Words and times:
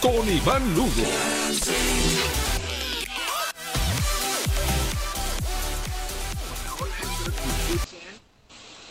con 0.00 0.28
Iván 0.28 0.74
Lugo. 0.74 0.90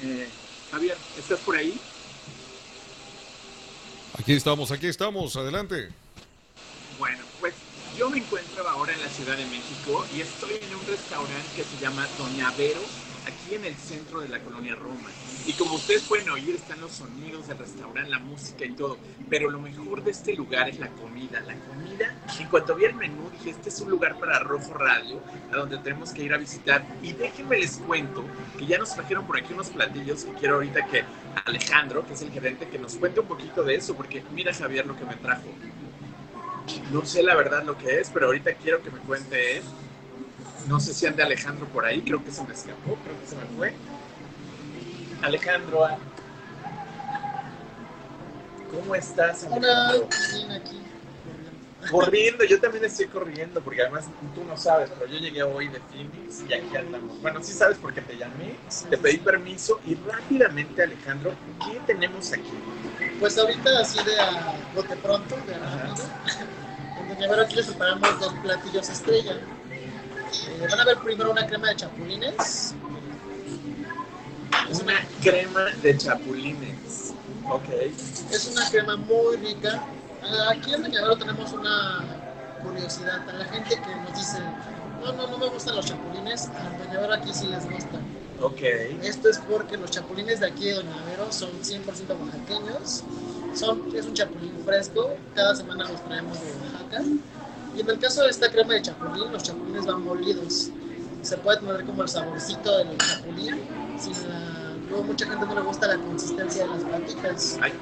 Eh, 0.02 0.30
Javier, 0.72 0.98
¿estás 1.18 1.40
por 1.40 1.56
ahí? 1.56 1.80
Aquí 4.18 4.34
estamos, 4.34 4.72
aquí 4.72 4.88
estamos, 4.88 5.36
adelante. 5.36 5.90
Bueno, 7.00 7.24
pues 7.40 7.54
yo 7.98 8.10
me 8.10 8.20
encuentro 8.20 8.68
ahora 8.70 8.94
en 8.94 9.02
la 9.02 9.10
Ciudad 9.10 9.36
de 9.36 9.46
México 9.46 10.06
y 10.16 10.22
estoy 10.22 10.56
en 10.62 10.76
un 10.76 10.86
restaurante 10.88 11.50
que 11.56 11.64
se 11.64 11.82
llama 11.82 12.08
Doña 12.18 12.52
Vero, 12.58 12.82
aquí 13.50 13.56
en 13.56 13.66
el 13.66 13.76
centro 13.76 14.20
de 14.22 14.30
la 14.30 14.40
colonia 14.40 14.76
Roma. 14.76 15.10
Y 15.48 15.54
como 15.54 15.76
ustedes 15.76 16.04
pueden 16.04 16.30
oír, 16.30 16.56
están 16.56 16.80
los 16.82 16.92
sonidos 16.92 17.48
del 17.48 17.58
restaurante, 17.58 18.10
la 18.10 18.20
música 18.20 18.64
y 18.64 18.74
todo. 18.74 18.98
Pero 19.28 19.50
lo 19.50 19.60
mejor 19.60 20.04
de 20.04 20.12
este 20.12 20.36
lugar 20.36 20.70
es 20.70 20.78
la 20.78 20.90
comida. 20.90 21.40
La 21.42 21.56
comida, 21.56 22.16
en 22.40 22.48
cuanto 22.48 22.76
vi 22.76 22.86
el 22.86 22.94
menú, 22.94 23.30
dije, 23.32 23.50
este 23.52 23.70
es 23.70 23.82
un 23.82 23.90
lugar 23.90 24.20
para 24.20 24.40
Rojo 24.40 24.74
Radio, 24.76 25.20
a 25.52 25.58
donde 25.58 25.80
tenemos 25.80 26.12
que 26.12 26.24
ir 26.24 26.34
a 26.34 26.38
visitar. 26.38 26.86
Y 27.02 27.14
déjenme 27.14 27.58
les 27.58 27.78
cuento 27.78 28.24
que 28.58 28.68
ya 28.68 28.78
nos 28.78 28.94
trajeron 28.94 29.26
por 29.26 29.38
aquí 29.38 29.54
unos 29.54 29.70
platillos 29.70 30.26
y 30.26 30.40
quiero 30.40 30.56
ahorita 30.56 30.86
que 30.86 31.04
Alejandro, 31.46 32.06
que 32.06 32.14
es 32.14 32.22
el 32.22 32.32
gerente, 32.32 32.68
que 32.68 32.78
nos 32.78 32.96
cuente 32.96 33.20
un 33.20 33.28
poquito 33.28 33.64
de 33.64 33.76
eso, 33.76 33.96
porque 33.96 34.24
mira 34.32 34.54
Javier 34.54 34.86
lo 34.86 34.96
que 34.96 35.06
me 35.06 35.16
trajo. 35.16 35.48
No 36.92 37.04
sé 37.04 37.24
la 37.24 37.36
verdad 37.36 37.64
lo 37.64 37.76
que 37.76 38.00
es, 38.00 38.12
pero 38.12 38.28
ahorita 38.28 38.54
quiero 38.54 38.84
que 38.84 38.92
me 38.92 39.00
cuente 39.00 39.58
él. 39.58 39.64
No 40.70 40.80
sé 40.80 40.94
si 40.94 41.08
ande 41.08 41.24
Alejandro 41.24 41.66
por 41.66 41.84
ahí, 41.84 42.00
creo 42.04 42.24
que 42.24 42.32
se 42.32 42.44
me 42.44 42.54
escapó, 42.54 42.96
creo 43.04 43.20
que 43.20 43.26
se 43.26 43.36
me 43.36 43.46
fue. 43.58 43.74
Alejandro, 45.24 45.84
ah. 45.84 45.98
¿cómo 48.72 48.94
estás? 48.94 49.48
Hola, 49.50 49.90
Alejandro? 49.90 50.10
bien 50.32 50.52
aquí. 50.52 50.80
Corriendo, 51.90 52.44
yo 52.44 52.62
también 52.62 52.86
estoy 52.86 53.08
corriendo, 53.08 53.62
porque 53.62 53.82
además 53.82 54.06
tú 54.36 54.44
no 54.44 54.56
sabes, 54.56 54.92
pero 54.92 55.12
yo 55.12 55.18
llegué 55.18 55.42
hoy 55.42 55.70
de 55.70 55.80
Phoenix 55.80 56.44
y 56.48 56.54
aquí 56.54 56.78
andamos. 56.78 57.20
Bueno, 57.20 57.42
sí 57.42 57.54
sabes 57.54 57.80
porque 57.82 58.02
te 58.02 58.16
llamé, 58.16 58.56
te 58.92 58.96
pedí 58.96 59.18
permiso 59.18 59.80
y 59.88 59.96
rápidamente, 59.96 60.84
Alejandro, 60.84 61.34
¿qué 61.66 61.80
tenemos 61.88 62.32
aquí? 62.32 62.54
Pues 63.20 63.36
ahorita 63.40 63.80
así 63.80 64.04
de 64.04 64.20
a 64.20 64.54
bote 64.76 64.96
pronto, 64.98 65.36
de 65.48 65.56
a 65.56 65.96
Doña 67.08 67.28
Vero 67.28 67.42
aquí 67.42 67.56
les 67.56 67.66
preparamos 67.66 68.20
dos 68.20 68.34
platillos 68.44 68.88
estrella. 68.88 69.40
Eh, 70.32 70.68
van 70.70 70.80
a 70.80 70.86
ver 70.86 70.98
primero 71.00 71.32
una 71.32 71.46
crema 71.46 71.70
de 71.70 71.76
chapulines. 71.76 72.74
Es 74.70 74.80
Una 74.80 74.94
crema 75.22 75.66
de 75.82 75.98
chapulines. 75.98 77.14
Ok. 77.50 77.70
es 78.32 78.48
una 78.52 78.70
crema 78.70 78.96
muy 78.98 79.38
rica. 79.38 79.84
Ah, 80.24 80.52
Aquí 80.52 80.74
en 80.74 80.84
Doña 80.84 81.02
Vero 81.02 81.18
tenemos 81.18 81.52
una 81.54 82.04
curiosidad. 82.62 83.28
A 83.28 83.34
la 83.34 83.46
gente 83.46 83.76
que 83.76 83.96
nos 83.96 84.16
dice, 84.16 84.38
no, 85.04 85.14
no, 85.14 85.28
no 85.28 85.38
me 85.38 85.48
gustan 85.48 85.76
los 85.76 85.86
chapulines, 85.88 86.48
a 86.50 86.78
Doña 86.86 87.00
Vero 87.00 87.14
aquí 87.14 87.34
sí 87.34 87.48
les 87.48 87.64
gustan. 87.70 88.02
Ok. 88.42 88.62
Esto 89.02 89.30
es 89.30 89.40
porque 89.40 89.78
los 89.78 89.90
chapulines 89.92 90.40
de 90.42 90.48
aquí 90.48 90.66
de 90.66 90.74
Doña 90.76 91.04
Vero 91.10 91.32
son 91.32 91.50
100% 91.62 91.84
oaxaqueños. 92.20 93.04
Son, 93.56 93.96
es 93.96 94.06
un 94.06 94.14
chapulín 94.14 94.54
fresco, 94.64 95.16
cada 95.34 95.56
semana 95.56 95.86
los 95.90 96.04
traemos 96.06 96.40
de 96.40 96.52
Oaxaca. 96.52 97.04
Y 97.76 97.82
en 97.82 97.90
el 97.90 98.00
caso 98.00 98.24
de 98.24 98.30
esta 98.30 98.50
crema 98.50 98.74
de 98.74 98.82
chapulín, 98.82 99.32
los 99.32 99.44
chapulines 99.44 99.86
van 99.86 100.04
molidos. 100.04 100.72
Se 101.22 101.38
puede 101.38 101.60
tener 101.60 101.84
como 101.86 102.04
el 102.04 102.10
saborcito 102.10 102.78
del 102.78 102.98
chapulín. 102.98 103.56
Sin 104.00 104.14
la, 104.30 104.76
luego 104.90 105.04
mucha 105.04 105.26
gente 105.26 105.46
no 105.46 105.56
le 105.56 105.62
gusta 105.62 105.88
la 105.88 105.98
consistencia 105.98 106.64
de 106.64 106.70
las 106.70 106.84
patitas. 106.84 107.58
Ay, 107.62 107.74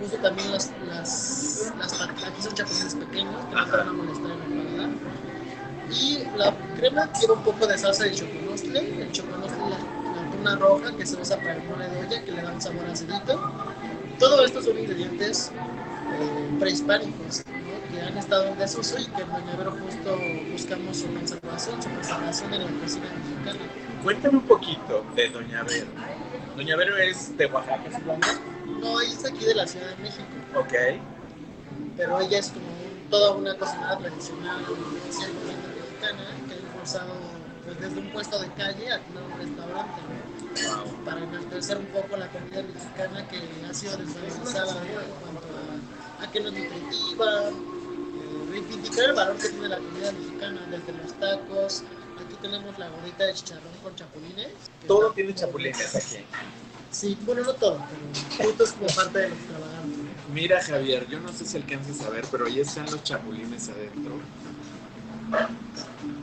Justo 0.00 0.16
también 0.18 0.50
las, 0.52 0.72
las, 0.88 1.72
las 1.78 1.94
pat- 1.94 2.10
aquí 2.26 2.42
son 2.42 2.54
chapulines 2.54 2.94
pequeños 2.94 3.44
que 3.48 3.54
no 3.54 3.64
te 3.66 3.76
van 3.76 3.88
a 3.88 3.92
molestar 3.92 4.30
en 4.32 4.42
el 4.42 4.66
paladar. 4.66 4.90
Y 5.90 6.18
la 6.36 6.54
crema 6.76 7.12
lleva 7.20 7.34
un 7.34 7.42
poco 7.42 7.66
de 7.66 7.78
salsa 7.78 8.04
de 8.04 8.12
choconostle. 8.12 8.80
El 8.80 9.12
choconostle 9.12 9.58
la, 9.70 9.78
la 9.78 10.30
tuna 10.30 10.56
roja 10.56 10.92
que 10.96 11.06
se 11.06 11.16
usa 11.20 11.36
para 11.36 11.54
el 11.54 11.62
mole 11.64 11.88
de 11.88 12.00
olla, 12.06 12.24
que 12.24 12.32
le 12.32 12.42
da 12.42 12.52
un 12.52 12.60
sabor 12.60 12.86
acidito. 12.86 13.40
Todo 14.18 14.44
esto 14.44 14.62
son 14.62 14.78
ingredientes 14.78 15.50
eh, 16.12 16.56
prehispánicos 16.58 17.44
¿no? 17.46 17.65
Que 17.88 18.00
han 18.00 18.16
estado 18.18 18.46
en 18.48 18.58
desuso 18.58 18.98
y 18.98 19.06
que 19.06 19.22
en 19.22 19.28
Doña 19.30 19.56
Vero 19.56 19.72
justo 19.72 20.18
buscamos 20.52 20.96
su 20.98 21.12
conservación, 21.12 21.82
su 21.82 21.88
preservación 21.90 22.54
en 22.54 22.64
la 22.64 22.80
cocina 22.80 23.06
mexicana. 23.06 23.70
cuéntame 24.02 24.38
un 24.38 24.46
poquito 24.46 25.04
de 25.14 25.28
Doña 25.30 25.62
Vero. 25.64 25.86
Doña 26.56 26.76
Vero 26.76 26.96
es 26.96 27.36
de 27.36 27.46
Oaxaca, 27.46 27.90
supongo. 27.92 28.20
No, 28.80 29.00
ella 29.00 29.12
es 29.12 29.24
aquí 29.24 29.44
de 29.44 29.54
la 29.54 29.66
Ciudad 29.66 29.88
de 29.96 30.02
México. 30.02 30.24
Ok. 30.54 30.74
pero 31.96 32.20
ella 32.20 32.38
es 32.38 32.48
como 32.50 32.66
toda 33.10 33.32
una 33.32 33.54
cocinera 33.56 33.96
tradicional 33.98 34.64
100% 34.64 34.66
mexicana 34.66 36.24
que 36.48 36.54
ha 36.54 36.58
impulsado 36.58 37.12
pues, 37.64 37.80
desde 37.80 38.00
un 38.00 38.10
puesto 38.12 38.38
de 38.40 38.48
calle 38.52 38.92
a 38.92 38.96
un 38.96 39.38
restaurante 39.38 40.02
para 41.04 41.20
enaltecer 41.22 41.76
un 41.78 41.86
poco 41.86 42.16
la 42.16 42.28
comida 42.28 42.62
mexicana 42.62 43.28
que 43.28 43.38
ha 43.68 43.74
sido 43.74 43.96
desvalorizada 43.98 44.72
en 44.82 45.10
cuanto 45.20 45.46
a, 46.20 46.24
a 46.24 46.30
que 46.30 46.40
no 46.40 46.48
es 46.48 46.54
nutritiva, 46.54 47.50
reivindicar 48.60 49.04
el 49.10 49.12
valor 49.14 49.36
que 49.36 49.48
tiene 49.48 49.68
la 49.68 49.76
comida 49.78 50.12
mexicana 50.12 50.60
desde 50.70 50.92
los 51.02 51.12
tacos. 51.14 51.82
Aquí 52.24 52.36
tenemos 52.40 52.78
la 52.78 52.88
gordita 52.88 53.24
de 53.24 53.34
chicharrón 53.34 53.72
con 53.82 53.94
chapulines. 53.94 54.48
Todo 54.86 55.10
tiene 55.12 55.34
chapulines 55.34 55.94
aquí. 55.94 56.24
Sí, 56.90 57.18
bueno, 57.26 57.42
no 57.42 57.52
todo, 57.54 57.84
pero 58.38 58.46
justo 58.48 58.64
es 58.64 58.72
como 58.72 58.86
parte 58.86 59.18
de 59.18 59.28
lo 59.28 59.34
extravagante. 59.34 59.96
Mira, 60.32 60.62
Javier, 60.62 61.06
yo 61.08 61.20
no 61.20 61.32
sé 61.32 61.44
si 61.44 61.56
alcanzas 61.58 62.00
a 62.06 62.10
ver, 62.10 62.24
pero 62.30 62.46
ahí 62.46 62.60
están 62.60 62.86
los 62.86 63.02
chapulines 63.04 63.68
adentro. 63.68 64.12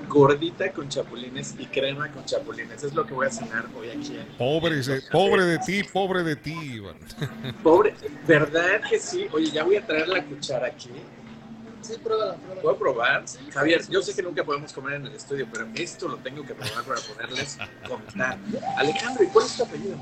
Gordita 0.07 0.71
con 0.71 0.87
chapulines 0.89 1.55
y 1.59 1.65
crema 1.67 2.09
con 2.11 2.23
chapulines. 2.25 2.81
Es 2.83 2.93
lo 2.93 3.05
que 3.05 3.13
voy 3.13 3.27
a 3.27 3.31
cenar 3.31 3.65
hoy 3.77 3.89
aquí. 3.89 4.15
en- 4.17 4.27
Pobre, 4.37 4.75
en 4.79 4.87
Los 4.87 5.03
pobre 5.05 5.45
de 5.45 5.59
ti, 5.59 5.83
pobre 5.83 6.23
de 6.23 6.35
ti, 6.37 6.53
Iván. 6.53 6.95
Pobre, 7.61 7.93
¿verdad 8.25 8.81
que 8.89 8.99
sí? 8.99 9.27
Oye, 9.31 9.51
ya 9.51 9.63
voy 9.63 9.75
a 9.75 9.85
traer 9.85 10.07
la 10.07 10.23
cuchara 10.23 10.67
aquí. 10.67 10.89
Sí, 11.83 11.93
pruébala, 12.03 12.35
pruébala. 12.35 12.61
¿Puedo 12.61 12.77
probar? 12.77 13.23
Sí, 13.27 13.39
Javier, 13.51 13.83
sí, 13.83 13.91
yo 13.91 14.01
sé 14.01 14.13
que 14.15 14.21
nunca 14.23 14.43
podemos 14.43 14.71
comer 14.71 14.93
en 14.95 15.05
el 15.07 15.13
estudio, 15.15 15.47
pero 15.51 15.67
esto 15.75 16.07
lo 16.07 16.17
tengo 16.17 16.43
que 16.45 16.53
probar 16.55 16.83
para 16.83 17.01
poderles 17.01 17.57
contar. 17.87 18.37
Alejandro, 18.77 19.23
¿y 19.23 19.27
cuál 19.27 19.45
es 19.45 19.57
tu 19.57 19.63
apellido? 19.63 19.97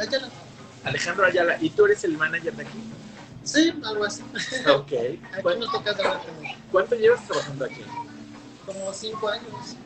Ayala. 0.00 0.28
Alejandro 0.84 1.26
Ayala, 1.26 1.56
¿y 1.60 1.70
tú 1.70 1.84
eres 1.86 2.04
el 2.04 2.16
manager 2.18 2.54
de 2.54 2.62
aquí? 2.62 2.78
Sí, 3.44 3.72
algo 3.84 4.04
así. 4.04 4.22
Ok. 4.68 4.92
Aquí 5.32 5.42
¿Cu- 5.42 5.50
nos 5.58 5.70
toca 5.72 5.94
trabajar 5.94 6.26
¿Cuánto 6.72 6.94
llevas 6.96 7.24
trabajando 7.26 7.64
aquí? 7.64 7.82
como 8.64 8.92
cinco 8.92 9.28
años. 9.28 9.76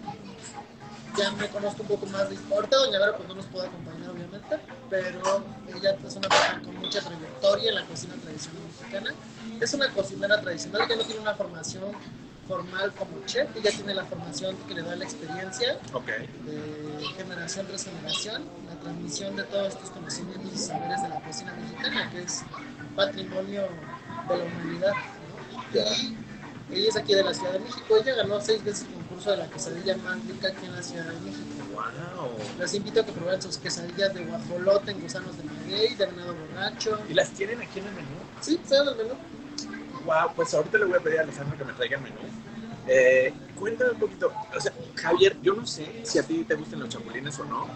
Ya 1.19 1.31
me 1.33 1.49
conozco 1.49 1.83
un 1.83 1.89
poco 1.89 2.07
más 2.07 2.31
de 2.31 2.39
Ahorita 2.51 2.77
Doña 2.77 2.99
Vera 2.99 3.17
pues 3.17 3.29
no 3.29 3.35
nos 3.35 3.45
puede 3.47 3.67
acompañar 3.67 4.11
obviamente, 4.11 4.57
pero 4.89 5.45
ella 5.77 5.91
es 6.07 6.17
una 6.17 6.29
persona 6.29 6.63
con 6.65 6.77
mucha 6.77 7.01
trayectoria 7.01 7.69
en 7.69 7.75
la 7.75 7.85
cocina 7.85 8.15
tradicional 8.15 8.63
mexicana. 8.81 9.15
Es 9.61 9.75
una 9.75 9.89
cocinera 9.91 10.41
tradicional 10.41 10.89
que 10.89 10.97
no 10.97 11.05
tiene 11.05 11.21
una 11.21 11.35
formación 11.35 11.93
formal 12.49 12.93
como 12.95 13.25
chef, 13.27 13.49
ella 13.57 13.71
tiene 13.71 13.95
la 13.95 14.05
formación 14.05 14.57
que 14.67 14.75
le 14.75 14.83
da 14.83 14.97
la 14.97 15.05
experiencia 15.05 15.79
de 16.45 17.07
generación 17.17 17.67
tras 17.67 17.85
generación, 17.85 18.43
la 18.69 18.81
transmisión 18.81 19.37
de 19.37 19.45
todos 19.45 19.69
estos 19.69 19.91
conocimientos 19.91 20.53
y 20.53 20.59
saberes 20.59 21.03
de 21.03 21.09
la 21.11 21.21
cocina 21.21 21.53
mexicana, 21.53 22.11
que 22.11 22.23
es 22.23 22.43
patrimonio 22.97 23.69
de 24.29 24.37
la 24.37 24.45
humanidad. 24.45 24.93
¿no? 25.75 25.81
Y 26.71 26.79
ella 26.79 26.89
es 26.89 26.97
aquí 26.97 27.15
de 27.15 27.23
la 27.23 27.35
Ciudad 27.35 27.53
de 27.53 27.61
México, 27.61 27.97
ella 27.97 28.15
ganó 28.17 28.41
seis 28.41 28.65
veces 28.65 28.87
el 28.87 28.95
concurso 28.95 29.31
de 29.31 29.37
la 29.37 29.47
quesadilla 29.47 29.97
más 29.99 30.25
rica 30.25 30.49
aquí 30.49 30.67
en 30.67 30.75
la 30.75 30.83
Ciudad 30.83 31.05
de 31.05 31.21
México. 31.21 31.45
Wow. 31.73 32.31
Les 32.59 32.75
invito 32.75 33.01
a 33.01 33.07
que 33.07 33.13
prueben 33.13 33.43
sus 33.43 33.59
quesadillas 33.59 34.15
de 34.15 34.25
guajolote 34.25 34.91
en 34.91 35.01
gusanos 35.01 35.37
de 35.37 35.45
maguey, 35.45 35.95
de 35.95 36.07
venado 36.07 36.35
borracho. 36.35 36.99
¿Y 37.09 37.15
las 37.15 37.31
tienen 37.31 37.61
aquí 37.61 37.79
en 37.79 37.87
el 37.87 37.95
menú? 37.95 38.09
Sí, 38.41 38.61
se 38.67 38.77
el 38.77 38.97
menú. 38.97 39.15
Wow, 40.11 40.33
pues 40.35 40.53
ahorita 40.55 40.77
le 40.77 40.87
voy 40.87 40.97
a 40.97 41.01
pedir 41.01 41.21
a 41.21 41.23
Alejandro 41.23 41.57
que 41.57 41.65
me 41.65 41.73
traiga 41.73 41.97
el 41.97 42.03
menú. 42.03 42.19
Eh, 42.89 43.33
cuéntame 43.55 43.93
un 43.93 43.99
poquito, 44.01 44.33
o 44.57 44.61
sea, 44.61 44.73
Javier, 44.97 45.37
yo 45.41 45.55
no 45.55 45.65
sé 45.65 45.87
si 46.03 46.19
a 46.19 46.25
ti 46.25 46.43
te 46.43 46.57
gustan 46.57 46.81
los 46.81 46.89
chapulines 46.89 47.39
o 47.39 47.45
no. 47.45 47.69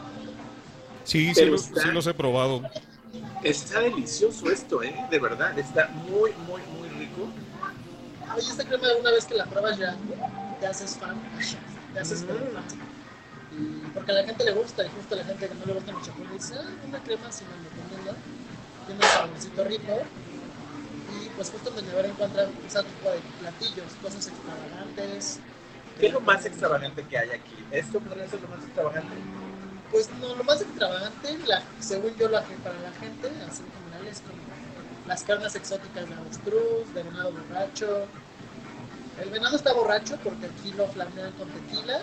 Sí, 1.04 1.32
sí, 1.32 1.44
los, 1.44 1.66
está- 1.66 1.82
sí 1.82 1.92
los 1.92 2.04
he 2.08 2.14
probado. 2.14 2.68
Está 3.40 3.78
delicioso 3.82 4.50
esto, 4.50 4.82
¿eh? 4.82 4.96
De 5.08 5.20
verdad, 5.20 5.56
está 5.56 5.86
muy, 5.90 6.32
muy, 6.48 6.60
muy 6.76 6.88
rico. 6.88 7.28
Oye, 8.36 8.50
esta 8.50 8.64
crema 8.64 8.88
una 9.00 9.12
vez 9.12 9.26
que 9.26 9.34
la 9.36 9.46
pruebas 9.46 9.78
ya 9.78 9.96
te 10.58 10.66
haces 10.66 10.96
fan, 10.96 11.22
te 11.92 12.00
haces 12.00 12.22
Mm. 12.22 12.26
fan. 12.26 13.92
Porque 13.94 14.10
a 14.10 14.14
la 14.16 14.24
gente 14.24 14.44
le 14.44 14.52
gusta, 14.54 14.84
y 14.84 14.90
justo 14.90 15.14
a 15.14 15.18
la 15.18 15.24
gente 15.24 15.48
que 15.48 15.54
no 15.54 15.66
le 15.66 15.72
gusta 15.74 15.92
los 15.92 16.02
chapulines 16.02 16.32
dice, 16.48 16.56
ah, 16.60 16.68
una 16.88 16.98
crema 16.98 17.30
sin 17.30 17.46
me 17.48 17.54
recomienda, 17.70 18.16
tiene 18.86 19.00
un 19.04 19.08
saborcito 19.08 19.64
rico. 19.64 20.02
Pues 21.36 21.50
justo 21.50 21.70
en 21.70 21.76
Doña 21.76 21.94
Vera 21.94 22.08
encuentran 22.08 22.48
ese 22.66 22.82
tipo 22.82 23.10
de 23.10 23.18
platillos, 23.40 23.92
cosas 24.00 24.28
extravagantes. 24.28 25.40
¿Qué 25.98 26.06
es 26.06 26.12
lo 26.12 26.20
más 26.20 26.44
extravagante 26.44 27.04
que 27.04 27.18
hay 27.18 27.30
aquí? 27.30 27.54
¿Esto 27.70 28.00
podría 28.00 28.28
ser 28.28 28.40
lo 28.40 28.48
más 28.48 28.62
extravagante? 28.64 29.14
Pues 29.90 30.10
no, 30.20 30.34
lo 30.34 30.44
más 30.44 30.60
extravagante, 30.60 31.38
la, 31.46 31.62
según 31.80 32.14
yo, 32.16 32.28
la, 32.28 32.44
que 32.44 32.54
para 32.56 32.78
la 32.80 32.90
gente, 32.92 33.28
así 33.48 33.62
en 33.62 33.72
general, 33.84 34.06
es 34.08 34.20
como 34.20 34.42
las 35.06 35.22
carnes 35.22 35.54
exóticas 35.54 36.08
de 36.08 36.14
avestruz, 36.14 36.94
de 36.94 37.02
venado 37.02 37.32
borracho. 37.32 38.06
El 39.20 39.30
venado 39.30 39.56
está 39.56 39.72
borracho 39.72 40.18
porque 40.24 40.46
aquí 40.46 40.72
lo 40.72 40.86
flamean 40.88 41.32
con 41.32 41.48
tequila, 41.48 42.00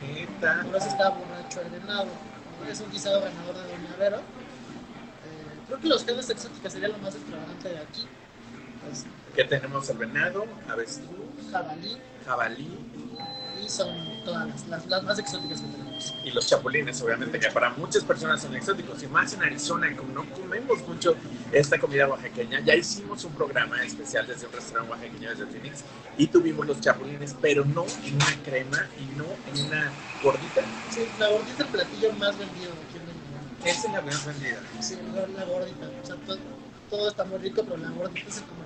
¿Qué 0.00 0.28
tal? 0.40 0.66
por 0.66 0.76
eso 0.76 0.88
está 0.88 1.08
borracho 1.08 1.60
el 1.60 1.70
venado. 1.70 2.06
Es 2.70 2.80
un 2.80 2.90
guisado 2.92 3.20
ganador 3.20 3.56
de 3.56 3.62
Doña 3.62 3.96
Vero. 3.98 4.16
Eh, 4.18 4.20
creo 5.66 5.80
que 5.80 5.88
los 5.88 6.04
carnes 6.04 6.30
exóticas 6.30 6.72
sería 6.72 6.88
lo 6.88 6.98
más 6.98 7.14
extravagante 7.14 7.68
de 7.68 7.78
aquí. 7.78 8.06
Que 9.34 9.44
tenemos 9.44 9.88
el 9.88 9.96
venado, 9.98 10.44
avestruz, 10.68 11.08
jabalí, 11.50 11.96
jabalí 12.26 12.68
y 13.64 13.68
son 13.68 13.88
todas 14.24 14.48
las, 14.48 14.66
las, 14.68 14.86
las 14.86 15.02
más 15.04 15.18
exóticas 15.20 15.60
que 15.60 15.68
tenemos. 15.68 16.14
y 16.24 16.30
los 16.32 16.46
chapulines, 16.48 17.00
obviamente, 17.00 17.38
que 17.38 17.48
para 17.50 17.70
muchas 17.70 18.02
personas 18.04 18.42
son 18.42 18.54
exóticos. 18.56 19.00
Y 19.02 19.06
más 19.06 19.32
en 19.34 19.42
Arizona, 19.44 19.94
como 19.96 20.12
no 20.12 20.24
comemos 20.34 20.80
mucho 20.86 21.14
esta 21.52 21.78
comida 21.78 22.08
oaxaqueña, 22.08 22.60
ya 22.60 22.74
hicimos 22.74 23.24
un 23.24 23.32
programa 23.34 23.82
especial 23.84 24.26
desde 24.26 24.46
un 24.46 24.52
restaurante 24.52 24.90
oaxaqueño 24.90 25.30
desde 25.30 25.46
Phoenix 25.46 25.84
y 26.18 26.26
tuvimos 26.26 26.66
los 26.66 26.80
chapulines, 26.80 27.36
pero 27.40 27.64
no 27.64 27.86
en 28.04 28.14
una 28.16 28.36
crema 28.44 28.86
y 28.98 29.16
no 29.16 29.26
en 29.54 29.66
una 29.66 29.92
gordita. 30.22 30.62
Sí, 30.90 31.08
la 31.18 31.28
gordita 31.28 31.52
es 31.54 31.60
el 31.60 31.66
platillo 31.68 32.12
más 32.14 32.36
vendido 32.38 32.72
aquí 32.72 32.98
en 32.98 33.06
México. 33.06 33.22
Esa 33.64 33.86
es 33.86 33.92
la 33.92 34.00
más 34.02 34.26
vendida. 34.26 34.60
Sí, 34.80 34.98
la, 35.14 35.26
la 35.28 35.44
gordita. 35.44 35.86
O 36.02 36.06
sea, 36.06 36.16
to- 36.26 36.38
todo 36.90 37.08
está 37.08 37.24
muy 37.24 37.38
rico, 37.38 37.62
pero 37.62 37.76
la 37.76 37.90
gordita 37.90 38.28
es 38.28 38.36
lo 38.38 38.61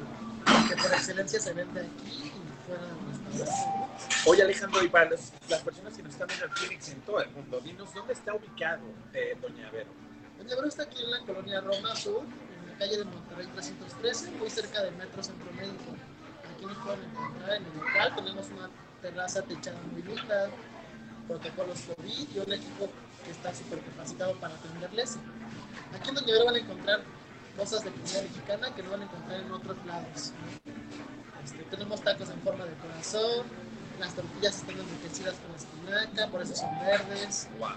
que 0.69 0.76
por 0.76 0.93
excelencia 0.93 1.40
se 1.40 1.52
vende 1.52 1.81
aquí 1.81 2.32
y 2.34 2.66
fuera 2.66 2.82
de 2.84 2.93
nuestro 3.02 3.44
país. 3.44 4.26
Oye, 4.26 4.43
Alejandro, 4.43 4.82
y 4.84 4.88
para 4.88 5.10
los- 5.10 5.32
las 5.48 5.60
personas 5.62 5.94
que 5.96 6.02
nos 6.02 6.12
están 6.12 6.28
viendo 6.28 6.46
y 6.87 6.90
en 6.90 7.00
todo 7.02 7.20
el 7.20 7.31
mundo, 7.31 7.60
dinos 7.60 7.93
dónde 7.94 8.12
está 8.12 8.34
ubicado 8.34 8.82
eh, 9.12 9.37
Doña 9.40 9.70
Vero. 9.70 9.90
Doña 10.38 10.54
Vero 10.56 10.69
está 10.69 10.82
aquí 10.84 11.02
en 11.02 11.10
la 11.10 11.20
colonia 11.20 11.60
Roma 11.60 11.94
Sur, 11.96 12.22
en 12.25 12.72
la 12.72 12.78
calle 12.78 12.98
de 12.98 13.04
Monterrey 13.04 13.46
313, 13.54 14.31
muy 14.32 14.50
cerca 14.50 14.82
del 14.82 14.94
Metro 14.96 15.22
Centro 15.22 15.50
Médico. 15.52 15.94
Aquí 16.54 16.66
nos 16.66 16.76
pueden 16.78 17.04
encontrar 17.04 17.56
en 17.56 17.64
el 17.66 17.76
local. 17.78 18.14
Tenemos 18.16 18.46
una 18.50 18.70
terraza 19.02 19.42
techada 19.42 19.78
muy 19.92 20.02
linda, 20.02 20.49
protocolos 21.28 21.81
COVID 21.82 22.28
y 22.34 22.38
un 22.38 22.52
equipo 22.52 22.88
que 23.25 23.31
está 23.31 23.54
súper 23.54 23.81
capacitado 23.81 24.34
para 24.40 24.54
atenderles. 24.54 25.16
Aquí 25.94 26.08
en 26.08 26.14
Doña 26.14 26.32
Vero 26.32 26.44
van 26.46 26.54
a 26.54 26.58
encontrar 26.58 27.00
cosas 27.56 27.85
de 27.85 27.91
comida 27.91 28.23
mexicana 28.23 28.75
que 28.75 28.82
no 28.82 28.91
van 28.91 29.00
a 29.03 29.05
encontrar 29.05 29.41
en 29.41 29.53
otros 29.53 29.76
lados. 29.87 30.32
Este, 31.44 31.62
tenemos 31.70 32.00
tacos 32.03 32.29
en 32.31 32.41
forma 32.41 32.64
de 32.64 32.73
corazón, 32.75 33.47
las 33.99 34.14
tortillas 34.14 34.56
están 34.56 34.76
enriquecidas 34.79 35.35
con 35.37 35.55
espinaca, 35.56 36.29
por 36.29 36.43
eso 36.43 36.55
son 36.55 36.70
verdes. 36.81 37.49
Wow. 37.58 37.70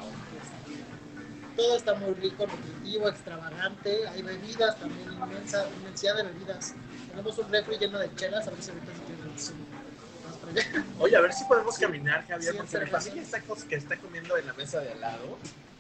Todo 1.56 1.78
está 1.78 1.94
muy 1.96 2.14
rico, 2.14 2.48
nutritivo, 2.48 3.10
extravagante. 3.10 4.08
Hay 4.08 4.22
bebidas 4.22 4.78
también, 4.78 5.12
inmensa, 5.12 5.66
inmensidad 5.80 6.16
de 6.16 6.24
bebidas. 6.24 6.74
Tenemos 7.10 7.38
un 7.38 7.52
refri 7.52 7.78
lleno 7.78 8.00
de 8.00 8.14
chelas, 8.16 8.48
a 8.48 8.52
ver 8.52 8.62
si 8.64 8.72
ahorita 8.72 8.92
si 8.94 9.02
quieren 9.02 9.24
allá. 9.26 10.90
Oye, 11.00 11.16
a 11.16 11.22
ver 11.22 11.34
si 11.34 11.44
podemos 11.46 11.78
caminar, 11.78 12.26
Javier, 12.28 12.54
Sí, 12.54 12.58
porque 12.58 12.92
me 12.92 13.02
sí. 13.02 13.12
que 13.12 13.20
esta 13.20 13.42
cosa 13.42 13.68
que 13.68 13.76
está 13.76 13.98
comiendo 13.98 14.38
en 14.38 14.48
la 14.48 14.54
mesa 14.54 14.80
de 14.80 14.92
al 14.92 15.02
lado. 15.02 15.38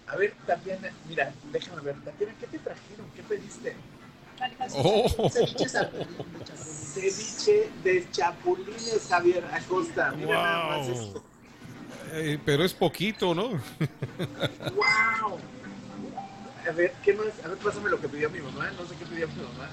A 0.09 0.15
ver, 0.15 0.33
Tatiana, 0.45 0.89
mira, 1.07 1.31
déjame 1.51 1.81
ver, 1.81 1.95
Tatiana, 2.03 2.33
¿qué 2.39 2.47
te 2.47 2.59
trajeron? 2.59 3.05
¿Qué 3.15 3.21
pediste? 3.23 3.75
Oh, 4.73 5.29
Ceviche 5.29 5.65
de 5.65 5.71
chapulín. 5.71 6.07
Ceviche 6.55 7.69
de 7.83 8.11
chapulines, 8.11 9.07
Javier 9.09 9.45
Acosta. 9.51 10.11
Mira 10.11 10.33
nada 10.33 10.67
más 10.67 10.87
esto. 10.87 11.23
Eh, 12.13 12.39
pero 12.43 12.63
es 12.63 12.73
poquito, 12.73 13.35
¿no? 13.35 13.49
¡Wow! 13.49 15.37
A 16.67 16.71
ver, 16.71 16.93
¿qué 17.03 17.13
más? 17.13 17.27
A 17.43 17.49
ver, 17.49 17.57
pásame 17.57 17.89
lo 17.89 18.01
que 18.01 18.09
pidió 18.09 18.29
mi 18.29 18.39
mamá. 18.39 18.71
No 18.71 18.87
sé 18.87 18.95
qué 18.95 19.05
pidió 19.05 19.27
mi 19.27 19.35
mamá. 19.35 19.69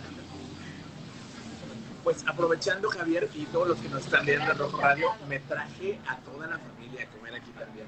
Pues 2.04 2.24
aprovechando, 2.26 2.90
Javier, 2.90 3.30
y 3.34 3.46
todos 3.46 3.68
los 3.68 3.78
que 3.78 3.88
nos 3.88 4.04
están 4.04 4.26
viendo 4.26 4.50
en 4.50 4.58
Rojo 4.58 4.80
Radio, 4.80 5.08
me 5.28 5.38
traje 5.40 5.98
a 6.06 6.16
toda 6.18 6.46
la 6.46 6.58
familia 6.58 7.04
a 7.04 7.06
comer 7.16 7.34
aquí 7.34 7.50
también. 7.58 7.86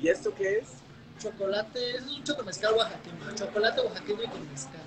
¿Y 0.00 0.08
esto 0.08 0.32
qué 0.34 0.58
es? 0.58 0.68
Chocolate, 1.20 1.96
es 1.96 2.02
un 2.02 2.24
chocolate 2.24 2.66
oaxaqueño. 2.66 3.34
Chocolate 3.34 3.80
oaxaqueño 3.80 4.30
con 4.30 4.50
mezcal. 4.50 4.80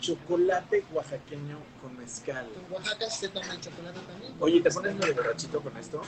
Chocolate 0.00 0.84
oaxaqueño 0.92 1.58
con 1.82 1.96
mezcal. 1.98 2.48
En 2.54 2.72
Oaxaca 2.72 3.10
se 3.10 3.28
toma 3.28 3.52
el 3.52 3.60
chocolate 3.60 4.00
también. 4.00 4.34
Oye, 4.38 4.60
¿te 4.60 4.70
pones 4.70 4.94
medio 4.94 5.14
borrachito 5.14 5.60
con 5.60 5.76
esto? 5.76 6.02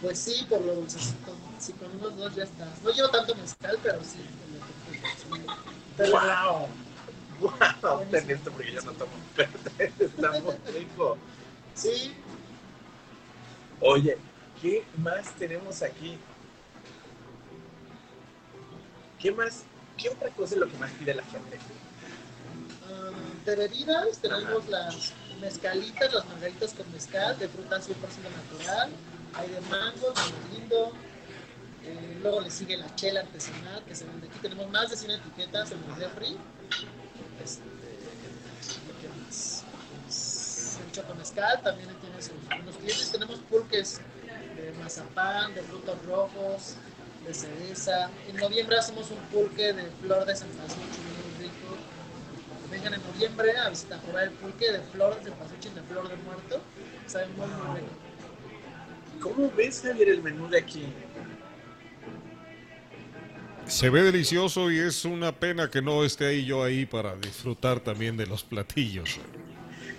Pues 0.00 0.18
sí, 0.18 0.46
por 0.48 0.60
lo 0.62 0.74
dulcecito. 0.74 1.36
Si 1.58 1.72
con 1.74 1.94
unos 1.94 2.16
dos 2.16 2.34
ya 2.34 2.44
está. 2.44 2.66
No 2.82 2.90
llevo 2.90 3.08
tanto 3.10 3.34
mezcal, 3.34 3.78
pero 3.82 3.98
sí. 4.02 4.18
Pero 5.96 6.12
¡Wow! 6.12 6.68
¡Wow! 7.40 8.06
Ten 8.10 8.30
esto 8.30 8.50
porque 8.50 8.72
yo 8.72 8.80
no 8.82 8.92
tomo. 8.92 9.12
Pero 9.36 9.50
está 9.98 10.30
muy 10.40 10.54
rico. 10.72 11.18
Sí, 11.74 12.14
Oye, 13.84 14.16
¿qué 14.60 14.84
más 14.98 15.32
tenemos 15.32 15.82
aquí? 15.82 16.16
¿Qué 19.22 19.30
más? 19.30 19.62
¿Qué 19.96 20.08
otra 20.08 20.30
cosa 20.30 20.54
es 20.54 20.60
lo 20.60 20.68
que 20.68 20.76
más 20.78 20.90
pide 20.92 21.14
la 21.14 21.22
gente? 21.22 21.56
ah, 22.88 23.10
de 23.44 23.54
bebidas 23.54 24.18
tenemos 24.18 24.68
las 24.68 25.12
mezcalitas, 25.40 26.12
las 26.12 26.26
margaritas 26.26 26.74
con 26.74 26.90
mezcal, 26.92 27.38
de 27.38 27.48
fruta 27.48 27.80
100% 27.80 27.92
natural. 27.94 28.90
Hay 29.34 29.48
de 29.48 29.60
mango, 29.60 30.12
de 30.12 30.58
lindo. 30.58 30.92
Eh, 31.84 32.18
luego 32.20 32.40
le 32.40 32.50
sigue 32.50 32.76
la 32.76 32.92
chela 32.96 33.20
artesanal 33.20 33.84
que 33.84 33.94
se 33.94 34.06
vende 34.06 34.26
aquí. 34.26 34.38
Tenemos 34.40 34.68
más 34.70 34.90
de 34.90 34.96
100 34.96 35.12
etiquetas 35.12 35.70
en 35.70 35.78
el 35.84 35.96
refri. 35.96 36.36
Este, 37.44 37.62
¿qué 39.00 39.08
más? 39.22 39.64
El 40.84 40.90
choco 40.90 41.14
mezcal 41.14 41.62
también 41.62 41.88
tiene 42.00 42.16
unos 42.60 42.76
clientes. 42.76 43.12
Tenemos 43.12 43.38
pulques 43.48 44.00
de 44.56 44.72
mazapán, 44.82 45.54
de 45.54 45.62
frutos 45.62 46.04
rojos, 46.06 46.76
de 47.26 47.34
cereza. 47.34 48.10
En 48.28 48.36
noviembre 48.36 48.78
hacemos 48.78 49.10
un 49.10 49.18
pulque 49.30 49.72
de 49.72 49.84
flor 50.02 50.24
de 50.26 50.36
cempasúchil 50.36 51.04
muy 51.38 51.44
rico. 51.44 51.76
Vengan 52.70 52.94
en 52.94 53.02
noviembre 53.02 53.56
a 53.56 53.68
visitar 53.68 53.98
a 53.98 54.02
probar 54.02 54.24
el 54.24 54.30
pulque 54.30 54.72
de 54.72 54.80
flor 54.80 55.16
de 55.18 55.24
cempasúchil 55.24 55.74
de 55.74 55.82
flor 55.82 56.08
de 56.08 56.16
muerto. 56.16 56.60
Sabe 57.06 57.26
muy 57.28 57.46
muy 57.46 57.80
rico. 57.80 57.92
¿Cómo 59.20 59.52
ves, 59.56 59.82
Javier, 59.82 60.08
el 60.08 60.22
menú 60.22 60.48
de 60.48 60.58
aquí? 60.58 60.84
Se 63.66 63.88
ve 63.88 64.02
delicioso 64.02 64.70
y 64.70 64.78
es 64.78 65.04
una 65.04 65.32
pena 65.32 65.70
que 65.70 65.80
no 65.80 66.04
esté 66.04 66.26
ahí 66.26 66.44
yo 66.44 66.64
ahí 66.64 66.84
para 66.84 67.16
disfrutar 67.16 67.80
también 67.80 68.16
de 68.16 68.26
los 68.26 68.42
platillos. 68.42 69.18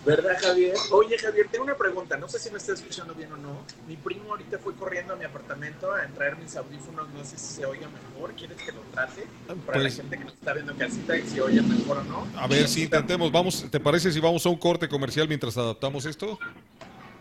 ¿Verdad, 0.06 0.38
Javier? 0.42 0.76
Oye, 0.92 1.18
Javier, 1.18 1.48
tengo 1.50 1.64
una 1.64 1.76
pregunta. 1.78 2.18
No 2.18 2.28
sé 2.28 2.38
si 2.38 2.50
me 2.52 2.58
está 2.58 2.74
escuchando 2.74 3.14
bien 3.16 3.32
o 3.32 3.38
no. 3.38 3.64
Mi 3.88 3.96
primo 3.96 4.32
ahorita 4.32 4.60
fue 4.60 4.74
corriendo 4.76 5.14
a 5.14 5.16
mi 5.16 5.24
apartamento 5.24 5.94
a 5.94 6.06
traer 6.08 6.36
mis 6.38 6.56
audífonos. 6.58 7.08
No 7.14 7.24
sé 7.24 7.38
si 7.38 7.56
se 7.56 7.66
oiga 7.66 7.88
mejor. 7.88 8.34
¿Quieres 8.34 8.58
que 8.62 8.74
lo 8.74 8.82
trate? 8.94 9.26
Para 9.48 9.80
Pues- 9.80 9.84
la 9.98 10.04
gente 10.04 10.18
que 10.18 10.24
nos 10.26 10.34
está 10.34 10.54
viendo 10.54 10.74
en 10.74 10.78
casita 10.78 11.16
y 11.18 11.22
si 11.28 11.40
oye 11.40 11.62
mejor 11.62 12.00
o 12.00 12.04
no. 12.04 12.28
A 12.38 12.48
ver 12.48 12.68
si 12.68 12.84
intentemos, 12.84 13.32
vamos, 13.32 13.66
¿te 13.72 13.80
parece 13.80 14.12
si 14.12 14.20
vamos 14.20 14.46
a 14.46 14.50
un 14.50 14.58
corte 14.58 14.90
comercial 14.90 15.28
mientras 15.28 15.58
adaptamos 15.58 16.06
esto? 16.06 16.38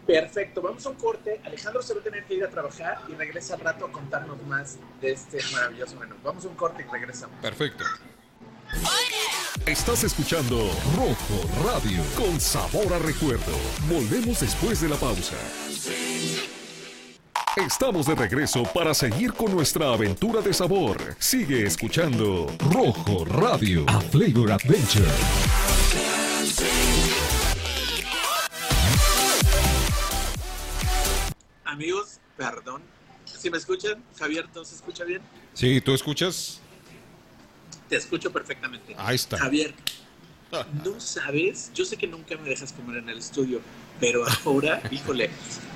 Perfecto, 0.04 0.60
vamos 0.60 0.84
a 0.84 0.88
un 0.88 0.96
corte. 0.96 1.40
Alejandro 1.44 1.80
se 1.82 1.94
va 1.94 2.00
a 2.00 2.02
tener 2.02 2.24
que 2.24 2.34
ir 2.34 2.44
a 2.44 2.50
trabajar 2.50 2.98
y 3.08 3.14
regresa 3.14 3.54
al 3.54 3.60
rato 3.60 3.86
a 3.86 3.92
contarnos 3.92 4.42
más 4.48 4.76
de 5.00 5.12
este 5.12 5.38
maravilloso 5.52 5.94
menú. 6.00 6.16
Vamos 6.24 6.44
a 6.44 6.48
un 6.48 6.56
corte 6.56 6.84
y 6.86 6.90
regresamos. 6.92 7.38
Perfecto. 7.40 7.84
Estás 9.66 10.02
escuchando 10.04 10.56
Rojo 10.96 11.64
Radio 11.64 12.02
con 12.16 12.40
sabor 12.40 12.92
a 12.92 12.98
recuerdo. 12.98 13.52
Volvemos 13.88 14.40
después 14.40 14.80
de 14.80 14.88
la 14.88 14.96
pausa. 14.96 15.36
Estamos 17.56 18.06
de 18.06 18.14
regreso 18.14 18.62
para 18.72 18.94
seguir 18.94 19.34
con 19.34 19.54
nuestra 19.54 19.92
aventura 19.92 20.40
de 20.40 20.54
sabor. 20.54 20.96
Sigue 21.18 21.66
escuchando 21.66 22.46
Rojo 22.72 23.26
Radio. 23.26 23.84
A 23.88 24.00
Flavor 24.00 24.52
Adventure. 24.52 25.06
Amigos, 31.64 32.20
perdón. 32.38 32.82
Si 33.26 33.50
me 33.50 33.58
escuchan, 33.58 34.02
Javier, 34.18 34.48
¿no 34.54 34.64
se 34.64 34.76
escucha 34.76 35.04
bien? 35.04 35.20
Sí, 35.52 35.80
¿tú 35.82 35.92
escuchas? 35.92 36.61
Te 37.92 37.98
escucho 37.98 38.32
perfectamente. 38.32 38.94
Ahí 38.96 39.16
está. 39.16 39.36
Javier, 39.36 39.74
no 40.82 40.98
sabes, 40.98 41.70
yo 41.74 41.84
sé 41.84 41.98
que 41.98 42.06
nunca 42.06 42.38
me 42.38 42.48
dejas 42.48 42.72
comer 42.72 42.96
en 43.02 43.10
el 43.10 43.18
estudio, 43.18 43.60
pero 44.00 44.24
ahora, 44.46 44.80
híjole, 44.90 45.28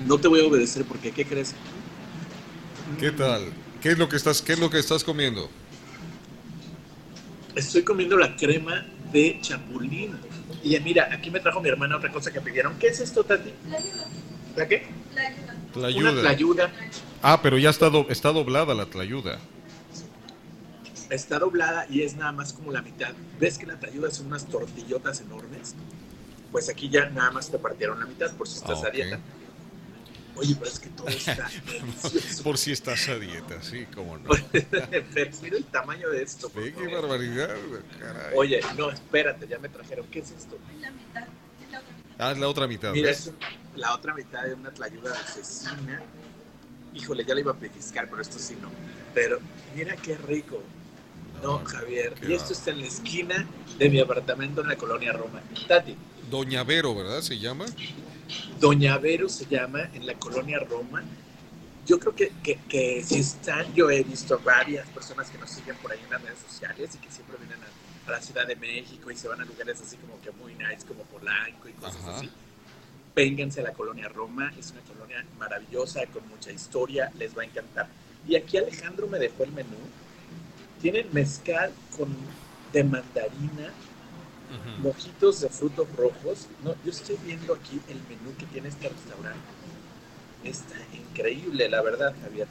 no 0.07 0.17
te 0.17 0.27
voy 0.27 0.41
a 0.41 0.45
obedecer 0.47 0.87
porque 0.87 1.11
¿qué 1.13 1.27
crees? 1.27 1.53
¿Qué 2.99 3.11
tal? 3.11 3.53
¿Qué 3.83 3.91
es 3.91 3.99
lo 3.99 4.09
que 4.09 4.17
estás, 4.17 4.41
qué 4.41 4.55
es 4.55 4.59
lo 4.59 4.71
que 4.71 4.79
estás 4.79 5.05
comiendo? 5.05 5.51
Estoy 7.55 7.83
comiendo 7.83 8.17
la 8.17 8.35
crema 8.35 8.87
de 9.13 9.39
chapulín. 9.43 10.17
Y 10.65 10.81
mira, 10.81 11.11
aquí 11.13 11.31
me 11.31 11.41
trajo 11.41 11.61
mi 11.61 11.69
hermana 11.69 11.99
otra 11.99 12.11
cosa 12.11 12.33
que 12.33 12.41
pidieron. 12.41 12.79
¿Qué 12.79 12.87
es 12.87 13.01
esto, 13.01 13.25
Tati? 13.25 13.51
¿La 14.57 14.67
qué? 14.67 14.87
Tlayuda. 15.75 16.11
Una 16.13 16.21
tlayuda. 16.23 16.73
Ah, 17.23 17.43
pero 17.43 17.59
ya 17.59 17.69
está, 17.69 17.91
do- 17.91 18.07
está 18.09 18.33
doblada 18.33 18.75
la 18.75 18.87
tlayuda. 18.87 19.39
Está 21.11 21.39
doblada 21.39 21.87
y 21.89 22.03
es 22.03 22.17
nada 22.17 22.33
más 22.33 22.53
como 22.53 22.73
la 22.73 22.83
mitad. 22.83 23.13
¿Ves 23.39 23.59
que 23.59 23.67
la 23.67 23.79
tlayuda 23.79 24.11
son 24.11 24.27
unas 24.27 24.47
tortillotas 24.47 25.21
enormes? 25.21 25.75
Pues 26.53 26.69
aquí 26.69 26.89
ya 26.89 27.09
nada 27.11 27.31
más 27.31 27.51
te 27.51 27.59
partieron 27.59 28.01
la 28.01 28.07
mitad 28.07 28.35
por 28.37 28.49
si 28.49 28.57
estás 28.59 28.83
Ah, 28.83 28.89
a 28.89 28.91
dieta. 28.91 29.21
Oye, 30.37 30.55
pero 30.59 30.71
es 30.71 30.79
que 30.79 30.89
todo 30.91 31.09
está. 31.09 31.49
Por 32.45 32.59
si 32.59 32.71
estás 32.71 33.09
a 33.09 33.19
dieta, 33.19 33.63
sí, 33.63 33.87
cómo 33.95 34.19
no. 34.19 34.29
Pero 34.53 35.31
mira 35.41 35.57
el 35.57 35.65
tamaño 35.65 36.11
de 36.11 36.23
esto. 36.23 36.53
Ve, 36.55 36.75
qué 36.75 36.89
barbaridad, 36.89 37.55
caray. 37.99 38.35
Oye, 38.37 38.61
no, 38.77 38.91
espérate, 38.91 39.49
ya 39.49 39.59
me 39.59 39.71
trajeron. 39.71 40.07
¿Qué 40.09 40.19
es 40.19 40.33
esto? 40.33 40.59
Ah, 42.19 42.33
es 42.33 42.39
la 42.39 42.49
otra 42.49 42.67
mitad. 42.67 42.93
Mira, 42.93 43.11
es 43.11 43.31
la 43.77 43.95
otra 43.95 44.13
mitad 44.13 44.45
de 44.45 44.53
una 44.53 44.71
tlayuda 44.73 45.13
de 45.13 45.25
cecina. 45.43 46.03
Híjole, 46.95 47.25
ya 47.25 47.35
la 47.35 47.41
iba 47.41 47.53
a 47.53 47.57
pellizcar, 47.57 48.07
pero 48.11 48.21
esto 48.21 48.39
sí 48.39 48.59
no. 48.61 48.71
Pero 49.15 49.39
mira 49.75 49.97
qué 49.97 50.19
rico. 50.19 50.63
No, 51.43 51.65
Javier. 51.65 52.15
qué 52.15 52.29
Y 52.29 52.33
esto 52.35 52.53
está 52.53 52.71
en 52.71 52.81
la 52.81 52.87
esquina 52.87 53.47
de 53.79 53.89
mi 53.89 54.01
apartamento 54.01 54.63
en 54.63 54.69
la 54.69 54.77
colonia 54.77 55.13
Roma. 55.13 55.43
Tati, 55.69 55.97
Doña 56.31 56.65
Vero, 56.65 56.95
¿verdad? 56.95 57.21
Se 57.21 57.39
llama. 57.39 57.67
Doña 58.59 58.99
Vero 58.99 59.29
se 59.29 59.47
llama 59.47 59.91
en 59.95 60.07
la 60.07 60.15
colonia 60.15 60.59
Roma. 60.59 61.03
Yo 61.87 62.01
creo 62.01 62.15
que, 62.17 62.33
que, 62.43 62.59
que 62.69 63.05
si 63.05 63.21
están, 63.21 63.73
yo 63.75 63.89
he 63.91 64.03
visto 64.03 64.41
varias 64.45 64.89
personas 64.89 65.31
que 65.31 65.39
nos 65.39 65.51
siguen 65.51 65.77
por 65.77 65.93
ahí 65.93 66.01
en 66.03 66.11
las 66.11 66.21
redes 66.23 66.41
sociales 66.41 66.91
y 66.95 66.99
que 66.99 67.11
siempre 67.13 67.37
vienen 67.39 67.59
a, 67.63 68.09
a 68.09 68.11
la 68.13 68.21
Ciudad 68.21 68.45
de 68.47 68.57
México 68.57 69.09
y 69.11 69.17
se 69.17 69.29
van 69.29 69.41
a 69.41 69.45
lugares 69.45 69.81
así 69.81 69.97
como 69.97 70.21
que 70.21 70.33
muy 70.33 70.55
nice, 70.55 70.85
como 70.87 71.05
Polanco 71.05 71.69
y 71.69 71.73
cosas 71.73 72.03
Ajá. 72.03 72.17
así. 72.17 72.31
Vénganse 73.15 73.61
a 73.61 73.65
la 73.65 73.73
colonia 73.73 74.09
Roma, 74.09 74.53
es 74.59 74.73
una 74.73 74.81
colonia 74.81 75.25
maravillosa, 75.39 76.05
con 76.07 76.27
mucha 76.29 76.51
historia, 76.51 77.13
les 77.19 77.37
va 77.39 77.43
a 77.43 77.45
encantar. 77.45 77.87
Y 78.27 78.35
aquí 78.35 78.57
Alejandro 78.57 79.07
me 79.07 79.19
dejó 79.21 79.45
el 79.45 79.53
menú. 79.53 79.77
Tienen 80.81 81.07
mezcal 81.13 81.73
con 81.97 82.09
de 82.73 82.85
mandarina, 82.85 83.73
mojitos 84.79 85.41
de 85.41 85.49
frutos 85.49 85.87
rojos. 85.97 86.47
No, 86.63 86.75
yo 86.85 86.91
estoy 86.91 87.17
viendo 87.25 87.55
aquí 87.55 87.81
el 87.89 87.97
menú 88.09 88.37
que 88.39 88.47
tiene 88.47 88.69
este 88.69 88.89
restaurante. 88.89 89.41
Está 90.45 90.77
increíble, 90.95 91.69
la 91.69 91.83
verdad, 91.83 92.15
Javier. 92.23 92.47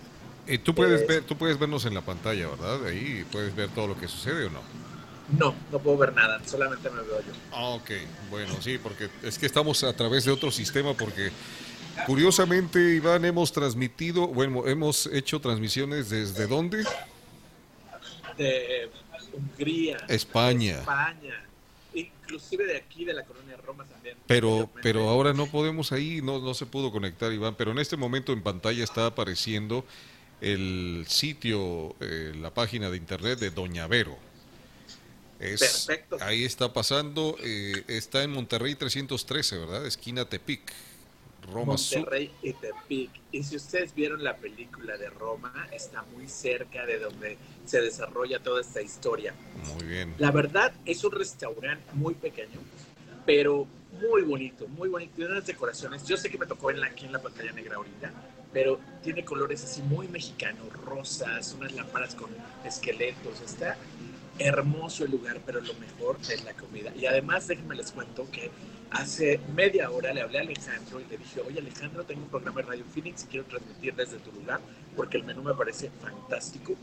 Eh, 0.48 0.58
tú, 0.58 0.76
puedes 0.76 1.02
Eh, 1.02 1.06
ver, 1.08 1.24
tú 1.24 1.38
puedes 1.38 1.58
vernos 1.58 1.86
en 1.86 1.94
la 1.94 2.02
pantalla, 2.02 2.50
¿verdad? 2.50 2.86
Ahí 2.86 3.26
puedes 3.32 3.56
ver 3.56 3.70
todo 3.70 3.88
lo 3.88 3.98
que 4.00 4.08
sucede 4.08 4.46
o 4.46 4.50
no. 4.50 4.62
No, 5.40 5.56
no 5.72 5.80
puedo 5.80 5.98
ver 5.98 6.14
nada, 6.14 6.40
solamente 6.46 6.90
me 6.90 7.02
veo 7.02 7.20
yo. 7.20 7.32
Ah, 7.52 7.70
ok. 7.70 7.92
Bueno, 8.30 8.54
sí, 8.62 8.78
porque 8.78 9.10
es 9.24 9.40
que 9.40 9.46
estamos 9.48 9.84
a 9.84 9.94
través 9.94 10.26
de 10.26 10.32
otro 10.32 10.52
sistema 10.52 10.94
porque 10.94 11.32
curiosamente, 12.06 12.80
Iván, 12.96 13.26
hemos 13.26 13.52
transmitido, 13.52 14.28
bueno, 14.28 14.68
hemos 14.68 15.08
hecho 15.08 15.40
transmisiones 15.40 16.10
desde 16.10 16.46
dónde? 16.48 16.84
De 18.38 18.90
Hungría, 19.34 19.98
España. 20.08 20.80
España, 20.80 21.46
inclusive 21.94 22.66
de 22.66 22.78
aquí, 22.78 23.06
de 23.06 23.14
la 23.14 23.24
colonia 23.24 23.58
Roma 23.58 23.86
también. 23.86 24.18
Pero, 24.28 24.70
pero 24.82 25.10
ahora 25.10 25.34
no 25.34 25.48
podemos 25.48 25.92
ahí, 25.92 26.22
no, 26.22 26.40
no 26.40 26.54
se 26.54 26.66
pudo 26.66 26.92
conectar, 26.92 27.32
Iván. 27.32 27.56
Pero 27.56 27.72
en 27.72 27.80
este 27.80 27.98
momento 27.98 28.34
en 28.34 28.42
pantalla 28.42 28.84
está 28.84 29.08
apareciendo 29.08 29.86
el 30.42 31.06
sitio, 31.08 31.96
eh, 32.00 32.34
la 32.40 32.54
página 32.54 32.90
de 32.90 32.98
internet 32.98 33.40
de 33.40 33.52
Doña 33.52 33.88
Vero. 33.88 34.18
Es, 35.40 35.60
Perfecto. 35.60 36.18
Ahí 36.22 36.44
está 36.44 36.72
pasando, 36.72 37.36
eh, 37.44 37.84
está 37.88 38.24
en 38.24 38.32
Monterrey 38.32 38.76
313, 38.76 39.58
¿verdad? 39.58 39.86
Esquina 39.86 40.26
Tepic, 40.26 40.72
Roma 41.46 41.78
Sur. 41.78 42.00
Monterrey 42.00 42.32
y 42.42 42.54
Tepic. 42.54 43.12
Y 43.32 43.44
si 43.44 43.56
ustedes 43.56 43.94
vieron 43.94 44.24
la 44.24 44.38
película 44.38 44.98
de 44.98 45.10
Roma, 45.10 45.68
está 45.72 46.04
muy 46.14 46.28
cerca 46.28 46.86
de 46.86 47.00
donde 47.00 47.38
se 47.66 47.82
desarrolla 47.82 48.40
toda 48.40 48.62
esta 48.62 48.82
historia. 48.82 49.34
Muy 49.74 49.86
bien. 49.86 50.14
La 50.18 50.32
verdad 50.32 50.74
es 50.86 51.04
un 51.04 51.12
restaurante 51.12 51.84
muy 51.94 52.14
pequeño, 52.14 52.60
pero 53.26 53.68
muy 54.02 54.24
bonito, 54.24 54.68
muy 54.68 54.90
bonito. 54.90 55.14
Tiene 55.16 55.32
unas 55.32 55.46
decoraciones. 55.46 56.06
Yo 56.06 56.18
sé 56.18 56.30
que 56.30 56.38
me 56.38 56.46
tocó 56.46 56.72
en 56.72 56.82
la, 56.82 56.88
aquí 56.88 57.06
en 57.06 57.12
la 57.12 57.22
pantalla 57.22 57.52
negra 57.52 57.78
ahorita, 57.78 58.12
pero 58.54 58.80
tiene 59.04 59.24
colores 59.26 59.64
así 59.64 59.82
muy 59.82 60.08
mexicanos, 60.08 60.72
rosas, 60.86 61.54
unas 61.54 61.74
lámparas 61.74 62.16
con 62.16 62.30
esqueletos. 62.64 63.42
Está 63.42 63.78
hermoso 64.38 65.06
el 65.06 65.12
lugar, 65.12 65.42
pero 65.46 65.62
lo 65.62 65.74
mejor 65.76 66.18
es 66.30 66.44
la 66.44 66.54
comida. 66.54 66.94
Y 66.96 67.06
además, 67.06 67.48
déjenme 67.48 67.76
les 67.76 67.92
cuento 67.92 68.30
que 68.32 68.52
hace 68.92 69.40
media 69.56 69.90
hora 69.92 70.14
le 70.14 70.22
hablé 70.22 70.40
a 70.40 70.42
Alejandro 70.42 71.00
y 71.00 71.06
le 71.06 71.18
dije, 71.18 71.42
oye 71.42 71.60
Alejandro, 71.60 72.04
tengo 72.04 72.24
un 72.24 72.30
programa 72.30 72.62
de 72.62 72.68
Radio 72.68 72.86
Phoenix 72.94 73.24
y 73.24 73.28
quiero 73.28 73.46
transmitir 73.46 73.96
desde 73.96 74.18
tu 74.18 74.32
lugar 74.32 74.60
porque 74.96 75.18
el 75.18 75.24
menú 75.24 75.44
me 75.44 75.54
parece 75.54 75.90
fantástico. 76.02 76.76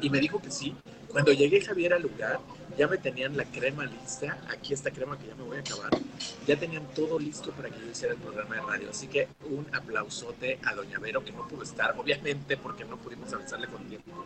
Y 0.00 0.10
me 0.10 0.18
dijo 0.18 0.40
que 0.40 0.50
sí. 0.50 0.74
Cuando 1.08 1.32
llegué 1.32 1.60
Javier 1.60 1.94
al 1.94 2.02
lugar, 2.02 2.40
ya 2.76 2.88
me 2.88 2.98
tenían 2.98 3.36
la 3.36 3.44
crema 3.44 3.86
lista. 3.86 4.36
Aquí 4.50 4.74
esta 4.74 4.90
crema 4.90 5.16
que 5.16 5.28
ya 5.28 5.34
me 5.36 5.44
voy 5.44 5.58
a 5.58 5.60
acabar. 5.60 5.90
Ya 6.46 6.56
tenían 6.56 6.86
todo 6.94 7.18
listo 7.18 7.52
para 7.52 7.70
que 7.70 7.78
yo 7.78 7.90
hiciera 7.90 8.14
el 8.14 8.20
programa 8.20 8.56
de 8.56 8.60
radio. 8.62 8.90
Así 8.90 9.06
que 9.06 9.28
un 9.48 9.66
aplausote 9.72 10.58
a 10.64 10.74
Doña 10.74 10.98
Vero, 10.98 11.24
que 11.24 11.30
no 11.30 11.46
pudo 11.46 11.62
estar, 11.62 11.94
obviamente 11.96 12.56
porque 12.56 12.84
no 12.84 12.96
pudimos 12.96 13.32
avisarle 13.32 13.68
con 13.68 13.86
tiempo. 13.88 14.24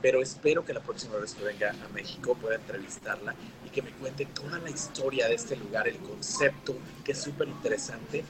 Pero 0.00 0.22
espero 0.22 0.64
que 0.64 0.72
la 0.72 0.80
próxima 0.80 1.16
vez 1.16 1.34
que 1.34 1.44
venga 1.44 1.70
a 1.70 1.88
México 1.92 2.36
pueda 2.36 2.56
entrevistarla 2.56 3.34
y 3.66 3.70
que 3.70 3.82
me 3.82 3.90
cuente 3.90 4.26
toda 4.26 4.58
la 4.58 4.70
historia 4.70 5.28
de 5.28 5.34
este 5.34 5.56
lugar, 5.56 5.88
el 5.88 5.98
concepto, 5.98 6.76
que 7.04 7.12
es 7.12 7.18
súper 7.20 7.48
interesante. 7.48 8.24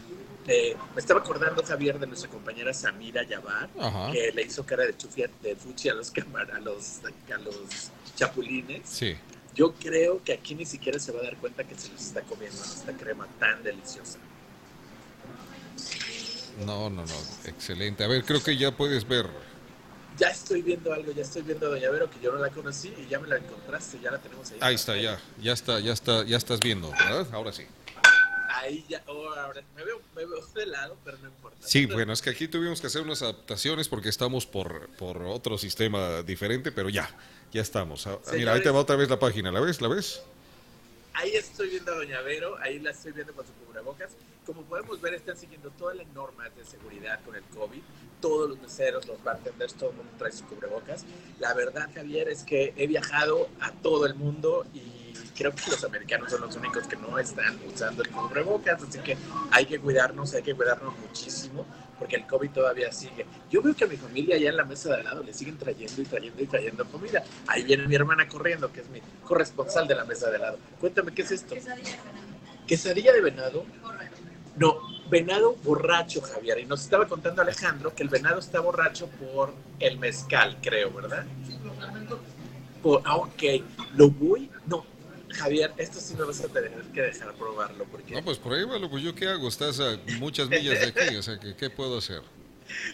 Eh, 0.46 0.74
me 0.94 1.00
estaba 1.00 1.20
acordando, 1.20 1.62
Javier, 1.62 1.98
de 1.98 2.06
nuestra 2.06 2.30
compañera 2.30 2.72
Samira 2.72 3.22
Yabar, 3.22 3.68
Ajá. 3.78 4.10
que 4.10 4.32
le 4.32 4.42
hizo 4.42 4.64
cara 4.64 4.84
de 4.86 4.96
chufia 4.96 5.28
de 5.42 5.54
fuchi 5.54 5.90
a 5.90 5.94
los 5.94 6.10
a 6.10 6.58
los, 6.60 7.00
a 7.04 7.38
los 7.38 7.90
chapulines. 8.16 8.80
Sí. 8.88 9.14
Yo 9.54 9.74
creo 9.74 10.22
que 10.24 10.32
aquí 10.32 10.54
ni 10.54 10.64
siquiera 10.64 10.98
se 10.98 11.12
va 11.12 11.20
a 11.20 11.24
dar 11.24 11.36
cuenta 11.36 11.64
que 11.64 11.74
se 11.76 11.92
los 11.92 12.00
está 12.00 12.22
comiendo 12.22 12.62
esta 12.62 12.92
crema 12.92 13.26
tan 13.38 13.62
deliciosa. 13.62 14.18
No, 16.64 16.88
no, 16.90 17.04
no. 17.04 17.14
Excelente. 17.44 18.04
A 18.04 18.08
ver, 18.08 18.24
creo 18.24 18.42
que 18.42 18.56
ya 18.56 18.76
puedes 18.76 19.06
ver. 19.06 19.26
Ya 20.18 20.28
estoy 20.30 20.62
viendo 20.62 20.92
algo, 20.92 21.12
ya 21.12 21.22
estoy 21.22 21.42
viendo 21.42 21.66
a 21.66 21.70
Doña 21.70 21.90
Vero, 21.90 22.10
que 22.10 22.18
yo 22.20 22.32
no 22.32 22.38
la 22.38 22.50
conocí 22.50 22.92
y 22.98 23.08
ya 23.08 23.20
me 23.20 23.28
la 23.28 23.36
encontraste, 23.36 24.00
ya 24.00 24.10
la 24.10 24.18
tenemos 24.18 24.50
ahí. 24.50 24.58
Ahí 24.60 24.74
está, 24.74 24.96
ya. 24.96 25.20
Ya 25.40 25.52
está, 25.52 25.78
ya 25.78 25.92
está, 25.92 26.24
ya 26.24 26.36
estás 26.36 26.58
viendo, 26.58 26.90
¿verdad? 26.90 27.28
Ahora 27.32 27.52
sí. 27.52 27.64
Ahí 28.50 28.84
ya, 28.88 29.00
oh, 29.06 29.30
ahora 29.30 29.62
me 29.76 29.84
veo, 29.84 30.02
me 30.16 30.26
veo 30.26 30.44
de 30.54 30.66
lado, 30.66 30.96
pero 31.04 31.16
no 31.18 31.28
importa. 31.28 31.58
Sí, 31.60 31.86
bueno, 31.86 32.12
es 32.12 32.20
que 32.20 32.30
aquí 32.30 32.48
tuvimos 32.48 32.80
que 32.80 32.88
hacer 32.88 33.02
unas 33.02 33.22
adaptaciones 33.22 33.88
porque 33.88 34.08
estamos 34.08 34.44
por, 34.44 34.88
por 34.96 35.22
otro 35.22 35.56
sistema 35.56 36.22
diferente, 36.22 36.72
pero 36.72 36.88
ya, 36.88 37.08
ya 37.52 37.62
estamos. 37.62 38.08
Ah, 38.08 38.18
Mira, 38.32 38.54
ahí 38.54 38.62
te 38.62 38.70
va 38.70 38.80
otra 38.80 38.96
vez 38.96 39.08
la 39.08 39.20
página, 39.20 39.52
¿la 39.52 39.60
ves? 39.60 39.80
¿La 39.80 39.86
ves? 39.86 40.22
Ahí 41.14 41.30
estoy 41.36 41.68
viendo 41.70 41.92
a 41.92 41.96
Doña 41.96 42.20
Vero, 42.22 42.56
ahí 42.60 42.80
la 42.80 42.90
estoy 42.90 43.12
viendo 43.12 43.32
con 43.32 43.46
su 43.46 43.52
cubrebocas. 43.52 44.10
Como 44.48 44.62
podemos 44.62 44.98
ver, 45.02 45.12
están 45.12 45.36
siguiendo 45.36 45.68
todas 45.72 45.94
las 45.94 46.06
normas 46.14 46.48
de 46.56 46.64
seguridad 46.64 47.20
con 47.22 47.36
el 47.36 47.42
COVID. 47.54 47.82
Todos 48.18 48.48
los 48.48 48.58
meseros, 48.58 49.06
los 49.06 49.22
bartenders, 49.22 49.74
todo 49.74 49.90
el 49.90 49.96
mundo 49.96 50.12
trae 50.16 50.32
su 50.32 50.42
cubrebocas. 50.46 51.04
La 51.38 51.52
verdad, 51.52 51.90
Javier, 51.94 52.30
es 52.30 52.44
que 52.44 52.72
he 52.74 52.86
viajado 52.86 53.50
a 53.60 53.72
todo 53.72 54.06
el 54.06 54.14
mundo 54.14 54.64
y 54.72 55.12
creo 55.36 55.52
que 55.54 55.70
los 55.70 55.84
americanos 55.84 56.30
son 56.30 56.40
los 56.40 56.56
únicos 56.56 56.86
que 56.86 56.96
no 56.96 57.18
están 57.18 57.58
usando 57.70 58.02
el 58.02 58.08
cubrebocas. 58.08 58.82
Así 58.82 58.98
que 59.00 59.18
hay 59.50 59.66
que 59.66 59.78
cuidarnos, 59.80 60.32
hay 60.32 60.42
que 60.42 60.54
cuidarnos 60.54 60.98
muchísimo 60.98 61.66
porque 61.98 62.16
el 62.16 62.26
COVID 62.26 62.48
todavía 62.48 62.90
sigue. 62.90 63.26
Yo 63.50 63.60
veo 63.60 63.76
que 63.76 63.84
a 63.84 63.86
mi 63.86 63.98
familia 63.98 64.36
allá 64.36 64.48
en 64.48 64.56
la 64.56 64.64
mesa 64.64 64.88
de 64.88 64.94
al 64.94 65.04
lado 65.04 65.22
le 65.22 65.34
siguen 65.34 65.58
trayendo 65.58 66.00
y 66.00 66.06
trayendo 66.06 66.42
y 66.42 66.46
trayendo 66.46 66.86
comida. 66.86 67.22
Ahí 67.48 67.64
viene 67.64 67.86
mi 67.86 67.96
hermana 67.96 68.26
corriendo, 68.26 68.72
que 68.72 68.80
es 68.80 68.88
mi 68.88 69.02
corresponsal 69.26 69.86
de 69.86 69.94
la 69.94 70.06
mesa 70.06 70.30
de 70.30 70.36
al 70.36 70.40
lado. 70.40 70.58
Cuéntame, 70.80 71.12
¿qué 71.12 71.20
es 71.20 71.32
esto? 71.32 71.54
¿Quesadilla 72.66 73.12
de 73.12 73.20
venado? 73.20 73.66
No, 74.58 74.76
venado 75.10 75.56
borracho, 75.64 76.20
Javier. 76.20 76.58
Y 76.60 76.66
nos 76.66 76.82
estaba 76.82 77.06
contando 77.06 77.42
Alejandro 77.42 77.94
que 77.94 78.02
el 78.02 78.08
venado 78.08 78.38
está 78.40 78.60
borracho 78.60 79.06
por 79.08 79.54
el 79.78 79.98
mezcal, 79.98 80.56
creo, 80.62 80.92
¿verdad? 80.92 81.24
Por, 82.82 83.02
ah, 83.04 83.16
ok. 83.16 83.42
Lo 83.96 84.10
voy. 84.10 84.50
No, 84.66 84.84
Javier, 85.30 85.72
esto 85.76 86.00
sí 86.00 86.14
me 86.14 86.24
vas 86.24 86.40
a 86.40 86.48
tener 86.48 86.72
que 86.92 87.02
dejar 87.02 87.34
probarlo. 87.34 87.84
Porque, 87.84 88.14
No, 88.14 88.24
pues 88.24 88.38
por 88.38 88.52
ahí, 88.54 88.64
bueno, 88.64 88.88
pues 88.90 89.02
yo 89.02 89.14
qué 89.14 89.28
hago, 89.28 89.48
estás 89.48 89.78
a 89.80 89.98
muchas 90.18 90.48
millas 90.48 90.80
de 90.80 90.86
aquí, 90.86 91.16
o 91.16 91.22
sea, 91.22 91.38
que 91.38 91.54
¿qué 91.54 91.70
puedo 91.70 91.98
hacer? 91.98 92.22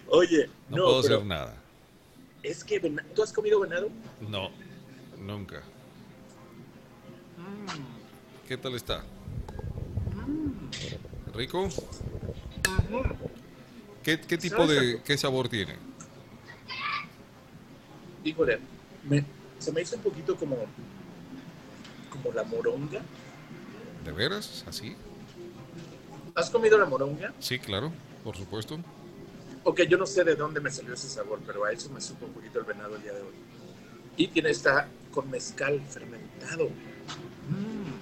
oye, 0.08 0.48
No, 0.68 0.76
no, 0.76 0.84
puedo 0.84 1.02
pero 1.02 1.14
hacer 1.16 1.26
nada. 1.26 1.56
es 2.42 2.62
que 2.64 2.78
¿tú 3.14 3.22
has 3.22 3.32
comido 3.32 3.60
venado? 3.60 3.88
No, 4.20 4.50
nunca. 5.18 5.62
¿Qué 8.46 8.56
tal 8.56 8.74
está? 8.74 9.02
¿Rico? 11.34 11.68
¿Qué, 14.02 14.20
qué 14.20 14.38
tipo 14.38 14.66
de 14.66 15.00
qué 15.04 15.16
sabor 15.16 15.48
tiene? 15.48 15.76
Híjole, 18.22 18.58
me- 19.08 19.24
se 19.58 19.72
me 19.72 19.82
hizo 19.82 19.96
un 19.96 20.02
poquito 20.02 20.36
como, 20.36 20.56
como 22.10 22.32
la 22.32 22.44
moronga. 22.44 23.00
¿De 24.04 24.12
veras? 24.12 24.64
¿Así? 24.66 24.94
¿Has 26.34 26.50
comido 26.50 26.76
la 26.78 26.84
moronga? 26.86 27.32
Sí, 27.38 27.58
claro, 27.58 27.92
por 28.22 28.36
supuesto. 28.36 28.78
Ok, 29.64 29.82
yo 29.88 29.96
no 29.96 30.06
sé 30.06 30.24
de 30.24 30.34
dónde 30.36 30.60
me 30.60 30.70
salió 30.70 30.92
ese 30.94 31.08
sabor, 31.08 31.40
pero 31.46 31.64
a 31.64 31.72
eso 31.72 31.88
me 31.90 32.00
supo 32.00 32.26
un 32.26 32.32
poquito 32.32 32.58
el 32.58 32.66
venado 32.66 32.96
el 32.96 33.02
día 33.02 33.12
de 33.14 33.22
hoy. 33.22 33.34
Y 34.16 34.28
tiene 34.28 34.50
esta 34.50 34.88
con 35.10 35.30
mezcal 35.30 35.80
fermentado. 35.88 36.66
Mm. 37.48 37.93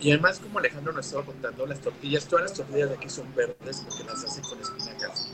Y 0.00 0.10
además, 0.10 0.38
como 0.40 0.58
Alejandro 0.58 0.92
nos 0.92 1.06
estaba 1.06 1.24
contando, 1.24 1.66
las 1.66 1.80
tortillas, 1.80 2.26
todas 2.26 2.44
las 2.44 2.54
tortillas 2.54 2.90
de 2.90 2.96
aquí 2.96 3.08
son 3.08 3.34
verdes 3.34 3.84
porque 3.88 4.04
las 4.04 4.24
hacen 4.24 4.42
con 4.42 4.60
espinacas. 4.60 5.28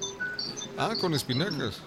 Ah, 0.76 0.94
con 1.00 1.14
espinacas. 1.14 1.82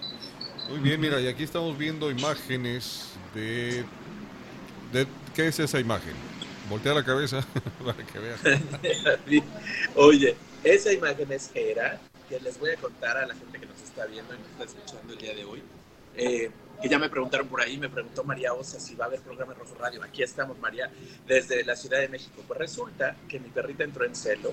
Muy 0.68 0.78
bien, 0.78 1.00
mira, 1.00 1.20
y 1.20 1.28
aquí 1.28 1.44
estamos 1.44 1.76
viendo 1.76 2.10
imágenes 2.10 3.10
de, 3.34 3.84
de 4.92 5.06
¿qué 5.34 5.48
es 5.48 5.58
esa 5.60 5.78
imagen? 5.78 6.14
Voltea 6.68 6.94
la 6.94 7.04
cabeza 7.04 7.46
para 7.84 8.04
que 8.06 8.18
veas. 8.18 8.40
Oye, 9.94 10.36
esa 10.62 10.92
imagen 10.92 11.30
es 11.32 11.50
era, 11.54 12.00
que 12.28 12.40
les 12.40 12.58
voy 12.58 12.70
a 12.70 12.76
contar 12.76 13.16
a 13.18 13.26
la 13.26 13.34
gente 13.34 13.60
que 13.60 13.66
nos 13.66 13.80
está 13.82 14.06
viendo 14.06 14.34
y 14.34 14.38
nos 14.38 14.48
está 14.48 14.64
escuchando 14.64 15.12
el 15.12 15.18
día 15.18 15.34
de 15.34 15.44
hoy. 15.44 15.62
Eh, 16.16 16.50
que 16.82 16.88
ya 16.88 16.98
me 16.98 17.08
preguntaron 17.08 17.46
por 17.48 17.60
ahí, 17.60 17.78
me 17.78 17.88
preguntó 17.88 18.24
María 18.24 18.52
Osa 18.52 18.78
si 18.80 18.94
va 18.94 19.04
a 19.04 19.08
haber 19.08 19.20
programa 19.20 19.52
en 19.52 19.58
Rojo 19.60 19.74
Radio. 19.76 20.02
Aquí 20.02 20.22
estamos, 20.22 20.58
María, 20.58 20.90
desde 21.26 21.64
la 21.64 21.76
Ciudad 21.76 22.00
de 22.00 22.08
México. 22.08 22.42
Pues 22.46 22.58
resulta 22.58 23.16
que 23.28 23.38
mi 23.40 23.48
perrita 23.50 23.84
entró 23.84 24.04
en 24.04 24.14
celo. 24.14 24.52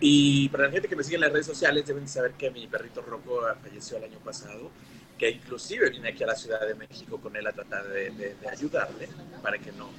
Y 0.00 0.48
para 0.50 0.64
la 0.66 0.70
gente 0.70 0.88
que 0.88 0.94
me 0.96 1.02
sigue 1.02 1.16
en 1.16 1.22
las 1.22 1.32
redes 1.32 1.46
sociales, 1.46 1.86
deben 1.86 2.06
saber 2.08 2.32
que 2.32 2.50
mi 2.50 2.66
perrito 2.66 3.02
Rocco 3.02 3.42
falleció 3.62 3.96
el 3.98 4.04
año 4.04 4.18
pasado, 4.20 4.70
que 5.18 5.28
inclusive 5.30 5.90
vine 5.90 6.10
aquí 6.10 6.22
a 6.22 6.28
la 6.28 6.36
Ciudad 6.36 6.66
de 6.66 6.74
México 6.76 7.20
con 7.20 7.34
él 7.34 7.46
a 7.46 7.52
tratar 7.52 7.86
de, 7.88 8.10
de- 8.10 8.34
de 8.36 8.48
ayudarle 8.48 9.08
para 9.42 9.58
que 9.58 9.72
no 9.72 9.90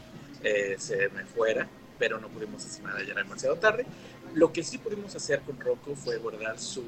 eh, 0.42 0.76
se 0.80 1.10
me 1.10 1.26
fuera, 1.26 1.68
pero 1.98 2.18
no 2.20 2.30
pudimos 2.30 2.66
hacer 2.66 2.84
nada, 2.86 3.04
ya 3.04 3.12
era 3.12 3.24
demasiado 3.24 3.58
tarde. 3.58 3.86
Lo 4.36 4.54
que 4.54 4.64
sí 4.64 4.78
pudimos 4.78 5.14
hacer 5.16 5.42
con 5.42 5.60
Rocco 5.60 5.94
fue 5.96 6.18
guardar 6.18 6.58
su, 6.60 6.84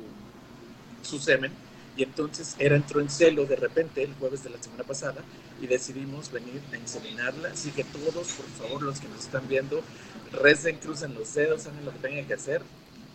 su 1.02 1.20
semen 1.20 1.52
y 1.98 2.04
entonces 2.04 2.56
era 2.60 2.76
entró 2.76 3.02
en 3.02 3.10
celo 3.10 3.46
de 3.46 3.56
repente 3.56 4.04
el 4.04 4.14
jueves 4.16 4.44
de 4.44 4.50
la 4.50 4.62
semana 4.62 4.84
pasada 4.84 5.22
y 5.62 5.68
decidimos 5.68 6.32
venir 6.32 6.62
a 6.72 6.78
inseminarla. 6.78 7.50
Así 7.50 7.72
que 7.72 7.84
todos, 7.84 8.28
por 8.34 8.46
favor, 8.58 8.82
los 8.84 9.00
que 9.00 9.10
nos 9.10 9.20
están 9.20 9.48
viendo, 9.48 9.82
recen, 10.32 10.78
crucen 10.78 11.14
los 11.14 11.34
dedos, 11.34 11.68
hagan 11.68 11.86
lo 11.86 11.92
que 11.92 12.00
tengan 12.00 12.26
que 12.26 12.34
hacer, 12.34 12.62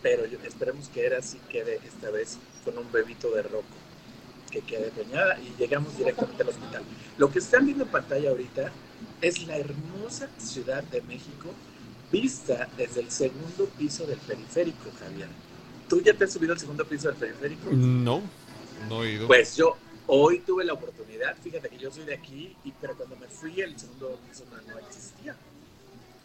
pero 0.01 0.23
esperemos 0.25 0.89
que 0.89 1.05
era 1.05 1.19
así 1.19 1.39
quede 1.49 1.79
esta 1.85 2.11
vez 2.11 2.37
con 2.63 2.77
un 2.77 2.91
bebito 2.91 3.31
de 3.31 3.41
Rocco 3.43 3.65
que 4.51 4.61
quede 4.61 4.91
preñada 4.91 5.37
y 5.39 5.53
llegamos 5.59 5.97
directamente 5.97 6.43
al 6.43 6.49
hospital. 6.49 6.83
Lo 7.17 7.31
que 7.31 7.39
están 7.39 7.65
viendo 7.65 7.83
en 7.83 7.89
pantalla 7.89 8.29
ahorita 8.29 8.71
es 9.21 9.45
la 9.45 9.57
hermosa 9.57 10.29
Ciudad 10.37 10.83
de 10.83 11.01
México 11.01 11.49
vista 12.11 12.69
desde 12.77 13.01
el 13.01 13.11
segundo 13.11 13.65
piso 13.77 14.05
del 14.05 14.19
periférico, 14.19 14.89
Javier. 14.99 15.27
¿Tú 15.89 16.01
ya 16.01 16.13
te 16.13 16.25
has 16.25 16.33
subido 16.33 16.53
al 16.53 16.59
segundo 16.59 16.85
piso 16.85 17.09
del 17.09 17.17
periférico? 17.17 17.69
No, 17.71 18.21
no 18.89 19.03
he 19.03 19.11
ido. 19.13 19.27
Pues 19.27 19.55
yo 19.55 19.77
hoy 20.07 20.39
tuve 20.39 20.63
la 20.63 20.73
oportunidad, 20.73 21.35
fíjate 21.37 21.69
que 21.69 21.77
yo 21.77 21.91
soy 21.91 22.05
de 22.05 22.13
aquí, 22.13 22.55
y, 22.63 22.71
pero 22.71 22.95
cuando 22.95 23.15
me 23.17 23.27
fui 23.27 23.59
el 23.61 23.77
segundo 23.77 24.19
piso 24.27 24.45
no, 24.51 24.79
existía. 24.79 25.35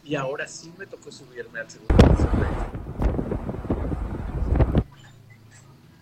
Y 0.04 0.14
ahora 0.14 0.48
sí 0.48 0.72
me 0.78 0.86
tocó 0.86 1.12
subirme 1.12 1.60
al 1.60 1.70
segundo 1.70 1.96
piso. 1.96 2.28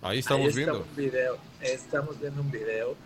Ahí 0.03 0.21
estamos 0.21 0.49
Ahí 0.49 0.55
viendo. 0.55 0.79
un 0.81 0.97
video, 0.97 1.39
estamos 1.61 2.19
viendo 2.19 2.41
un 2.41 2.51
video 2.51 2.97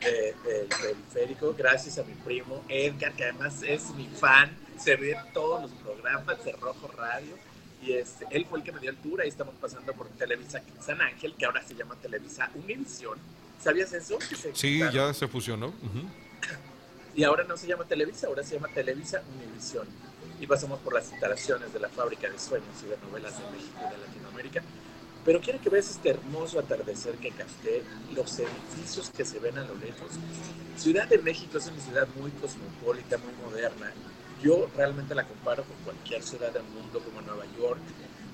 del 0.00 0.66
periférico, 0.68 1.54
gracias 1.56 1.98
a 1.98 2.02
mi 2.02 2.12
primo 2.14 2.62
Edgar, 2.68 3.12
que 3.14 3.24
además 3.24 3.62
es 3.62 3.90
mi 3.94 4.06
fan, 4.06 4.50
se 4.76 4.96
ve 4.96 5.12
en 5.12 5.32
todos 5.32 5.62
los 5.62 5.70
programas 5.70 6.44
de 6.44 6.52
Rojo 6.52 6.88
Radio. 6.96 7.36
Y 7.82 7.92
este, 7.94 8.26
él 8.30 8.46
fue 8.48 8.58
el 8.60 8.64
que 8.64 8.70
me 8.72 8.80
dio 8.80 8.90
el 8.90 8.96
tour, 8.96 9.20
ahí 9.20 9.28
estamos 9.28 9.54
pasando 9.60 9.92
por 9.92 10.08
Televisa 10.10 10.62
San 10.80 11.00
Ángel, 11.00 11.34
que 11.36 11.44
ahora 11.46 11.62
se 11.66 11.74
llama 11.74 11.96
Televisa 11.96 12.48
Univisión. 12.54 13.18
¿Sabías 13.60 13.92
eso? 13.92 14.18
Que 14.18 14.36
se 14.36 14.54
Sí, 14.54 14.78
juntaron. 14.80 15.08
ya 15.08 15.14
se 15.14 15.26
fusionó. 15.28 15.68
ujú. 15.68 16.08
Y 17.14 17.24
ahora 17.24 17.44
no 17.44 17.56
se 17.56 17.66
llama 17.66 17.84
Televisa, 17.84 18.26
ahora 18.28 18.42
se 18.42 18.54
llama 18.54 18.68
Televisa 18.68 19.22
Univisión. 19.36 19.86
Y 20.40 20.46
pasamos 20.46 20.78
por 20.80 20.94
las 20.94 21.10
instalaciones 21.10 21.72
de 21.72 21.78
la 21.80 21.88
fábrica 21.88 22.28
de 22.30 22.38
sueños 22.38 22.68
y 22.84 22.86
de 22.88 22.96
novelas 23.06 23.36
de 23.38 23.44
México 23.50 23.78
y 23.80 23.90
de 23.92 24.06
Latinoamérica. 24.06 24.62
Pero 25.24 25.40
quiero 25.40 25.60
que 25.60 25.68
veas 25.68 25.88
este 25.90 26.10
hermoso 26.10 26.58
atardecer 26.58 27.14
que 27.16 27.30
capté, 27.30 27.82
los 28.14 28.38
edificios 28.38 29.10
que 29.10 29.24
se 29.24 29.38
ven 29.38 29.56
a 29.58 29.62
lo 29.64 29.74
lejos. 29.76 30.10
Ciudad 30.76 31.06
de 31.06 31.18
México 31.18 31.58
es 31.58 31.66
una 31.68 31.80
ciudad 31.80 32.08
muy 32.18 32.30
cosmopolita, 32.32 33.18
muy 33.18 33.32
moderna. 33.44 33.92
Yo 34.42 34.68
realmente 34.76 35.14
la 35.14 35.24
comparo 35.24 35.64
con 35.64 35.76
cualquier 35.84 36.22
ciudad 36.22 36.52
del 36.52 36.64
mundo 36.64 37.00
como 37.00 37.20
Nueva 37.22 37.44
York 37.58 37.80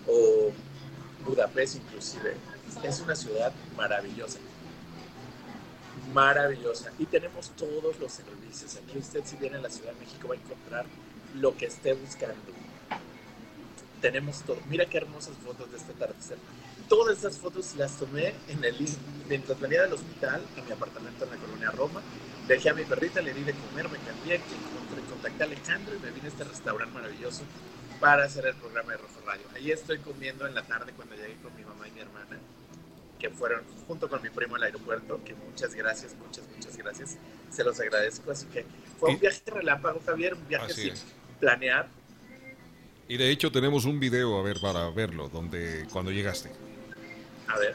o 0.07 0.51
Budapest 1.27 1.77
inclusive. 1.77 2.37
Es 2.83 3.01
una 3.01 3.15
ciudad 3.15 3.53
maravillosa 3.77 4.39
maravillosa 6.13 6.91
y 6.99 7.07
tenemos 7.07 7.51
todos 7.51 7.99
los 7.99 8.13
servicios. 8.13 8.77
Aquí 8.77 8.99
usted 8.99 9.23
si 9.25 9.37
viene 9.37 9.57
a 9.57 9.61
la 9.61 9.71
Ciudad 9.71 9.93
de 9.93 10.01
México 10.01 10.29
va 10.29 10.35
a 10.35 10.39
encontrar 10.39 10.87
lo 11.35 11.57
que 11.57 11.67
esté 11.67 11.95
buscando. 11.95 12.37
Tenemos 14.01 14.43
todo. 14.43 14.59
Mira 14.69 14.87
qué 14.87 14.99
hermosas 14.99 15.35
fotos 15.45 15.71
de 15.71 15.77
este 15.77 15.93
atardecer. 15.93 16.39
Todas 16.89 17.19
esas 17.19 17.37
fotos 17.37 17.75
las 17.77 17.93
tomé 17.97 18.35
en 18.49 18.65
el 18.65 18.89
mientras 19.29 19.61
venía 19.61 19.83
del 19.83 19.93
hospital 19.93 20.43
a 20.57 20.63
mi 20.63 20.73
apartamento 20.73 21.25
en 21.25 21.31
la 21.31 21.37
colonia 21.37 21.71
Roma. 21.73 22.01
Dejé 22.49 22.71
a 22.71 22.75
mi 22.75 22.85
perrita, 22.85 23.21
le 23.21 23.35
di 23.35 23.43
de 23.45 23.53
comer, 23.53 23.89
me 23.91 23.99
cambié, 23.99 24.37
encontré, 24.37 25.03
contacté 25.11 25.43
a 25.43 25.47
Alejandro 25.47 25.95
y 25.95 25.99
me 25.99 26.11
vine 26.11 26.27
a 26.27 26.31
este 26.31 26.45
restaurante 26.45 26.95
maravilloso 26.95 27.43
para 28.01 28.25
hacer 28.25 28.47
el 28.47 28.55
programa 28.55 28.93
de 28.93 28.99
Rojo 28.99 29.21
Radio. 29.27 29.43
Ahí 29.55 29.71
estoy 29.71 29.99
comiendo 29.99 30.47
en 30.47 30.55
la 30.55 30.63
tarde 30.63 30.93
cuando 30.97 31.15
llegué 31.15 31.37
con 31.43 31.55
mi 31.57 31.63
mamá 31.65 31.87
y 31.87 31.91
mi 31.93 32.01
hermana 32.01 32.39
que 33.19 33.31
fueron 33.31 33.65
junto 33.87 34.09
con 34.09 34.23
mi 34.23 34.31
primo 34.31 34.55
al 34.57 34.63
aeropuerto, 34.63 35.21
que 35.25 35.35
muchas 35.35 35.75
gracias, 35.75 36.15
muchas, 36.25 36.45
muchas 36.55 36.77
gracias, 36.77 37.17
se 37.51 37.65
los 37.65 37.79
agradezco, 37.81 38.31
así 38.31 38.47
que 38.47 38.65
fue 38.99 39.11
un 39.11 39.19
viaje 39.19 39.43
relámpago, 39.47 40.01
Javier, 40.07 40.35
un 40.35 40.47
viaje 40.47 40.71
Así 40.73 40.83
sin 40.83 40.93
es. 40.93 41.05
planear, 41.41 41.89
Y 43.09 43.17
de 43.17 43.29
hecho 43.31 43.51
tenemos 43.51 43.85
un 43.87 43.99
video, 43.99 44.39
a 44.39 44.43
ver, 44.45 44.61
para 44.61 44.89
verlo, 44.91 45.29
donde 45.29 45.87
cuando 45.93 46.13
llegaste. 46.13 46.53
a 47.49 47.59
ver, 47.59 47.75